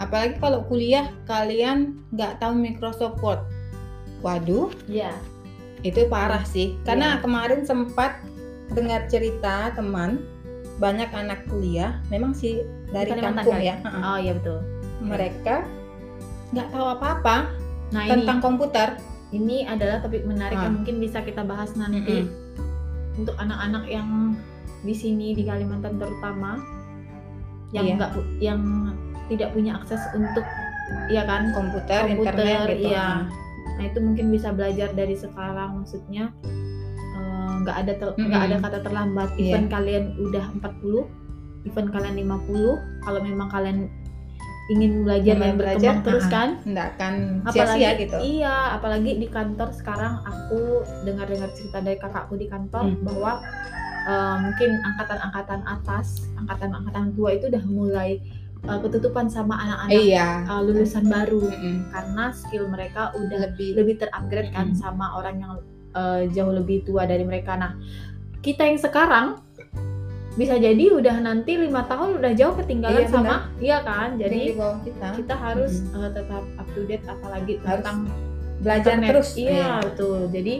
Apalagi 0.00 0.40
kalau 0.40 0.64
kuliah 0.64 1.12
kalian 1.24 2.00
nggak 2.10 2.40
tahu 2.40 2.56
Microsoft 2.56 3.20
Word. 3.20 3.44
Waduh, 4.20 4.72
Iya. 4.84 5.12
itu 5.80 6.08
parah 6.08 6.42
sih. 6.42 6.76
Karena 6.82 7.16
Iya. 7.16 7.20
kemarin 7.20 7.60
sempat 7.62 8.16
dengar 8.70 9.04
cerita 9.06 9.72
teman 9.72 10.24
banyak 10.76 11.08
anak 11.10 11.44
kuliah, 11.46 12.00
memang 12.08 12.32
sih 12.32 12.64
dari 12.88 13.12
Kalimantan 13.12 13.44
kampung 13.44 13.54
kali? 13.54 13.68
ya. 13.68 13.76
Oh 14.00 14.16
iya 14.16 14.32
betul. 14.32 14.58
Mereka 15.00 15.54
nggak 16.50 16.68
tahu 16.70 16.86
apa-apa 16.90 17.36
Nah 17.90 18.02
ini 18.02 18.10
tentang 18.16 18.38
komputer. 18.40 18.88
ini 19.30 19.62
adalah 19.62 20.00
topik 20.00 20.26
menarik 20.26 20.56
Ah. 20.56 20.66
yang 20.66 20.74
mungkin 20.76 20.98
bisa 20.98 21.22
kita 21.22 21.44
bahas 21.44 21.70
nanti 21.72 22.02
Mm-mm. 22.26 23.14
untuk 23.16 23.36
anak-anak 23.36 23.86
yang 23.86 24.34
di 24.80 24.90
sini 24.90 25.32
di 25.32 25.44
Kalimantan 25.44 25.96
terutama 25.96 26.58
yang 27.70 27.86
Iya. 27.86 27.94
nggak 27.94 28.10
pu- 28.10 28.30
yang 28.40 28.60
tidak 29.30 29.54
punya 29.54 29.78
akses 29.78 30.02
untuk 30.12 30.42
ya 31.06 31.22
kan 31.22 31.54
Komputer, 31.54 32.02
Komputer, 32.04 32.34
internet 32.34 32.58
gitu. 32.68 32.90
iya. 32.90 33.08
nah 33.70 33.84
itu 33.86 33.98
mungkin 33.98 34.26
bisa 34.28 34.50
belajar 34.50 34.90
dari 34.90 35.14
sekarang 35.14 35.80
maksudnya 35.80 36.34
eh, 37.14 37.52
nggak 37.62 37.76
ada 37.78 37.92
ter- 37.94 38.16
nggak 38.18 38.26
Mm-mm. 38.42 38.50
ada 38.52 38.56
kata 38.60 38.78
terlambat 38.82 39.30
Iya. 39.34 39.54
even 39.54 39.64
kalian 39.66 40.04
udah 40.20 40.44
40 40.58 41.06
even 41.64 41.86
kalian 41.88 42.14
50 42.18 42.74
kalau 43.00 43.20
memang 43.20 43.48
kalian 43.48 43.86
ingin 44.68 45.02
belajar 45.02 45.34
dan 45.34 45.58
belajar, 45.58 45.92
berkembang 45.92 46.06
terus 46.06 46.24
ah, 46.24 46.30
kan 46.30 46.48
Nggak 46.62 46.86
akan 46.88 47.14
apalagi 47.42 47.54
sia-sia 47.74 47.90
gitu. 47.98 48.16
iya 48.20 48.56
apalagi 48.72 49.10
di 49.16 49.26
kantor 49.26 49.68
sekarang 49.70 50.22
aku 50.22 50.60
dengar-dengar 51.02 51.50
cerita 51.52 51.78
dari 51.78 51.98
kakakku 51.98 52.34
di 52.34 52.46
kantor 52.46 52.86
Hmm. 52.86 53.02
bahwa 53.02 53.32
eh, 54.02 54.36
mungkin 54.40 54.70
angkatan-angkatan 54.80 55.60
atas 55.64 56.06
angkatan-angkatan 56.36 57.12
tua 57.12 57.30
itu 57.32 57.46
udah 57.46 57.64
mulai 57.66 58.22
eh, 58.62 58.78
ketutupan 58.80 59.26
sama 59.26 59.56
anak-anak 59.56 60.00
Iya. 60.00 60.28
eh, 60.44 60.60
lulusan 60.62 61.04
baru 61.06 61.44
Mm-mm. 61.44 61.76
karena 61.90 62.24
skill 62.30 62.64
mereka 62.66 63.12
udah 63.14 63.38
Lebih 63.48 63.68
lebih 63.74 63.94
terupgrade 63.98 64.50
kan 64.50 64.66
Hmm. 64.68 64.76
sama 64.76 65.06
orang 65.14 65.36
yang 65.38 65.52
eh, 65.90 66.22
jauh 66.30 66.50
lebih 66.50 66.82
tua 66.82 67.02
dari 67.02 67.22
mereka 67.22 67.54
nah 67.54 67.72
kita 68.38 68.62
yang 68.62 68.78
sekarang 68.78 69.26
bisa 70.32 70.54
jadi 70.54 70.94
udah 70.94 71.18
nanti 71.18 71.58
lima 71.58 71.84
tahun 71.84 72.16
udah 72.16 72.32
jauh 72.32 72.54
ketinggalan 72.54 73.02
Iya, 73.02 73.10
sama 73.10 73.34
iya 73.58 73.78
kan 73.82 74.14
jadi 74.14 74.54
kita 74.80 75.06
kita 75.18 75.34
harus 75.34 75.82
eh, 75.90 76.08
tetap 76.08 76.44
up 76.54 76.68
to 76.70 76.86
date 76.86 77.02
apalagi 77.04 77.58
Harus 77.58 77.82
tentang 77.82 77.98
belajar 78.58 78.92
internet. 78.94 79.08
terus. 79.10 79.28
Iya 79.34 79.70
betul. 79.82 80.18
Jadi 80.28 80.54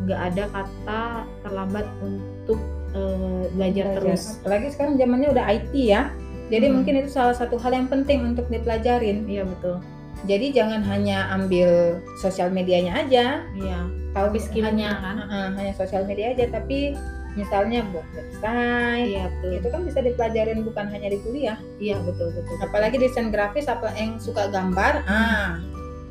nggak 0.00 0.20
ada 0.24 0.44
kata 0.48 1.02
terlambat 1.42 1.86
untuk 2.00 2.58
eh, 2.90 3.44
belajar, 3.52 3.84
Belajar. 3.84 3.96
terus. 4.00 4.22
Apalagi 4.40 4.66
sekarang 4.70 4.94
zamannya 4.96 5.28
udah 5.30 5.44
IT 5.48 5.72
ya. 5.76 6.02
Jadi 6.50 6.66
Hmm. 6.66 6.74
mungkin 6.76 6.94
itu 6.98 7.10
salah 7.10 7.32
satu 7.32 7.56
hal 7.56 7.70
yang 7.72 7.86
penting 7.86 8.26
untuk 8.26 8.50
dipelajarin. 8.50 9.24
Iya 9.24 9.46
betul. 9.46 9.78
Jadi 10.20 10.52
jangan 10.52 10.84
hanya 10.84 11.32
ambil 11.32 11.96
sosial 12.18 12.52
medianya 12.52 12.92
aja, 12.98 13.40
Iya. 13.56 13.78
tahu 14.12 14.36
skillnya 14.36 14.92
hanya, 14.92 15.00
kan. 15.00 15.16
Heeh, 15.24 15.46
hanya 15.56 15.72
sosial 15.72 16.04
media 16.04 16.36
aja, 16.36 16.44
tapi 16.50 16.92
misalnya 17.32 17.86
buat 17.88 18.04
website, 18.12 19.06
Iya 19.08 19.30
betul. 19.30 19.50
itu 19.56 19.68
kan 19.70 19.80
bisa 19.86 19.98
dipelajarin 20.02 20.60
bukan 20.60 20.86
hanya 20.90 21.08
di 21.08 21.18
kuliah. 21.22 21.56
Iya 21.78 22.02
betul 22.02 22.34
betul. 22.34 22.52
betul. 22.52 22.66
Apalagi 22.68 22.96
desain 22.98 23.30
grafis, 23.30 23.64
apa 23.64 23.94
yang 23.96 24.20
suka 24.20 24.50
gambar, 24.50 25.06
ah 25.08 25.56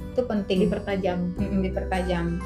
itu 0.10 0.22
penting 0.26 0.58
dipertajam. 0.66 1.20
Mm-mm, 1.38 1.62
dipertajam. 1.62 2.42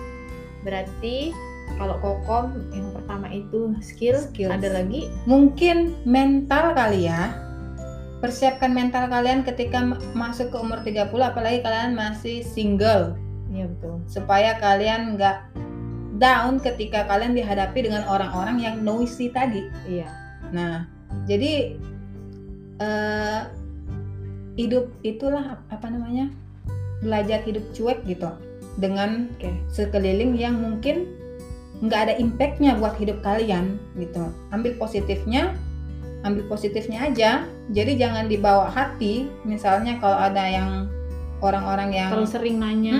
Berarti 0.61 1.31
kalau 1.79 1.95
kokom 1.97 2.59
yang 2.69 2.91
pertama 2.91 3.31
itu 3.31 3.71
skill, 3.79 4.19
Skills. 4.19 4.51
ada 4.51 4.67
lagi 4.73 5.07
Mungkin 5.23 5.95
mental 6.03 6.75
kali 6.75 7.07
ya. 7.07 7.31
Persiapkan 8.23 8.71
mental 8.71 9.11
kalian 9.11 9.43
ketika 9.43 9.83
ma- 9.83 9.99
masuk 10.15 10.47
ke 10.47 10.57
umur 10.57 10.79
30 10.79 11.11
apalagi 11.19 11.59
kalian 11.59 11.91
masih 11.91 12.39
single 12.39 13.19
Iya 13.51 13.67
betul. 13.67 13.99
supaya 14.07 14.55
kalian 14.63 15.19
nggak 15.19 15.51
down 16.23 16.63
ketika 16.63 17.03
kalian 17.03 17.35
dihadapi 17.35 17.83
dengan 17.83 18.07
orang-orang 18.07 18.63
yang 18.63 18.75
noisy 18.79 19.27
tadi. 19.27 19.67
Iya. 19.83 20.07
Nah, 20.55 20.87
jadi 21.27 21.75
eh, 22.79 23.41
hidup 24.55 24.87
itulah 25.03 25.59
ap- 25.59 25.67
apa 25.67 25.87
namanya 25.91 26.31
belajar 27.03 27.43
hidup 27.43 27.65
cuek 27.75 28.07
gitu 28.07 28.31
dengan 28.79 29.27
Oke. 29.37 29.51
sekeliling 29.69 30.37
yang 30.39 30.57
mungkin 30.57 31.11
nggak 31.83 31.99
ada 32.09 32.13
impactnya 32.15 32.79
buat 32.79 32.95
hidup 32.95 33.19
kalian 33.19 33.75
gitu. 33.99 34.31
Ambil 34.55 34.79
positifnya, 34.79 35.51
ambil 36.23 36.43
positifnya 36.47 37.07
aja. 37.07 37.47
Jadi 37.71 37.99
jangan 37.99 38.27
dibawa 38.27 38.71
hati. 38.71 39.27
Misalnya 39.43 39.99
kalau 39.99 40.19
ada 40.19 40.43
yang 40.43 40.87
orang-orang 41.43 41.91
yang 41.91 42.09
Kalau 42.11 42.27
sering 42.27 42.59
nanya, 42.59 42.95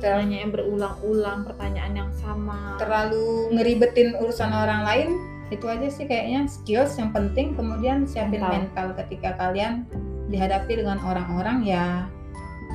ter- 0.00 0.16
nanya 0.16 0.36
yang 0.44 0.52
berulang-ulang 0.52 1.44
pertanyaan 1.44 1.92
yang 1.92 2.10
sama. 2.16 2.76
terlalu 2.76 3.52
ngeribetin 3.56 4.16
urusan 4.20 4.52
orang 4.52 4.84
lain 4.84 5.08
itu 5.48 5.62
aja 5.70 5.86
sih 5.88 6.04
kayaknya 6.10 6.50
skills 6.50 6.98
yang 6.98 7.14
penting 7.14 7.54
kemudian 7.54 8.02
siapin 8.02 8.42
Mental. 8.42 8.52
mental, 8.66 8.86
ketika 8.98 9.38
kalian 9.38 9.86
dihadapi 10.26 10.82
dengan 10.82 10.98
orang-orang 11.06 11.62
ya 11.62 12.10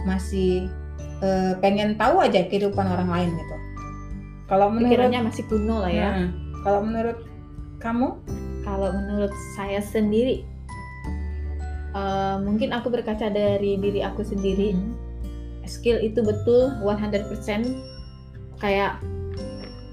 masih 0.08 0.72
eh, 1.20 1.54
pengen 1.60 1.99
tahu 1.99 2.24
aja 2.24 2.47
kehidupan 2.47 2.88
orang 2.88 3.12
lain 3.12 3.30
gitu 3.36 3.56
kalau 4.47 4.68
menurut 4.72 4.91
Pikirannya 4.91 5.22
masih 5.32 5.43
kuno 5.47 5.76
lah 5.80 5.91
ya. 5.91 6.10
Nah, 6.12 6.28
kalau 6.68 6.80
menurut 6.84 7.18
kamu 7.80 8.08
Kalau 8.62 8.93
menurut 8.93 9.34
saya 9.57 9.82
sendiri, 9.82 10.45
eh, 11.95 12.38
mungkin 12.41 12.72
aku 12.72 12.93
berkaca 12.93 13.30
dari 13.30 13.78
diri 13.78 14.01
aku 14.05 14.22
sendiri. 14.22 14.78
skill 15.62 16.03
itu 16.03 16.20
betul 16.26 16.74
100% 16.84 17.32
kayak 18.59 18.99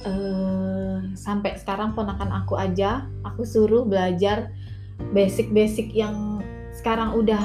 eh, 0.02 0.96
sampai 1.14 1.54
sekarang 1.60 1.94
ponakan 1.94 2.30
aku 2.34 2.58
aja 2.58 3.06
aku 3.22 3.46
suruh 3.46 3.86
belajar 3.86 4.50
basic-basic 5.14 5.94
yang 5.94 6.42
sekarang 6.74 7.14
udah 7.14 7.42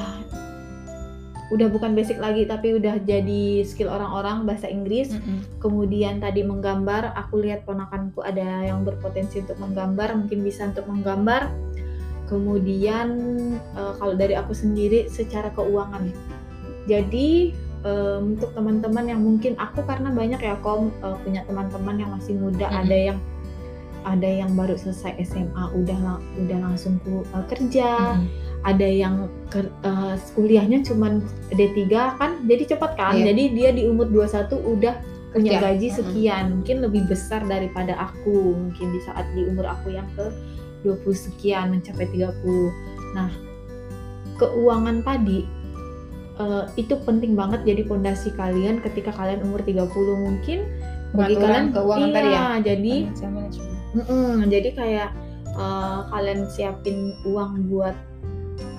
udah 1.52 1.68
bukan 1.68 1.91
basic 1.91 2.18
lagi 2.24 2.48
tapi 2.48 2.80
udah 2.80 3.04
jadi 3.04 3.68
skill 3.68 3.91
orang-orang 3.91 4.48
bahasa 4.48 4.72
Inggris. 4.72 5.12
Kemudian 5.60 6.24
tadi 6.24 6.46
menggambar 6.46 7.12
aku 7.18 7.44
lihat 7.44 7.68
ponakanku 7.68 8.24
ada 8.24 8.64
yang 8.64 8.88
berpotensi 8.88 9.44
untuk 9.44 9.60
menggambar 9.60 10.16
mungkin 10.16 10.39
bisa 10.46 10.72
untuk 10.72 10.88
menggambar. 10.88 11.52
Kemudian 12.32 13.08
eh, 13.76 13.94
kalau 14.00 14.16
dari 14.16 14.34
aku 14.39 14.56
sendiri 14.56 15.12
secara 15.12 15.52
keuangan. 15.52 16.10
Jadi 16.88 17.52
eh, 17.84 18.18
untuk 18.24 18.56
teman-teman 18.56 19.06
yang 19.12 19.22
mungkin 19.22 19.60
aku 19.60 19.84
karena 19.84 20.10
banyak 20.10 20.39
ya 20.39 20.56
kom 20.64 20.89
eh, 21.04 21.18
punya 21.22 21.44
teman-teman 21.44 21.96
yang 22.00 22.12
masih 22.16 22.39
muda 22.39 22.72
Mm-mm. 22.72 22.82
ada 22.88 22.98
yang 23.14 23.20
ada 24.04 24.26
yang 24.26 24.51
baru 24.51 24.76
selesai 24.76 25.16
SMA 25.22 25.64
udah 25.74 25.97
lang- 25.97 26.24
udah 26.38 26.58
langsung 26.62 26.99
ku- 26.99 27.24
eh, 27.26 27.45
kerja 27.47 28.20
ada 28.62 28.86
yang 28.86 29.16
ke, 29.47 29.60
eh, 29.62 30.16
kuliahnya 30.32 30.82
cuman 30.82 31.20
D3 31.49 31.84
kan 32.14 32.43
jadi 32.43 32.64
cepat 32.70 32.91
kan 32.93 33.14
Iya. 33.14 33.30
jadi 33.30 33.43
dia 33.49 33.70
di 33.72 33.84
umur 33.86 34.08
21 34.08 34.56
udah 34.58 34.95
punya 35.30 35.51
Kerja. 35.51 35.66
gaji 35.68 35.88
Mm-mm. 35.88 35.97
sekian 35.99 36.43
mungkin 36.54 36.78
lebih 36.80 37.04
besar 37.06 37.41
daripada 37.43 37.97
aku 37.97 38.32
mungkin 38.56 38.88
di 38.89 38.99
saat 39.01 39.26
di 39.34 39.43
umur 39.43 39.66
aku 39.68 39.89
yang 39.89 40.06
ke 40.14 40.30
20 40.82 40.99
sekian 41.12 41.72
mencapai 41.72 42.06
30 42.08 42.70
nah 43.12 43.34
keuangan 44.36 45.01
tadi 45.01 45.43
eh, 46.36 46.64
itu 46.76 46.93
penting 46.99 47.34
banget 47.34 47.62
jadi 47.64 47.82
fondasi 47.84 48.32
kalian 48.32 48.80
ketika 48.80 49.12
kalian 49.12 49.41
umur 49.43 49.60
30 49.60 49.89
mungkin 50.18 50.66
bagi 51.12 51.36
kalian 51.36 51.70
keuangan 51.72 52.10
iya 52.10 52.16
tadi 52.16 52.30
ya? 52.30 52.43
jadi 52.64 52.93
Financial 53.04 53.32
management. 53.32 53.72
Mm-mm, 53.94 54.50
jadi 54.50 54.70
kayak 54.74 55.10
eh, 55.54 56.00
kalian 56.10 56.50
siapin 56.50 57.14
uang 57.24 57.70
buat 57.70 57.96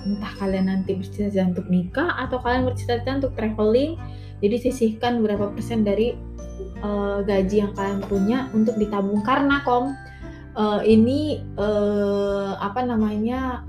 entah 0.05 0.33
kalian 0.37 0.69
nanti 0.69 0.93
bercita-cita 0.93 1.49
untuk 1.49 1.67
nikah 1.67 2.13
atau 2.21 2.37
kalian 2.37 2.69
bercita-cita 2.69 3.25
untuk 3.25 3.33
traveling 3.33 3.97
jadi 4.43 4.61
sisihkan 4.61 5.25
berapa 5.25 5.49
persen 5.55 5.81
dari 5.81 6.13
eh, 6.59 7.17
gaji 7.25 7.55
yang 7.65 7.73
kalian 7.73 8.01
punya 8.05 8.39
untuk 8.53 8.77
ditabung 8.77 9.25
karena 9.25 9.65
kom 9.65 9.95
eh, 10.53 10.81
ini 10.85 11.41
eh, 11.57 12.51
apa 12.59 12.85
namanya 12.85 13.65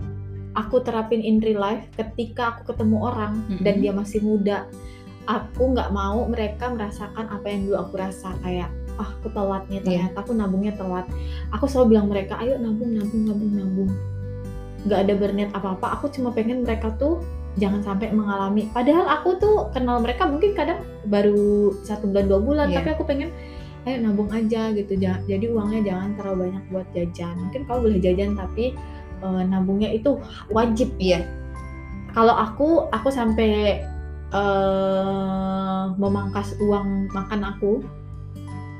aku 0.57 0.81
terapin 0.85 1.21
in 1.25 1.41
real 1.41 1.61
life 1.61 1.85
ketika 1.97 2.57
aku 2.57 2.75
ketemu 2.75 2.97
orang 3.07 3.45
dan 3.63 3.81
Mm-mm. 3.81 3.83
dia 3.85 3.93
masih 3.95 4.21
muda 4.25 4.59
aku 5.27 5.75
nggak 5.75 5.91
mau 5.91 6.25
mereka 6.27 6.71
merasakan 6.71 7.27
apa 7.29 7.47
yang 7.51 7.67
dulu 7.67 7.77
aku 7.83 7.95
rasa 7.99 8.33
kayak 8.41 8.71
ah 8.97 9.09
aku 9.13 9.29
telat 9.31 9.63
nih 9.67 9.77
Iya. 9.77 9.85
ternyata 9.85 10.17
aku 10.21 10.33
nabungnya 10.33 10.73
telat 10.75 11.07
aku 11.51 11.65
selalu 11.67 11.87
bilang 11.93 12.07
mereka 12.09 12.41
ayo 12.41 12.57
nabung 12.57 12.91
nabung 12.93 13.23
nabung 13.25 13.53
nabung 13.53 13.91
nggak 14.87 15.01
ada 15.03 15.15
berniat 15.15 15.51
apa 15.53 15.69
apa 15.75 15.87
aku 15.99 16.09
cuma 16.11 16.31
pengen 16.31 16.63
mereka 16.63 16.95
tuh 16.95 17.19
jangan 17.57 17.81
sampai 17.81 18.13
mengalami 18.13 18.69
padahal 18.71 19.09
aku 19.09 19.37
tuh 19.37 19.57
kenal 19.73 19.99
mereka 19.99 20.29
mungkin 20.29 20.53
kadang 20.53 20.79
baru 21.05 21.73
satu 21.83 22.07
bulan 22.07 22.27
dua 22.29 22.41
bulan 22.41 22.67
Iya. 22.69 22.77
tapi 22.79 22.89
aku 22.95 23.03
pengen 23.05 23.31
ayo 23.87 23.97
nabung 24.03 24.29
aja 24.31 24.71
gitu 24.73 24.93
Ja- 24.97 25.23
jadi 25.25 25.47
uangnya 25.49 25.81
jangan 25.85 26.09
terlalu 26.19 26.51
banyak 26.51 26.65
buat 26.69 26.87
jajan 26.93 27.35
mungkin 27.39 27.61
kau 27.65 27.79
boleh 27.79 27.99
jajan 27.99 28.35
tapi 28.35 28.75
eh, 29.17 29.43
nabungnya 29.47 29.91
itu 29.91 30.21
wajib 30.51 30.93
Iya. 30.99 31.25
kalau 32.13 32.33
aku 32.33 32.87
aku 32.91 33.09
sampai 33.11 33.81
eh, 34.31 35.85
memangkas 35.97 36.59
uang 36.61 37.11
makan 37.11 37.41
aku 37.47 37.73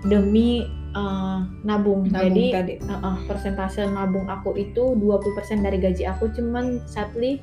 demi 0.07 0.65
eh, 0.97 1.39
nabung. 1.67 2.09
Nabung 2.09 2.33
Jadi 2.33 2.45
tadi. 2.55 2.75
eh, 2.81 2.91
eh, 2.91 3.17
persentase 3.27 3.85
nabung 3.91 4.27
aku 4.31 4.55
itu 4.57 4.95
20% 4.97 5.61
dari 5.67 5.79
gaji 5.83 6.07
aku 6.09 6.31
cuman 6.33 6.81
sadly 6.87 7.43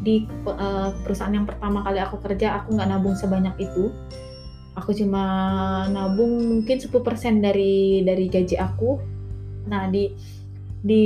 di 0.00 0.24
eh, 0.48 0.90
perusahaan 1.04 1.34
yang 1.34 1.46
pertama 1.46 1.84
kali 1.84 2.00
aku 2.00 2.16
kerja 2.22 2.62
aku 2.64 2.74
nggak 2.76 2.88
nabung 2.88 3.14
sebanyak 3.14 3.54
itu. 3.60 3.92
Aku 4.78 4.94
cuma 4.96 5.24
nabung 5.90 6.62
mungkin 6.62 6.78
10% 6.78 6.88
dari 7.42 8.00
dari 8.06 8.26
gaji 8.30 8.56
aku. 8.56 8.96
Nah, 9.68 9.90
di 9.92 10.14
di 10.80 11.04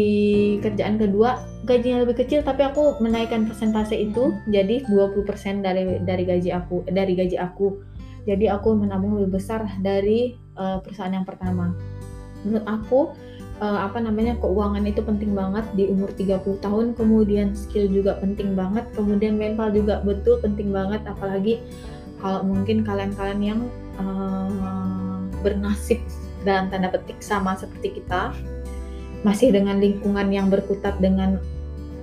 kerjaan 0.63 1.03
kedua 1.03 1.43
gajinya 1.67 2.07
lebih 2.07 2.23
kecil 2.23 2.47
tapi 2.47 2.63
aku 2.63 3.03
menaikkan 3.03 3.43
persentase 3.51 3.99
itu 3.99 4.31
jadi 4.47 4.87
20% 4.87 5.27
dari 5.67 5.99
dari 6.07 6.23
gaji 6.23 6.55
aku 6.55 6.87
dari 6.87 7.19
gaji 7.19 7.35
aku. 7.41 7.83
Jadi 8.25 8.49
aku 8.49 8.73
menabung 8.77 9.21
lebih 9.21 9.41
besar 9.41 9.69
dari 9.81 10.37
eh, 10.37 10.79
perusahaan 10.81 11.13
yang 11.13 11.29
pertama. 11.29 11.77
Menurut 12.45 12.65
aku 12.65 13.01
eh, 13.61 13.81
apa 13.85 14.01
namanya 14.01 14.37
keuangan 14.41 14.85
itu 14.85 15.01
penting 15.05 15.37
banget 15.37 15.65
di 15.77 15.89
umur 15.93 16.11
30 16.17 16.65
tahun, 16.65 16.87
kemudian 16.97 17.53
skill 17.53 17.89
juga 17.89 18.17
penting 18.21 18.57
banget, 18.57 18.89
kemudian 18.97 19.37
mental 19.37 19.73
juga 19.73 20.01
betul 20.01 20.41
penting 20.41 20.73
banget. 20.73 21.05
Apalagi 21.05 21.61
kalau 22.25 22.41
mungkin 22.41 22.81
kalian-kalian 22.85 23.41
yang 23.45 23.61
eh, 24.01 25.19
bernasib 25.45 26.01
dalam 26.45 26.69
tanda 26.69 26.93
petik 26.93 27.21
sama 27.21 27.57
seperti 27.57 28.01
kita 28.01 28.33
masih 29.25 29.49
dengan 29.53 29.81
lingkungan 29.81 30.29
yang 30.29 30.53
berkutat 30.53 31.01
dengan 31.01 31.41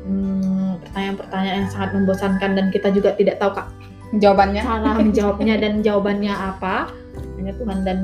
hmm, 0.09 0.81
pertanyaan-pertanyaan 0.81 1.57
yang 1.65 1.71
sangat 1.71 1.91
membosankan 1.93 2.51
dan 2.57 2.65
kita 2.73 2.89
juga 2.89 3.13
tidak 3.13 3.37
tahu 3.37 3.53
kak 3.53 3.69
Jawabannya. 4.13 4.61
cara 4.61 4.89
menjawabnya 4.93 5.55
dan 5.55 5.73
jawabannya 5.85 6.33
apa 6.33 6.91
hanya 7.37 7.53
Tuhan 7.53 7.79
dan 7.81 7.99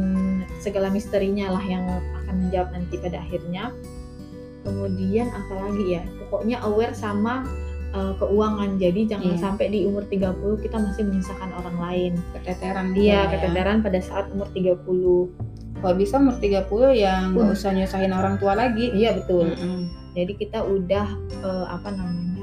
segala 0.58 0.88
misterinya 0.88 1.50
lah 1.50 1.62
yang 1.62 1.84
akan 2.18 2.36
menjawab 2.40 2.70
nanti 2.72 2.96
pada 2.98 3.20
akhirnya 3.20 3.70
kemudian 4.62 5.28
apalagi 5.30 5.86
ya 5.90 6.02
pokoknya 6.20 6.58
aware 6.62 6.92
sama 6.92 7.48
uh, 7.92 8.12
keuangan 8.18 8.76
jadi 8.76 9.02
jangan 9.08 9.26
Iya. 9.30 9.40
sampai 9.40 9.66
di 9.70 9.80
umur 9.84 10.04
30 10.04 10.36
kita 10.60 10.78
masih 10.78 11.04
menyusahkan 11.04 11.52
orang 11.54 11.78
lain 11.78 12.14
Keteteran. 12.34 12.92
juga 12.92 13.00
iya 13.00 13.16
ya. 13.18 13.30
keteteran 13.32 13.78
pada 13.80 14.00
saat 14.00 14.26
umur 14.30 14.48
30 14.52 14.84
Kalau 15.78 15.94
bisa 15.94 16.18
umur 16.18 16.36
30 16.36 16.58
ya 16.96 17.14
nggak 17.30 17.46
Uh. 17.46 17.54
usah 17.54 17.70
nyusahin 17.72 18.10
orang 18.12 18.36
tua 18.36 18.54
lagi. 18.56 18.90
iya 18.92 19.14
betul 19.14 19.46
Mm-mm. 19.48 19.88
jadi 20.12 20.34
kita 20.36 20.60
udah 20.64 21.08
eh, 21.38 21.66
apa 21.70 21.90
namanya 21.92 22.37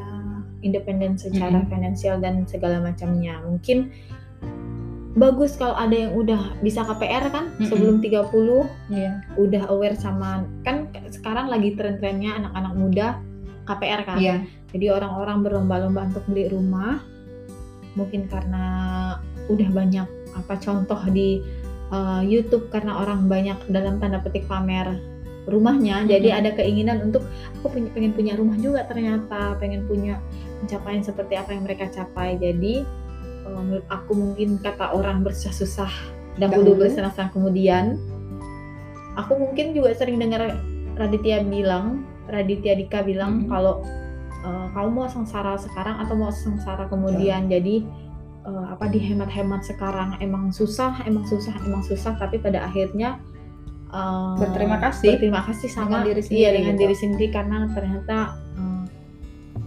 independen 0.65 1.15
secara 1.15 1.61
Mm-mm. 1.61 1.71
finansial 1.71 2.17
dan 2.19 2.49
segala 2.49 2.81
macamnya 2.81 3.39
mungkin 3.45 3.93
bagus 5.15 5.55
kalau 5.55 5.79
ada 5.79 5.95
yang 5.95 6.13
udah 6.19 6.59
bisa 6.59 6.83
KPR 6.83 7.31
kan 7.31 7.45
Mm-mm. 7.55 7.69
sebelum 7.71 7.97
30 8.03 8.67
Iya. 8.91 9.13
udah 9.39 9.63
aware 9.71 9.95
sama 9.95 10.43
kan 10.67 10.91
sekarang 11.13 11.47
lagi 11.47 11.79
tren-trennya 11.79 12.35
anak-anak 12.43 12.75
muda 12.75 13.07
KPR 13.65 14.01
kan 14.03 14.19
Iya. 14.19 14.37
jadi 14.75 14.99
orang-orang 14.99 15.47
berlomba-lomba 15.47 16.11
untuk 16.11 16.25
beli 16.27 16.51
rumah 16.51 16.99
mungkin 17.95 18.27
karena 18.27 18.65
udah 19.47 19.71
banyak 19.71 20.09
apa 20.35 20.59
contoh 20.59 20.99
di 21.15 21.39
uh, 21.95 22.19
YouTube 22.19 22.67
karena 22.75 22.99
orang 22.99 23.31
banyak 23.31 23.55
dalam 23.71 24.03
tanda 24.03 24.19
petik 24.19 24.51
pamer 24.51 24.99
rumahnya 25.47 26.03
jadi 26.11 26.29
Mhm. 26.35 26.39
ada 26.43 26.51
keinginan 26.59 26.99
untuk 27.07 27.23
aku 27.55 27.71
pengen 27.95 28.11
punya 28.11 28.35
rumah 28.35 28.59
juga 28.59 28.83
ternyata 28.83 29.55
pengen 29.63 29.87
punya 29.87 30.19
pencapaian 30.65 31.05
seperti 31.05 31.37
apa 31.37 31.53
yang 31.53 31.63
mereka 31.63 31.87
capai 31.93 32.41
jadi 32.41 32.83
uh, 33.45 33.61
menurut 33.61 33.87
aku 33.93 34.17
mungkin 34.17 34.57
kata 34.59 34.91
orang 34.91 35.21
bersusah-susah 35.21 35.93
dahulu 36.41 36.73
Dahulu. 36.75 36.81
bersenang-senang 36.89 37.31
kemudian 37.31 37.85
aku 39.15 39.39
mungkin 39.39 39.77
juga 39.77 39.95
sering 39.95 40.19
dengar 40.19 40.59
Raditya 40.97 41.43
bilang 41.45 42.03
Raditya 42.27 42.75
Dika 42.75 43.05
bilang 43.05 43.45
Mhm. 43.45 43.49
kalau 43.51 43.85
uh, 44.43 44.67
kamu 44.73 44.89
mau 44.91 45.07
sengsara 45.07 45.55
sekarang 45.59 46.01
atau 46.01 46.15
mau 46.17 46.33
sengsara 46.33 46.89
kemudian 46.89 47.47
jadi 47.47 47.85
uh, 48.43 48.75
apa 48.75 48.91
dihemat-hemat 48.91 49.63
sekarang 49.63 50.17
emang 50.19 50.51
susah 50.51 50.99
emang 51.05 51.23
susah 51.27 51.55
emang 51.63 51.83
susah 51.83 52.17
tapi 52.17 52.39
pada 52.39 52.67
akhirnya 52.67 53.19
uh, 53.91 54.35
Berterima 54.39 54.79
kasih. 54.83 55.15
berterima 55.15 55.43
kasih 55.47 55.69
sama 55.71 56.03
Dengan 56.03 56.07
diri 56.11 56.21
iya 56.21 56.25
sendiri 56.25 56.55
dengan 56.59 56.75
gitu. 56.75 56.83
diri 56.83 56.95
sendiri 56.97 57.27
karena 57.31 57.57
ternyata 57.71 58.17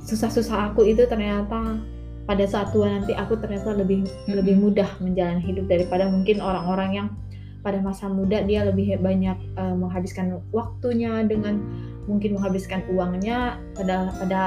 susah-susah 0.07 0.71
aku 0.71 0.87
itu 0.87 1.03
ternyata 1.05 1.77
pada 2.23 2.43
saat 2.43 2.71
tua 2.71 2.87
nanti 2.87 3.11
aku 3.11 3.35
ternyata 3.39 3.75
lebih 3.75 4.03
Mhm. 4.27 4.33
lebih 4.39 4.55
mudah 4.57 4.89
menjalani 4.99 5.43
hidup 5.43 5.67
daripada 5.67 6.07
mungkin 6.07 6.39
orang-orang 6.39 6.89
yang 6.93 7.07
pada 7.59 7.83
masa 7.83 8.07
muda 8.07 8.43
dia 8.43 8.63
lebih 8.63 8.95
banyak 8.97 9.35
uh, 9.55 9.75
menghabiskan 9.75 10.39
waktunya 10.55 11.23
dengan 11.23 11.59
mungkin 12.07 12.39
menghabiskan 12.39 12.87
uangnya 12.87 13.59
pada 13.75 14.15
pada 14.15 14.41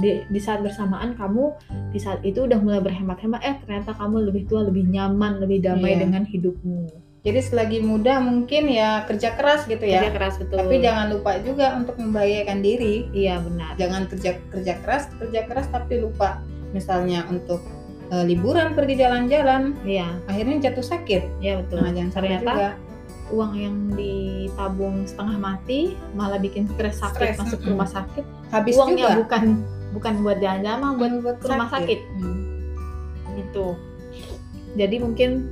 di, 0.00 0.20
di 0.28 0.40
saat 0.40 0.60
bersamaan 0.60 1.16
kamu 1.16 1.52
di 1.92 2.00
saat 2.00 2.20
itu 2.20 2.44
udah 2.44 2.60
mulai 2.60 2.80
berhemat-hemat 2.80 3.40
eh 3.40 3.56
ternyata 3.64 3.96
kamu 3.96 4.32
lebih 4.32 4.44
tua 4.48 4.64
lebih 4.64 4.84
nyaman 4.84 5.40
lebih 5.40 5.64
damai 5.64 5.96
Iya. 5.96 6.00
dengan 6.08 6.24
hidupmu 6.24 7.07
Jadi 7.26 7.40
selagi 7.42 7.78
muda 7.82 8.22
mungkin 8.22 8.70
ya 8.70 9.02
kerja 9.04 9.34
keras 9.34 9.66
gitu 9.66 9.82
ya. 9.82 10.06
kerja 10.06 10.12
keras 10.14 10.34
betul. 10.38 10.62
Tapi 10.62 10.76
jangan 10.78 11.06
lupa 11.10 11.30
juga 11.42 11.74
untuk 11.74 11.98
membahagiakan 11.98 12.58
diri. 12.62 13.10
iya 13.10 13.42
benar. 13.42 13.74
Jangan 13.74 14.06
kerja 14.06 14.38
kerja 14.54 14.74
keras, 14.80 15.10
kerja 15.18 15.40
keras 15.50 15.66
tapi 15.68 15.98
lupa 15.98 16.38
misalnya 16.70 17.26
untuk 17.26 17.58
eh, 18.14 18.22
liburan 18.22 18.78
pergi 18.78 18.94
jalan-jalan. 19.02 19.74
Iya. 19.82 20.14
Akhirnya 20.30 20.70
jatuh 20.70 20.86
sakit. 20.86 21.22
Iya 21.42 21.66
betul. 21.66 21.82
Nah 21.82 21.90
jangan 21.90 22.12
ternyata 22.14 22.52
juga. 22.54 22.70
uang 23.34 23.52
yang 23.58 23.76
ditabung 23.98 25.04
setengah 25.04 25.36
mati 25.42 25.98
malah 26.14 26.38
bikin 26.38 26.70
stres 26.70 27.02
sakit 27.02 27.34
Stres, 27.34 27.36
masuk 27.42 27.58
ke 27.58 27.66
mm-mm. 27.66 27.72
rumah 27.74 27.90
sakit. 27.90 28.24
Habis 28.54 28.74
uangnya 28.78 29.04
juga. 29.10 29.18
bukan 29.26 29.42
bukan 29.90 30.14
buat 30.22 30.38
jalan-jalan 30.38 30.78
mah 30.78 30.92
buat 30.94 31.12
buat 31.26 31.36
ke 31.42 31.46
rumah 31.50 31.68
sakit. 31.68 31.98
Hmm. 32.22 32.38
gitu. 33.38 33.74
Jadi 34.74 34.96
mungkin 35.02 35.50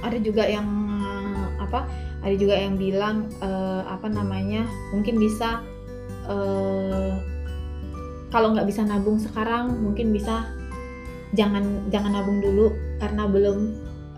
ada 0.00 0.18
juga 0.18 0.44
yang 0.44 0.66
apa 1.56 1.88
ada 2.20 2.34
juga 2.34 2.54
yang 2.54 2.76
bilang 2.76 3.30
eh, 3.38 3.82
apa 3.86 4.06
namanya 4.06 4.64
mungkin 4.90 5.16
bisa 5.16 5.62
eh, 6.26 7.12
kalau 8.28 8.52
nggak 8.52 8.66
bisa 8.68 8.82
nabung 8.82 9.16
sekarang 9.16 9.72
mungkin 9.80 10.10
bisa 10.10 10.44
jangan 11.34 11.86
jangan 11.90 12.12
nabung 12.14 12.38
dulu 12.40 12.70
karena 12.98 13.26
belum 13.26 13.58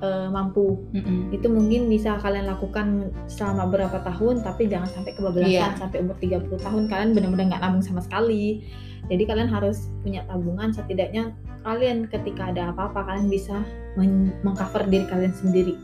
eh, 0.01 0.29
mampu 0.31 0.79
Mm-mm. 0.95 1.33
itu 1.33 1.47
mungkin 1.47 1.87
bisa 1.89 2.17
kalian 2.19 2.47
lakukan 2.47 3.11
selama 3.27 3.69
berapa 3.69 3.99
tahun 4.03 4.43
tapi 4.43 4.67
jangan 4.67 4.89
sampai 4.89 5.13
kebablasan 5.15 5.51
Iya. 5.51 5.79
sampai 5.79 5.99
umur 6.05 6.17
30 6.19 6.59
tahun 6.59 6.83
kalian 6.87 7.11
benar-benar 7.15 7.45
nggak 7.55 7.63
nabung 7.63 7.85
sama 7.85 8.01
sekali 8.01 8.63
jadi 9.09 9.25
kalian 9.25 9.49
harus 9.49 9.89
punya 10.05 10.23
tabungan 10.29 10.71
setidaknya 10.71 11.33
kalian 11.65 12.07
ketika 12.09 12.53
ada 12.53 12.71
apa-apa 12.73 13.05
kalian 13.09 13.29
bisa 13.33 13.65
men- 13.97 14.37
mengcover 14.45 14.85
diri 14.87 15.05
kalian 15.09 15.33
sendiri 15.35 15.75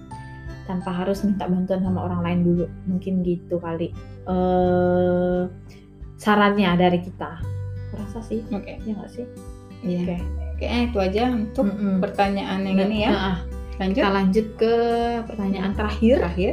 tanpa 0.64 0.90
harus 0.92 1.20
minta 1.24 1.44
bantuan 1.44 1.84
sama 1.84 2.08
orang 2.08 2.20
lain 2.24 2.40
dulu. 2.44 2.64
Mungkin 2.88 3.20
gitu 3.20 3.60
kali. 3.60 3.92
Eh 4.24 5.42
sarannya 6.16 6.72
dari 6.80 6.98
kita. 7.04 7.40
Aku 7.92 7.94
rasa 8.00 8.20
sih? 8.24 8.40
Oke. 8.48 8.80
Ya 8.84 8.92
nggak 8.96 9.12
sih? 9.12 9.26
Iya. 9.84 10.00
Oke. 10.04 10.16
kayaknya 10.54 10.80
itu 10.86 10.98
aja 11.02 11.24
untuk 11.34 11.66
Mm-mm. 11.66 11.98
pertanyaan 11.98 12.62
yang 12.62 12.86
ini 12.86 13.04
ya. 13.04 13.10
Nah, 13.10 13.36
lanjut. 13.82 14.00
Kita 14.00 14.10
lanjut 14.14 14.46
ke 14.56 14.74
pertanyaan 15.26 15.72
terakhir. 15.74 16.16
Terakhir. 16.22 16.52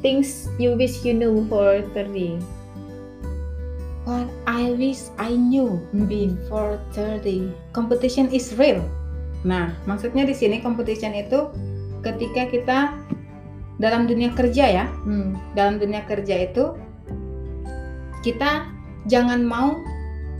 Things 0.00 0.48
you 0.56 0.74
wish 0.78 1.02
you 1.04 1.12
knew 1.12 1.44
for 1.46 1.82
30 1.94 2.40
What 4.08 4.32
I 4.48 4.72
wish 4.72 5.12
I 5.20 5.36
knew 5.36 5.84
before 6.08 6.80
30. 6.96 7.52
Competition 7.76 8.32
is 8.32 8.56
real. 8.56 8.80
Nah, 9.44 9.76
maksudnya 9.84 10.24
di 10.24 10.32
sini 10.32 10.64
competition 10.64 11.12
itu 11.12 11.52
ketika 12.00 12.48
kita 12.48 12.78
dalam 13.76 14.08
dunia 14.08 14.32
kerja 14.32 14.64
ya. 14.64 14.88
hmm. 15.04 15.52
Dalam 15.52 15.76
dunia 15.76 16.08
kerja 16.08 16.40
itu 16.40 16.72
kita 18.24 18.64
jangan 19.12 19.44
mau 19.44 19.76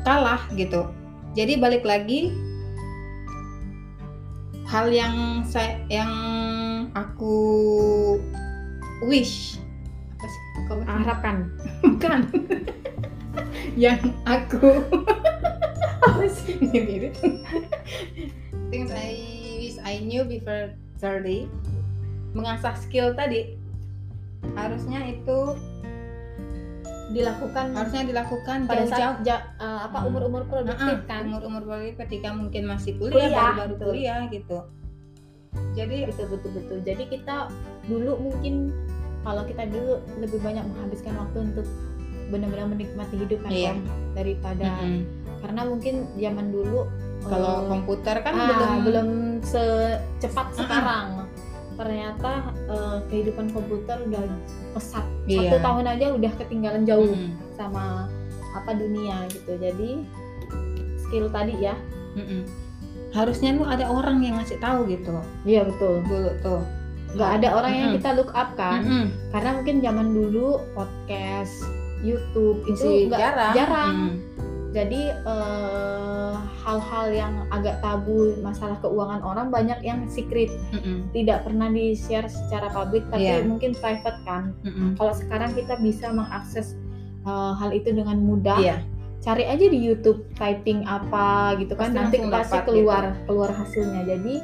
kalah 0.00 0.48
gitu. 0.56 0.88
Jadi 1.36 1.60
balik 1.60 1.84
lagi 1.84 2.32
hal 4.64 4.88
yang 4.88 5.44
saya 5.44 5.76
yang 5.92 6.12
aku 6.96 7.36
wish 9.04 9.60
apa 10.16 10.24
sih? 10.24 10.44
Harapkan 10.88 11.52
bukan 11.84 12.32
yang 13.84 13.98
aku 14.24 14.82
apa 16.06 16.24
sih? 16.28 16.56
Mirip 16.60 17.14
things 18.68 18.90
I 18.90 19.08
wish 19.56 19.76
I 19.80 20.00
knew 20.00 20.22
before 20.22 20.74
30 20.98 21.48
mengasah 22.32 22.76
skill 22.76 23.12
tadi. 23.12 23.56
Harusnya 24.52 25.02
itu 25.04 25.56
dilakukan 27.08 27.72
harusnya 27.72 28.04
dilakukan 28.04 28.68
pada 28.68 28.84
jauh-jauh. 28.84 28.92
saat 29.16 29.24
ja- 29.24 29.46
eh, 29.56 29.80
apa 29.82 29.96
Hmm. 29.98 30.08
umur-umur 30.08 30.44
produktif 30.44 30.98
kan? 31.02 31.24
umur-umur 31.24 31.64
baru 31.64 31.96
ketika 31.96 32.28
mungkin 32.30 32.68
masih 32.68 33.00
kuliah, 33.00 33.16
Kuliah, 33.24 33.32
baru-baru 33.32 33.72
betul. 33.72 33.86
kuliah 33.88 34.20
gitu. 34.28 34.58
Jadi 35.72 35.96
betul 36.04 36.26
betul 36.28 36.50
betul. 36.52 36.78
Jadi 36.84 37.02
kita 37.08 37.36
dulu 37.88 38.12
mungkin 38.20 38.54
kalau 39.24 39.42
kita 39.42 39.64
dulu 39.66 39.94
lebih 40.16 40.38
banyak 40.38 40.64
menghabiskan 40.64 41.16
waktu 41.16 41.38
untuk 41.48 41.66
benar-benar 42.28 42.66
menikmati 42.68 43.14
hidup 43.16 43.40
kan. 43.42 43.50
Kom, 43.50 43.78
daripada 44.12 44.68
mm-mm. 44.78 45.00
karena 45.38 45.60
mungkin 45.64 45.94
zaman 46.14 46.46
dulu 46.48 46.80
kalau 47.24 47.54
eh, 47.62 47.68
komputer 47.68 48.16
kan 48.22 48.34
ah, 48.34 48.46
belum 48.46 48.72
belum 48.84 49.08
secepat 49.42 50.46
sekarang 50.54 51.26
ternyata 51.74 52.30
eh, 52.66 52.98
kehidupan 53.06 53.50
komputer 53.50 54.02
udah 54.04 54.22
pesat 54.74 55.06
Iya. 55.24 55.52
satu 55.52 55.56
tahun 55.60 55.86
aja 55.86 56.06
udah 56.10 56.32
ketinggalan 56.36 56.82
jauh 56.82 57.12
Mm-mm. 57.12 57.36
sama 57.54 58.08
apa 58.56 58.70
dunia 58.72 59.28
gitu 59.28 59.60
jadi 59.60 59.90
skill 60.98 61.28
tadi 61.28 61.54
ya 61.60 61.76
Mm-mm. 62.16 62.48
harusnya 63.12 63.54
lu 63.54 63.62
ada 63.62 63.86
orang 63.86 64.24
yang 64.24 64.40
ngasih 64.40 64.58
tahu 64.58 64.88
gitu 64.88 65.14
iya 65.44 65.62
betul 65.68 66.00
dulu 66.02 66.30
tuh 66.40 66.60
nggak 67.08 67.30
ada 67.40 67.48
orang 67.56 67.72
yang 67.72 67.88
Mm-mm. 67.92 67.98
kita 68.02 68.10
look 68.16 68.32
up 68.32 68.52
kan 68.56 68.82
Mm-mm. 68.82 69.06
karena 69.30 69.50
mungkin 69.54 69.76
zaman 69.80 70.08
dulu 70.12 70.46
podcast 70.74 71.54
YouTube 72.00 72.62
itu 72.66 73.06
nggak 73.06 73.18
jarang 73.18 73.54
jarang. 73.54 73.94
Mm. 73.96 74.16
jadi 74.68 75.00
eh, 75.18 76.34
hal-hal 76.60 77.06
yang 77.08 77.32
agak 77.48 77.80
tabu 77.80 78.36
masalah 78.38 78.76
keuangan 78.78 79.24
orang 79.24 79.48
banyak 79.48 79.80
yang 79.80 80.04
secret 80.06 80.52
Mm-mm. 80.70 81.08
tidak 81.10 81.42
pernah 81.42 81.66
di 81.68 81.96
share 81.96 82.28
secara 82.28 82.68
publik 82.68 83.08
tapi 83.08 83.24
Iya. 83.24 83.42
mungkin 83.42 83.72
private 83.74 84.20
kan 84.22 84.52
Mm-mm. 84.62 84.94
kalau 84.94 85.12
sekarang 85.12 85.50
kita 85.52 85.80
bisa 85.80 86.10
mengakses 86.10 86.76
eh, 87.24 87.52
hal 87.56 87.72
itu 87.72 87.90
dengan 87.90 88.20
mudah 88.20 88.60
Iya. 88.60 88.76
cari 89.18 89.42
aja 89.44 89.66
di 89.66 89.78
YouTube 89.78 90.22
typing 90.36 90.84
apa 90.84 91.56
gitu 91.58 91.74
kan 91.74 91.90
Pasti 91.90 91.98
nanti 91.98 92.16
pasti 92.30 92.56
gitu. 92.56 92.66
keluar 92.70 93.04
keluar 93.24 93.50
hasilnya 93.50 94.04
jadi 94.06 94.34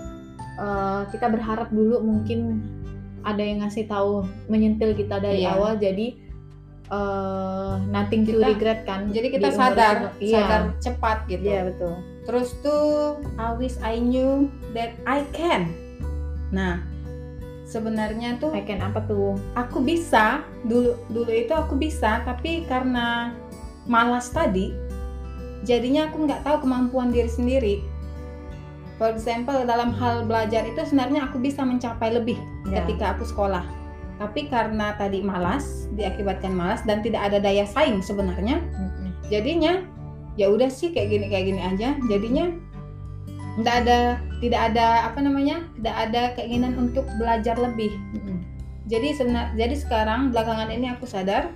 eh, 0.56 1.00
kita 1.12 1.26
berharap 1.28 1.68
dulu 1.68 2.00
mungkin 2.00 2.64
ada 3.22 3.40
yang 3.40 3.60
ngasih 3.60 3.84
tahu 3.86 4.24
menyentil 4.48 4.92
kita 4.92 5.16
dari 5.16 5.44
Iya. 5.44 5.56
awal 5.56 5.76
jadi 5.76 6.23
eh, 6.94 7.72
nothing 7.90 8.22
to 8.22 8.38
Kita- 8.38 8.46
regret 8.48 8.80
kan? 8.86 9.10
jadi 9.10 9.26
kita 9.28 9.48
sadar 9.50 9.96
iya. 10.22 10.38
sadar 10.38 10.62
cepat 10.78 11.18
gitu. 11.26 11.42
Iya 11.42 11.60
betul. 11.68 11.94
Terus 12.24 12.48
tuh 12.62 13.20
I 13.36 13.52
wish 13.58 13.76
I 13.82 13.98
knew 13.98 14.46
that 14.72 14.94
I 15.04 15.26
can. 15.34 15.74
Nah 16.54 16.80
sebenarnya 17.64 18.38
tuh 18.38 18.54
I 18.54 18.62
can 18.62 18.78
apa 18.78 19.02
tuh? 19.04 19.34
aku 19.56 19.80
bisa 19.80 20.44
dulu 20.62 20.94
dulu 21.10 21.32
itu 21.32 21.50
aku 21.50 21.74
bisa 21.74 22.22
tapi 22.22 22.62
karena 22.64 23.34
malas 23.84 24.30
tadi 24.30 24.72
jadinya 25.64 26.08
aku 26.08 26.28
nggak 26.28 26.44
tahu 26.44 26.64
kemampuan 26.64 27.10
diri 27.10 27.28
sendiri. 27.28 27.74
For 28.94 29.10
example 29.10 29.66
dalam 29.66 29.90
hal 29.90 30.22
belajar 30.22 30.62
itu 30.64 30.78
sebenarnya 30.86 31.26
aku 31.26 31.42
bisa 31.42 31.66
mencapai 31.66 32.14
lebih 32.14 32.38
Ya. 32.64 32.80
ketika 32.80 33.12
aku 33.12 33.28
sekolah 33.28 33.60
tapi 34.24 34.48
karena 34.48 34.96
tadi 34.96 35.20
malas 35.20 35.92
diakibatkan 35.92 36.56
malas 36.56 36.80
dan 36.88 37.04
tidak 37.04 37.28
ada 37.28 37.38
daya 37.44 37.68
saing 37.68 38.00
sebenarnya 38.00 38.64
jadinya 39.28 39.84
ya 40.34 40.50
udah 40.50 40.66
sih 40.70 40.90
kayak 40.90 41.08
gini 41.14 41.26
kayak 41.30 41.44
gini 41.50 41.60
aja. 41.62 41.88
Jadinya 42.10 42.50
tidak 43.54 43.74
ada 43.86 43.98
tidak 44.42 44.60
ada 44.72 44.86
apa 45.06 45.18
namanya 45.22 45.62
tidak 45.78 45.96
ada 46.10 46.22
keinginan 46.34 46.74
untuk 46.78 47.06
belajar 47.16 47.54
lebih. 47.58 47.94
Jadi 48.90 49.16
sebenar 49.16 49.54
jadi 49.56 49.74
sekarang 49.78 50.34
belakangan 50.34 50.68
ini 50.68 50.92
aku 50.92 51.08
sadar 51.08 51.54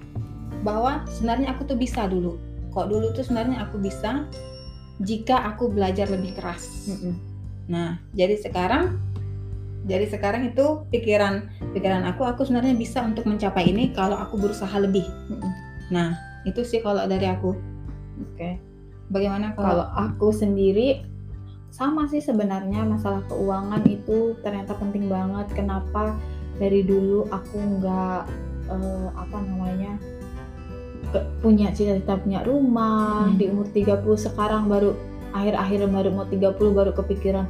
bahwa 0.63 1.05
sebenarnya 1.11 1.53
aku 1.55 1.67
tuh 1.69 1.79
bisa 1.79 2.07
dulu. 2.07 2.39
Kok 2.73 2.87
dulu 2.89 3.13
tuh 3.13 3.27
sebenarnya 3.27 3.67
aku 3.67 3.83
bisa 3.83 4.27
jika 5.03 5.55
aku 5.55 5.71
belajar 5.71 6.07
lebih 6.09 6.39
keras. 6.39 6.89
Nah 7.67 7.99
jadi 8.15 8.39
sekarang 8.39 8.97
jadi 9.89 10.05
sekarang 10.07 10.47
itu 10.47 10.85
pikiran 10.89 11.49
pikiran 11.73 12.05
aku 12.05 12.23
aku 12.23 12.45
sebenarnya 12.45 12.77
bisa 12.77 13.01
untuk 13.01 13.25
mencapai 13.25 13.67
ini 13.67 13.91
kalau 13.91 14.15
aku 14.15 14.37
berusaha 14.37 14.77
lebih 14.77 15.09
Mm-mm. 15.29 15.53
nah 15.89 16.13
itu 16.45 16.61
sih 16.63 16.79
kalau 16.79 17.03
dari 17.05 17.27
aku 17.27 17.57
oke 18.21 18.51
bagaimana 19.09 19.53
kalau 19.53 19.83
kalau 19.83 19.87
aku 19.99 20.29
sendiri 20.31 21.03
sama 21.69 22.05
sih 22.07 22.21
sebenarnya 22.21 22.81
masalah 22.83 23.25
keuangan 23.27 23.85
itu 23.85 24.37
ternyata 24.39 24.73
penting 24.75 25.05
banget 25.07 25.49
kenapa 25.53 26.17
dari 26.57 26.81
dulu 26.81 27.29
aku 27.29 27.57
nggak 27.79 28.21
eh, 28.69 29.09
apa 29.15 29.37
namanya 29.39 29.97
ke- 31.09 31.29
punya 31.41 31.69
cita-cita 31.71 32.17
punya 32.17 32.41
rumah 32.43 33.29
Hmm. 33.29 33.37
di 33.37 33.49
umur 33.49 33.69
30 33.69 33.97
sekarang 34.19 34.69
baru 34.69 34.93
akhir-akhir 35.31 35.89
baru 35.89 36.09
mau 36.11 36.25
30 36.25 36.51
baru 36.73 36.93
kepikiran 36.93 37.45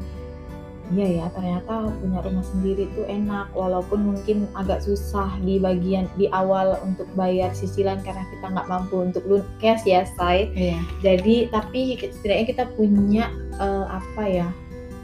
iya 0.95 1.21
ya 1.21 1.27
ternyata 1.37 1.93
punya 2.01 2.21
rumah 2.25 2.45
sendiri 2.45 2.89
tuh 2.97 3.05
enak 3.05 3.53
walaupun 3.53 4.15
mungkin 4.15 4.49
agak 4.57 4.81
susah 4.81 5.29
di 5.45 5.61
bagian 5.61 6.09
di 6.17 6.33
awal 6.33 6.81
untuk 6.81 7.05
bayar 7.13 7.53
cicilan 7.53 8.01
karena 8.01 8.25
kita 8.33 8.47
nggak 8.49 8.69
mampu 8.69 9.05
untuk 9.05 9.23
cash 9.61 9.85
ya 9.85 10.09
say 10.17 10.49
iya 10.57 10.81
jadi 11.05 11.53
tapi 11.53 12.01
setidaknya 12.01 12.47
kita 12.49 12.65
punya 12.73 13.29
eh, 13.61 13.87
apa 13.89 14.25
ya 14.25 14.49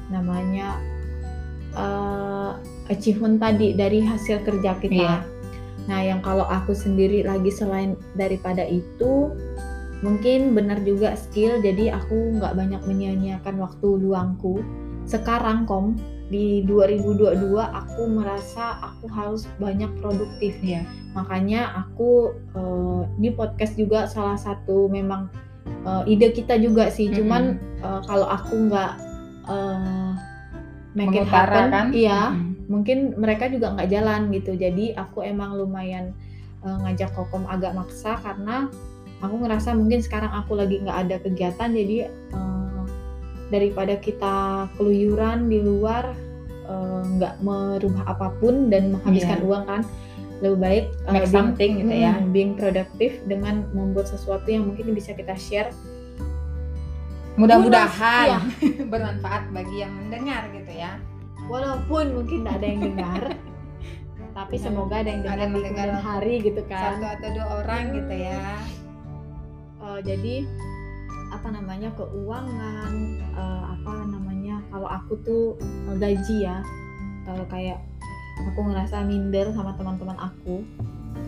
namanya 0.09 0.81
eh, 1.77 2.51
achievement 2.93 3.41
tadi 3.41 3.73
dari 3.73 4.05
hasil 4.05 4.45
kerja 4.45 4.77
kita. 4.81 4.93
Iya. 4.93 5.17
Nah 5.85 6.01
yang 6.01 6.21
kalau 6.25 6.45
aku 6.49 6.73
sendiri 6.73 7.25
lagi 7.25 7.53
selain 7.53 7.97
daripada 8.17 8.65
itu, 8.65 9.33
mungkin 10.05 10.53
benar 10.53 10.85
juga 10.85 11.17
skill 11.17 11.65
jadi 11.65 11.97
aku 11.97 12.37
nggak 12.41 12.57
banyak 12.57 12.83
menyia-nyiakan 12.85 13.57
waktu 13.57 13.89
luangku 14.05 14.61
sekarang 15.05 15.65
kom 15.65 15.97
di 16.27 16.65
2022 16.65 17.37
aku 17.61 18.03
merasa 18.09 18.81
aku 18.81 19.07
harus 19.13 19.45
banyak 19.57 19.93
produktif 20.01 20.57
Iya. 20.59 20.83
makanya 21.13 21.85
aku 21.85 22.33
eh, 22.57 23.03
ini 23.21 23.31
podcast 23.31 23.77
juga 23.77 24.09
salah 24.09 24.35
satu 24.35 24.89
memang 24.89 25.29
eh, 25.85 26.03
ide 26.09 26.33
kita 26.33 26.57
juga 26.57 26.89
sih 26.89 27.07
Mm-mm. 27.07 27.17
cuman 27.21 27.43
eh, 27.79 28.01
kalau 28.09 28.27
aku 28.27 28.55
nggak 28.67 28.93
eh, 29.47 30.11
make 30.97 31.13
it 31.13 31.29
happen 31.29 31.93
iya 31.93 32.33
Mm-mm. 32.33 32.57
mungkin 32.67 33.13
mereka 33.21 33.47
juga 33.47 33.77
nggak 33.77 33.93
jalan 33.93 34.33
gitu 34.33 34.57
jadi 34.57 34.97
aku 34.97 35.21
emang 35.23 35.55
lumayan 35.55 36.17
eh, 36.65 36.77
ngajak 36.83 37.13
kokom 37.13 37.45
agak 37.47 37.77
maksa 37.77 38.17
karena 38.25 38.73
aku 39.21 39.45
ngerasa 39.45 39.77
mungkin 39.77 40.01
sekarang 40.01 40.33
aku 40.33 40.57
lagi 40.57 40.81
nggak 40.81 40.99
ada 41.05 41.17
kegiatan 41.21 41.69
jadi 41.71 42.09
eh, 42.09 42.64
daripada 43.55 43.95
kita 43.97 44.35
keluyuran 44.75 45.47
di 45.47 45.61
luar 45.61 46.11
eh, 46.65 47.01
nggak 47.09 47.39
merubah 47.41 48.05
apa 48.05 48.35
pun 48.35 48.67
dan 48.67 48.91
menghabiskan 48.91 49.39
Iya. 49.39 49.47
uang 49.47 49.65
kan 49.65 49.83
lebih 50.37 50.59
baik 50.59 50.85
eh, 50.85 50.93
Make 51.07 51.21
being- 51.21 51.31
something 51.31 51.71
gitu 51.79 51.95
ya. 51.95 52.13
hmm, 52.13 52.29
being 52.31 52.53
produktif 52.55 53.13
dengan 53.25 53.55
membuat 53.71 54.07
sesuatu 54.07 54.45
yang 54.47 54.67
mungkin 54.67 54.91
bisa 54.91 55.13
kita 55.13 55.33
share 55.35 55.71
Mudah-mudahan 57.35 58.27
Iya. 58.29 58.39
bermanfaat 58.93 59.51
bagi 59.51 59.77
yang 59.79 59.93
mendengar 59.93 60.51
gitu 60.51 60.73
ya. 60.73 60.99
walaupun 61.45 62.05
mungkin 62.15 62.41
nggak 62.41 62.57
ada 62.57 62.67
yang 62.67 62.81
dengar 62.83 63.23
tapi 64.39 64.55
Ada- 64.55 64.65
semoga 64.65 64.95
ada 64.97 65.07
yang 65.07 65.21
ada 65.21 65.29
dengar 65.29 65.39
yang 65.39 65.45
di 65.45 65.55
mendengar 65.55 65.89
hari 66.01 66.35
gitu 66.41 66.63
kan 66.65 66.97
Satu 66.97 67.07
atau 67.07 67.29
dua 67.31 67.47
orang 67.61 67.83
gitu 67.93 68.15
ya. 68.17 68.45
Eh, 69.85 70.01
jadi 70.03 70.35
apa 71.45 71.61
namanya 71.61 71.93
keuangan 71.93 73.21
eh, 73.21 73.65
apa 73.69 73.93
namanya 74.09 74.65
kalau 74.73 74.89
aku 74.89 75.13
tuh 75.29 75.45
eh, 75.93 75.97
gaji 76.01 76.49
ya 76.49 76.65
kalau 77.29 77.45
kayak 77.53 77.85
aku 78.49 78.65
ngerasa 78.65 79.05
minder 79.05 79.53
sama 79.53 79.77
teman-teman 79.77 80.17
aku 80.17 80.65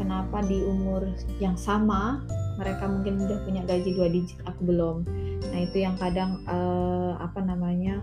kenapa 0.01 0.41
di 0.49 0.65
umur 0.65 1.05
yang 1.37 1.53
sama 1.61 2.25
mereka 2.57 2.89
mungkin 2.89 3.29
udah 3.29 3.45
punya 3.45 3.61
gaji 3.69 3.93
dua 3.93 4.09
digit 4.09 4.41
aku 4.49 4.73
belum 4.73 5.05
nah 5.53 5.59
itu 5.61 5.85
yang 5.85 6.01
kadang 6.01 6.41
eh, 6.49 7.13
apa 7.21 7.45
namanya 7.45 8.01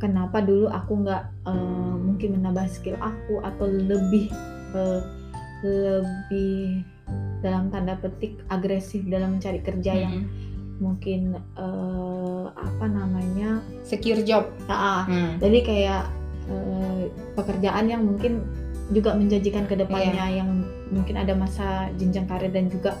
kenapa 0.00 0.40
dulu 0.40 0.72
aku 0.72 1.04
nggak 1.04 1.52
eh, 1.52 1.94
mungkin 2.00 2.40
menambah 2.40 2.64
skill 2.72 2.96
aku 2.96 3.44
atau 3.44 3.68
lebih 3.68 4.32
eh, 4.72 5.00
lebih 5.68 6.80
dalam 7.44 7.68
tanda 7.68 7.92
petik 8.00 8.40
agresif 8.48 9.04
dalam 9.04 9.36
mencari 9.36 9.60
kerja 9.60 9.92
yang 9.92 10.24
Mm-mm. 10.24 10.51
Mungkin 10.78 11.34
eh, 11.36 12.44
apa 12.48 12.84
namanya 12.86 13.60
secure 13.82 14.22
job. 14.22 14.48
ah, 14.66 15.04
Hmm. 15.04 15.36
jadi 15.38 15.58
kayak 15.62 16.04
eh, 16.46 17.02
pekerjaan 17.34 17.86
yang 17.86 18.02
mungkin 18.02 18.42
juga 18.90 19.14
menjanjikan 19.14 19.64
ke 19.64 19.74
depannya 19.74 20.42
yang 20.42 20.50
mungkin 20.90 21.16
ada 21.16 21.32
masa 21.32 21.88
jenjang 21.96 22.28
karir 22.28 22.52
dan 22.52 22.68
juga 22.68 22.92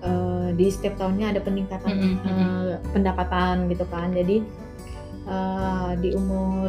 eh, 0.00 0.48
di 0.52 0.68
setiap 0.68 1.00
tahunnya 1.00 1.32
ada 1.32 1.40
peningkatan 1.40 1.90
Mm-mm, 1.90 2.18
eh, 2.24 2.76
pendapatan 2.92 3.66
gitu 3.68 3.84
kan. 3.88 4.12
Jadi 4.12 4.44
eh, 5.24 5.90
di 5.98 6.12
umur 6.12 6.68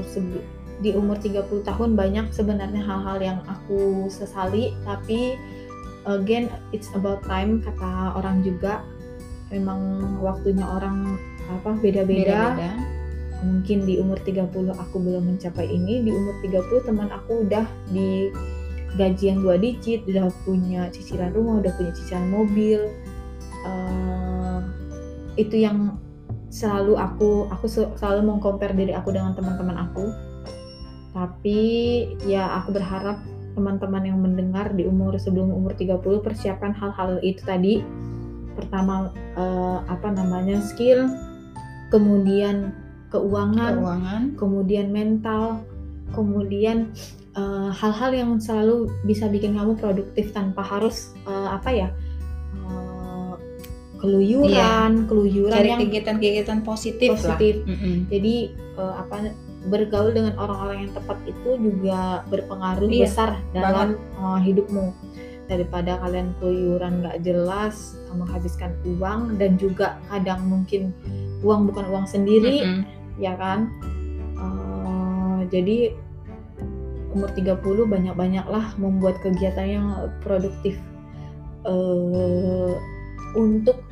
di 0.75 0.91
umur 0.91 1.15
30 1.19 1.63
tahun 1.63 1.95
banyak 1.95 2.31
sebenarnya 2.31 2.83
hal-hal 2.83 3.17
yang 3.19 3.39
aku 3.47 4.07
sesali. 4.07 4.71
Tapi 4.83 5.35
again 6.05 6.47
it's 6.71 6.87
about 6.93 7.25
time 7.25 7.59
kata 7.59 8.13
orang 8.13 8.39
juga 8.39 8.85
memang 9.53 9.79
waktunya 10.21 10.65
orang 10.65 11.19
apa 11.49 11.77
beda-beda. 11.77 12.55
Beda-beda. 12.55 12.71
mungkin 13.45 13.85
di 13.85 14.01
umur 14.01 14.17
30 14.25 14.73
aku 14.73 14.95
belum 14.97 15.35
mencapai 15.35 15.69
ini. 15.69 16.01
Di 16.01 16.09
umur 16.09 16.33
30 16.41 16.87
teman 16.87 17.13
aku 17.13 17.45
udah 17.45 17.67
di 17.93 18.31
gaji 18.95 19.23
yang 19.27 19.43
dua 19.43 19.59
digit 19.59 20.07
udah 20.07 20.31
punya 20.47 20.87
cicilan 20.89 21.35
rumah 21.35 21.59
udah 21.61 21.71
punya 21.75 21.91
cicilan 21.93 22.25
mobil. 22.31 22.89
Eh, 23.67 24.59
itu 25.35 25.61
yang 25.61 25.99
selalu 26.47 26.95
aku 26.95 27.51
aku 27.51 27.67
se- 27.67 27.91
selalu 27.99 28.19
mau 28.23 28.39
compare 28.39 28.71
diri 28.71 28.95
aku 28.95 29.11
dengan 29.13 29.35
teman-teman 29.35 29.77
aku. 29.77 30.09
Tapi 31.11 31.61
ya 32.25 32.59
aku 32.59 32.75
berharap 32.75 33.19
teman-teman 33.55 34.03
yang 34.03 34.19
mendengar 34.19 34.71
di 34.75 34.83
umur 34.83 35.15
sebelum 35.15 35.51
umur 35.51 35.75
30 35.75 36.19
persiapkan 36.19 36.75
hal-hal 36.75 37.19
itu 37.23 37.39
tadi 37.43 37.79
pertama 38.55 39.11
eh, 39.35 39.77
apa 39.85 40.07
namanya 40.15 40.63
skill 40.63 41.11
kemudian 41.93 42.71
keuangan 43.13 43.79
Keuangan. 43.79 44.21
kemudian 44.35 44.87
mental, 44.89 45.61
kemudian 46.15 46.91
eh, 47.37 47.69
hal-hal 47.71 48.11
yang 48.15 48.31
selalu 48.41 48.89
bisa 49.05 49.29
bikin 49.29 49.53
kamu 49.59 49.77
produktif 49.77 50.33
tanpa 50.33 50.65
harus 50.65 51.13
eh, 51.27 51.49
apa 51.51 51.69
ya 51.71 51.89
keluyuran, 54.05 55.09
keluyuran 55.09 55.55
Cari 55.55 55.69
yang 55.71 55.81
kegiatan-kegiatan 55.81 56.59
positif, 56.61 57.17
positif. 57.17 57.65
lah. 57.65 58.05
Jadi 58.11 58.35
eh, 58.53 58.93
apa 59.01 59.33
bergaul 59.65 60.13
dengan 60.13 60.37
orang-orang 60.37 60.85
yang 60.85 60.91
tepat 60.93 61.17
itu 61.25 61.57
juga 61.57 62.21
berpengaruh 62.29 62.85
Iya, 62.85 63.09
besar 63.09 63.29
dalam 63.49 63.97
eh, 63.97 64.39
hidupmu 64.45 64.85
daripada 65.45 66.01
kalian 66.01 66.33
keluyuran 66.41 67.05
nggak 67.05 67.21
jelas 67.21 67.93
menghabiskan 68.13 68.73
uang 68.97 69.37
dan 69.37 69.59
juga 69.61 70.01
kadang 70.09 70.45
mungkin 70.49 70.89
uang 71.45 71.69
bukan 71.69 71.85
uang 71.91 72.05
sendiri 72.09 72.65
Mm-mm. 72.65 72.81
ya 73.21 73.37
kan? 73.37 73.69
Eh, 74.35 75.39
jadi 75.53 75.93
umur 77.13 77.31
30 77.31 77.61
banyak-banyaklah 77.87 78.75
membuat 78.75 79.21
kegiatan 79.23 79.67
yang 79.67 79.87
produktif. 80.25 80.75
Eh 81.65 82.75
untuk 83.35 83.83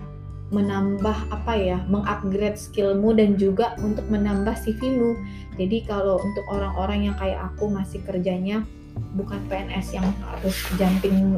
menambah 0.53 1.33
apa 1.33 1.53
ya 1.57 1.81
mengupgrade 1.89 2.55
skillmu 2.55 3.17
dan 3.17 3.35
juga 3.35 3.73
untuk 3.81 4.05
menambah 4.07 4.53
CV-mu 4.61 5.17
jadi 5.57 5.81
kalau 5.89 6.21
untuk 6.21 6.45
orang-orang 6.45 7.09
yang 7.09 7.15
kayak 7.17 7.41
aku 7.41 7.73
masih 7.73 7.99
kerjanya 8.05 8.61
bukan 9.13 9.39
PNS 9.49 9.97
yang 9.97 10.07
harus 10.25 10.57
jumping 10.79 11.37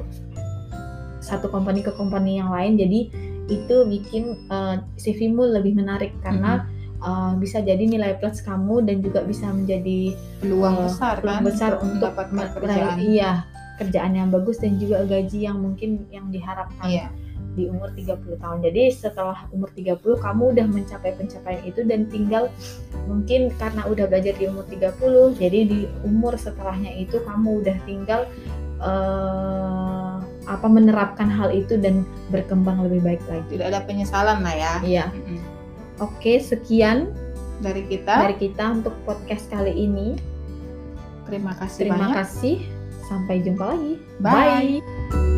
satu 1.20 1.49
company 1.49 1.82
ke 1.82 1.91
company 1.95 2.38
yang 2.38 2.53
lain 2.53 2.78
jadi 2.78 3.10
itu 3.45 3.76
bikin 3.86 4.49
eh, 4.49 4.76
CV-mu 4.97 5.45
lebih 5.53 5.78
menarik 5.78 6.14
karena 6.26 6.66
uh, 7.06 7.34
bisa 7.38 7.62
jadi 7.62 7.82
nilai 7.86 8.18
plus 8.18 8.41
kamu 8.41 8.82
dan 8.86 9.06
juga 9.06 9.22
bisa 9.22 9.49
menjadi 9.53 10.18
Peluang 10.41 10.76
uh, 10.76 10.84
besar 10.89 11.16
peluang 11.22 11.38
kan 11.38 11.45
besar 11.45 11.72
untuk 11.78 12.10
mendapatkan 12.14 12.47
kerjaan. 12.58 12.97
iya 13.06 13.32
kerjaan 13.76 14.12
yang 14.16 14.30
bagus 14.32 14.58
dan 14.58 14.80
juga 14.80 15.03
gaji 15.03 15.45
yang 15.45 15.60
mungkin 15.60 16.08
yang 16.10 16.32
diharapkan 16.32 16.88
Iya. 16.88 17.08
Di 17.56 17.72
umur 17.72 17.89
30 17.95 18.36
tahun. 18.38 18.60
Jadi 18.62 18.84
setelah 18.91 19.47
umur 19.49 19.72
30 19.72 19.97
kamu 20.20 20.43
udah 20.53 20.68
mencapai 20.68 21.16
pencapaian 21.16 21.64
itu 21.64 21.82
dan 21.88 22.06
tinggal 22.12 22.51
mungkin 23.08 23.49
karena 23.56 23.88
udah 23.88 24.06
belajar 24.12 24.36
di 24.36 24.45
umur 24.51 24.68
30 24.68 25.39
jadi 25.39 25.60
di 25.70 25.80
umur 26.03 26.36
setelahnya 26.36 26.91
itu 26.99 27.22
kamu 27.24 27.64
udah 27.64 27.78
tinggal 27.86 28.22
eh, 28.82 30.16
apa 30.45 30.68
menerapkan 30.70 31.32
hal 31.32 31.49
itu 31.49 31.80
dan 31.80 32.06
berkembang 32.30 32.86
lebih 32.86 33.01
baik 33.01 33.24
lagi. 33.26 33.58
Tidak 33.58 33.68
ada 33.72 33.82
penyesalan 33.88 34.43
lah 34.45 34.56
ya. 34.56 34.74
Iya. 34.84 35.06
Mm-mm. 35.12 35.39
Oke, 36.03 36.43
sekian 36.43 37.16
Dari 37.56 37.88
kita, 37.88 38.20
dari 38.28 38.36
kita 38.36 38.68
untuk 38.68 38.91
podcast 39.08 39.47
kali 39.47 39.72
ini. 39.72 40.20
terima 41.24 41.56
kasih 41.56 41.88
Terima 41.88 42.12
banyak. 42.12 42.16
kasih. 42.20 42.56
Sampai 43.08 43.39
jumpa 43.41 43.64
lagi. 43.74 43.95
Bye. 44.20 44.82
Bye. 44.84 45.35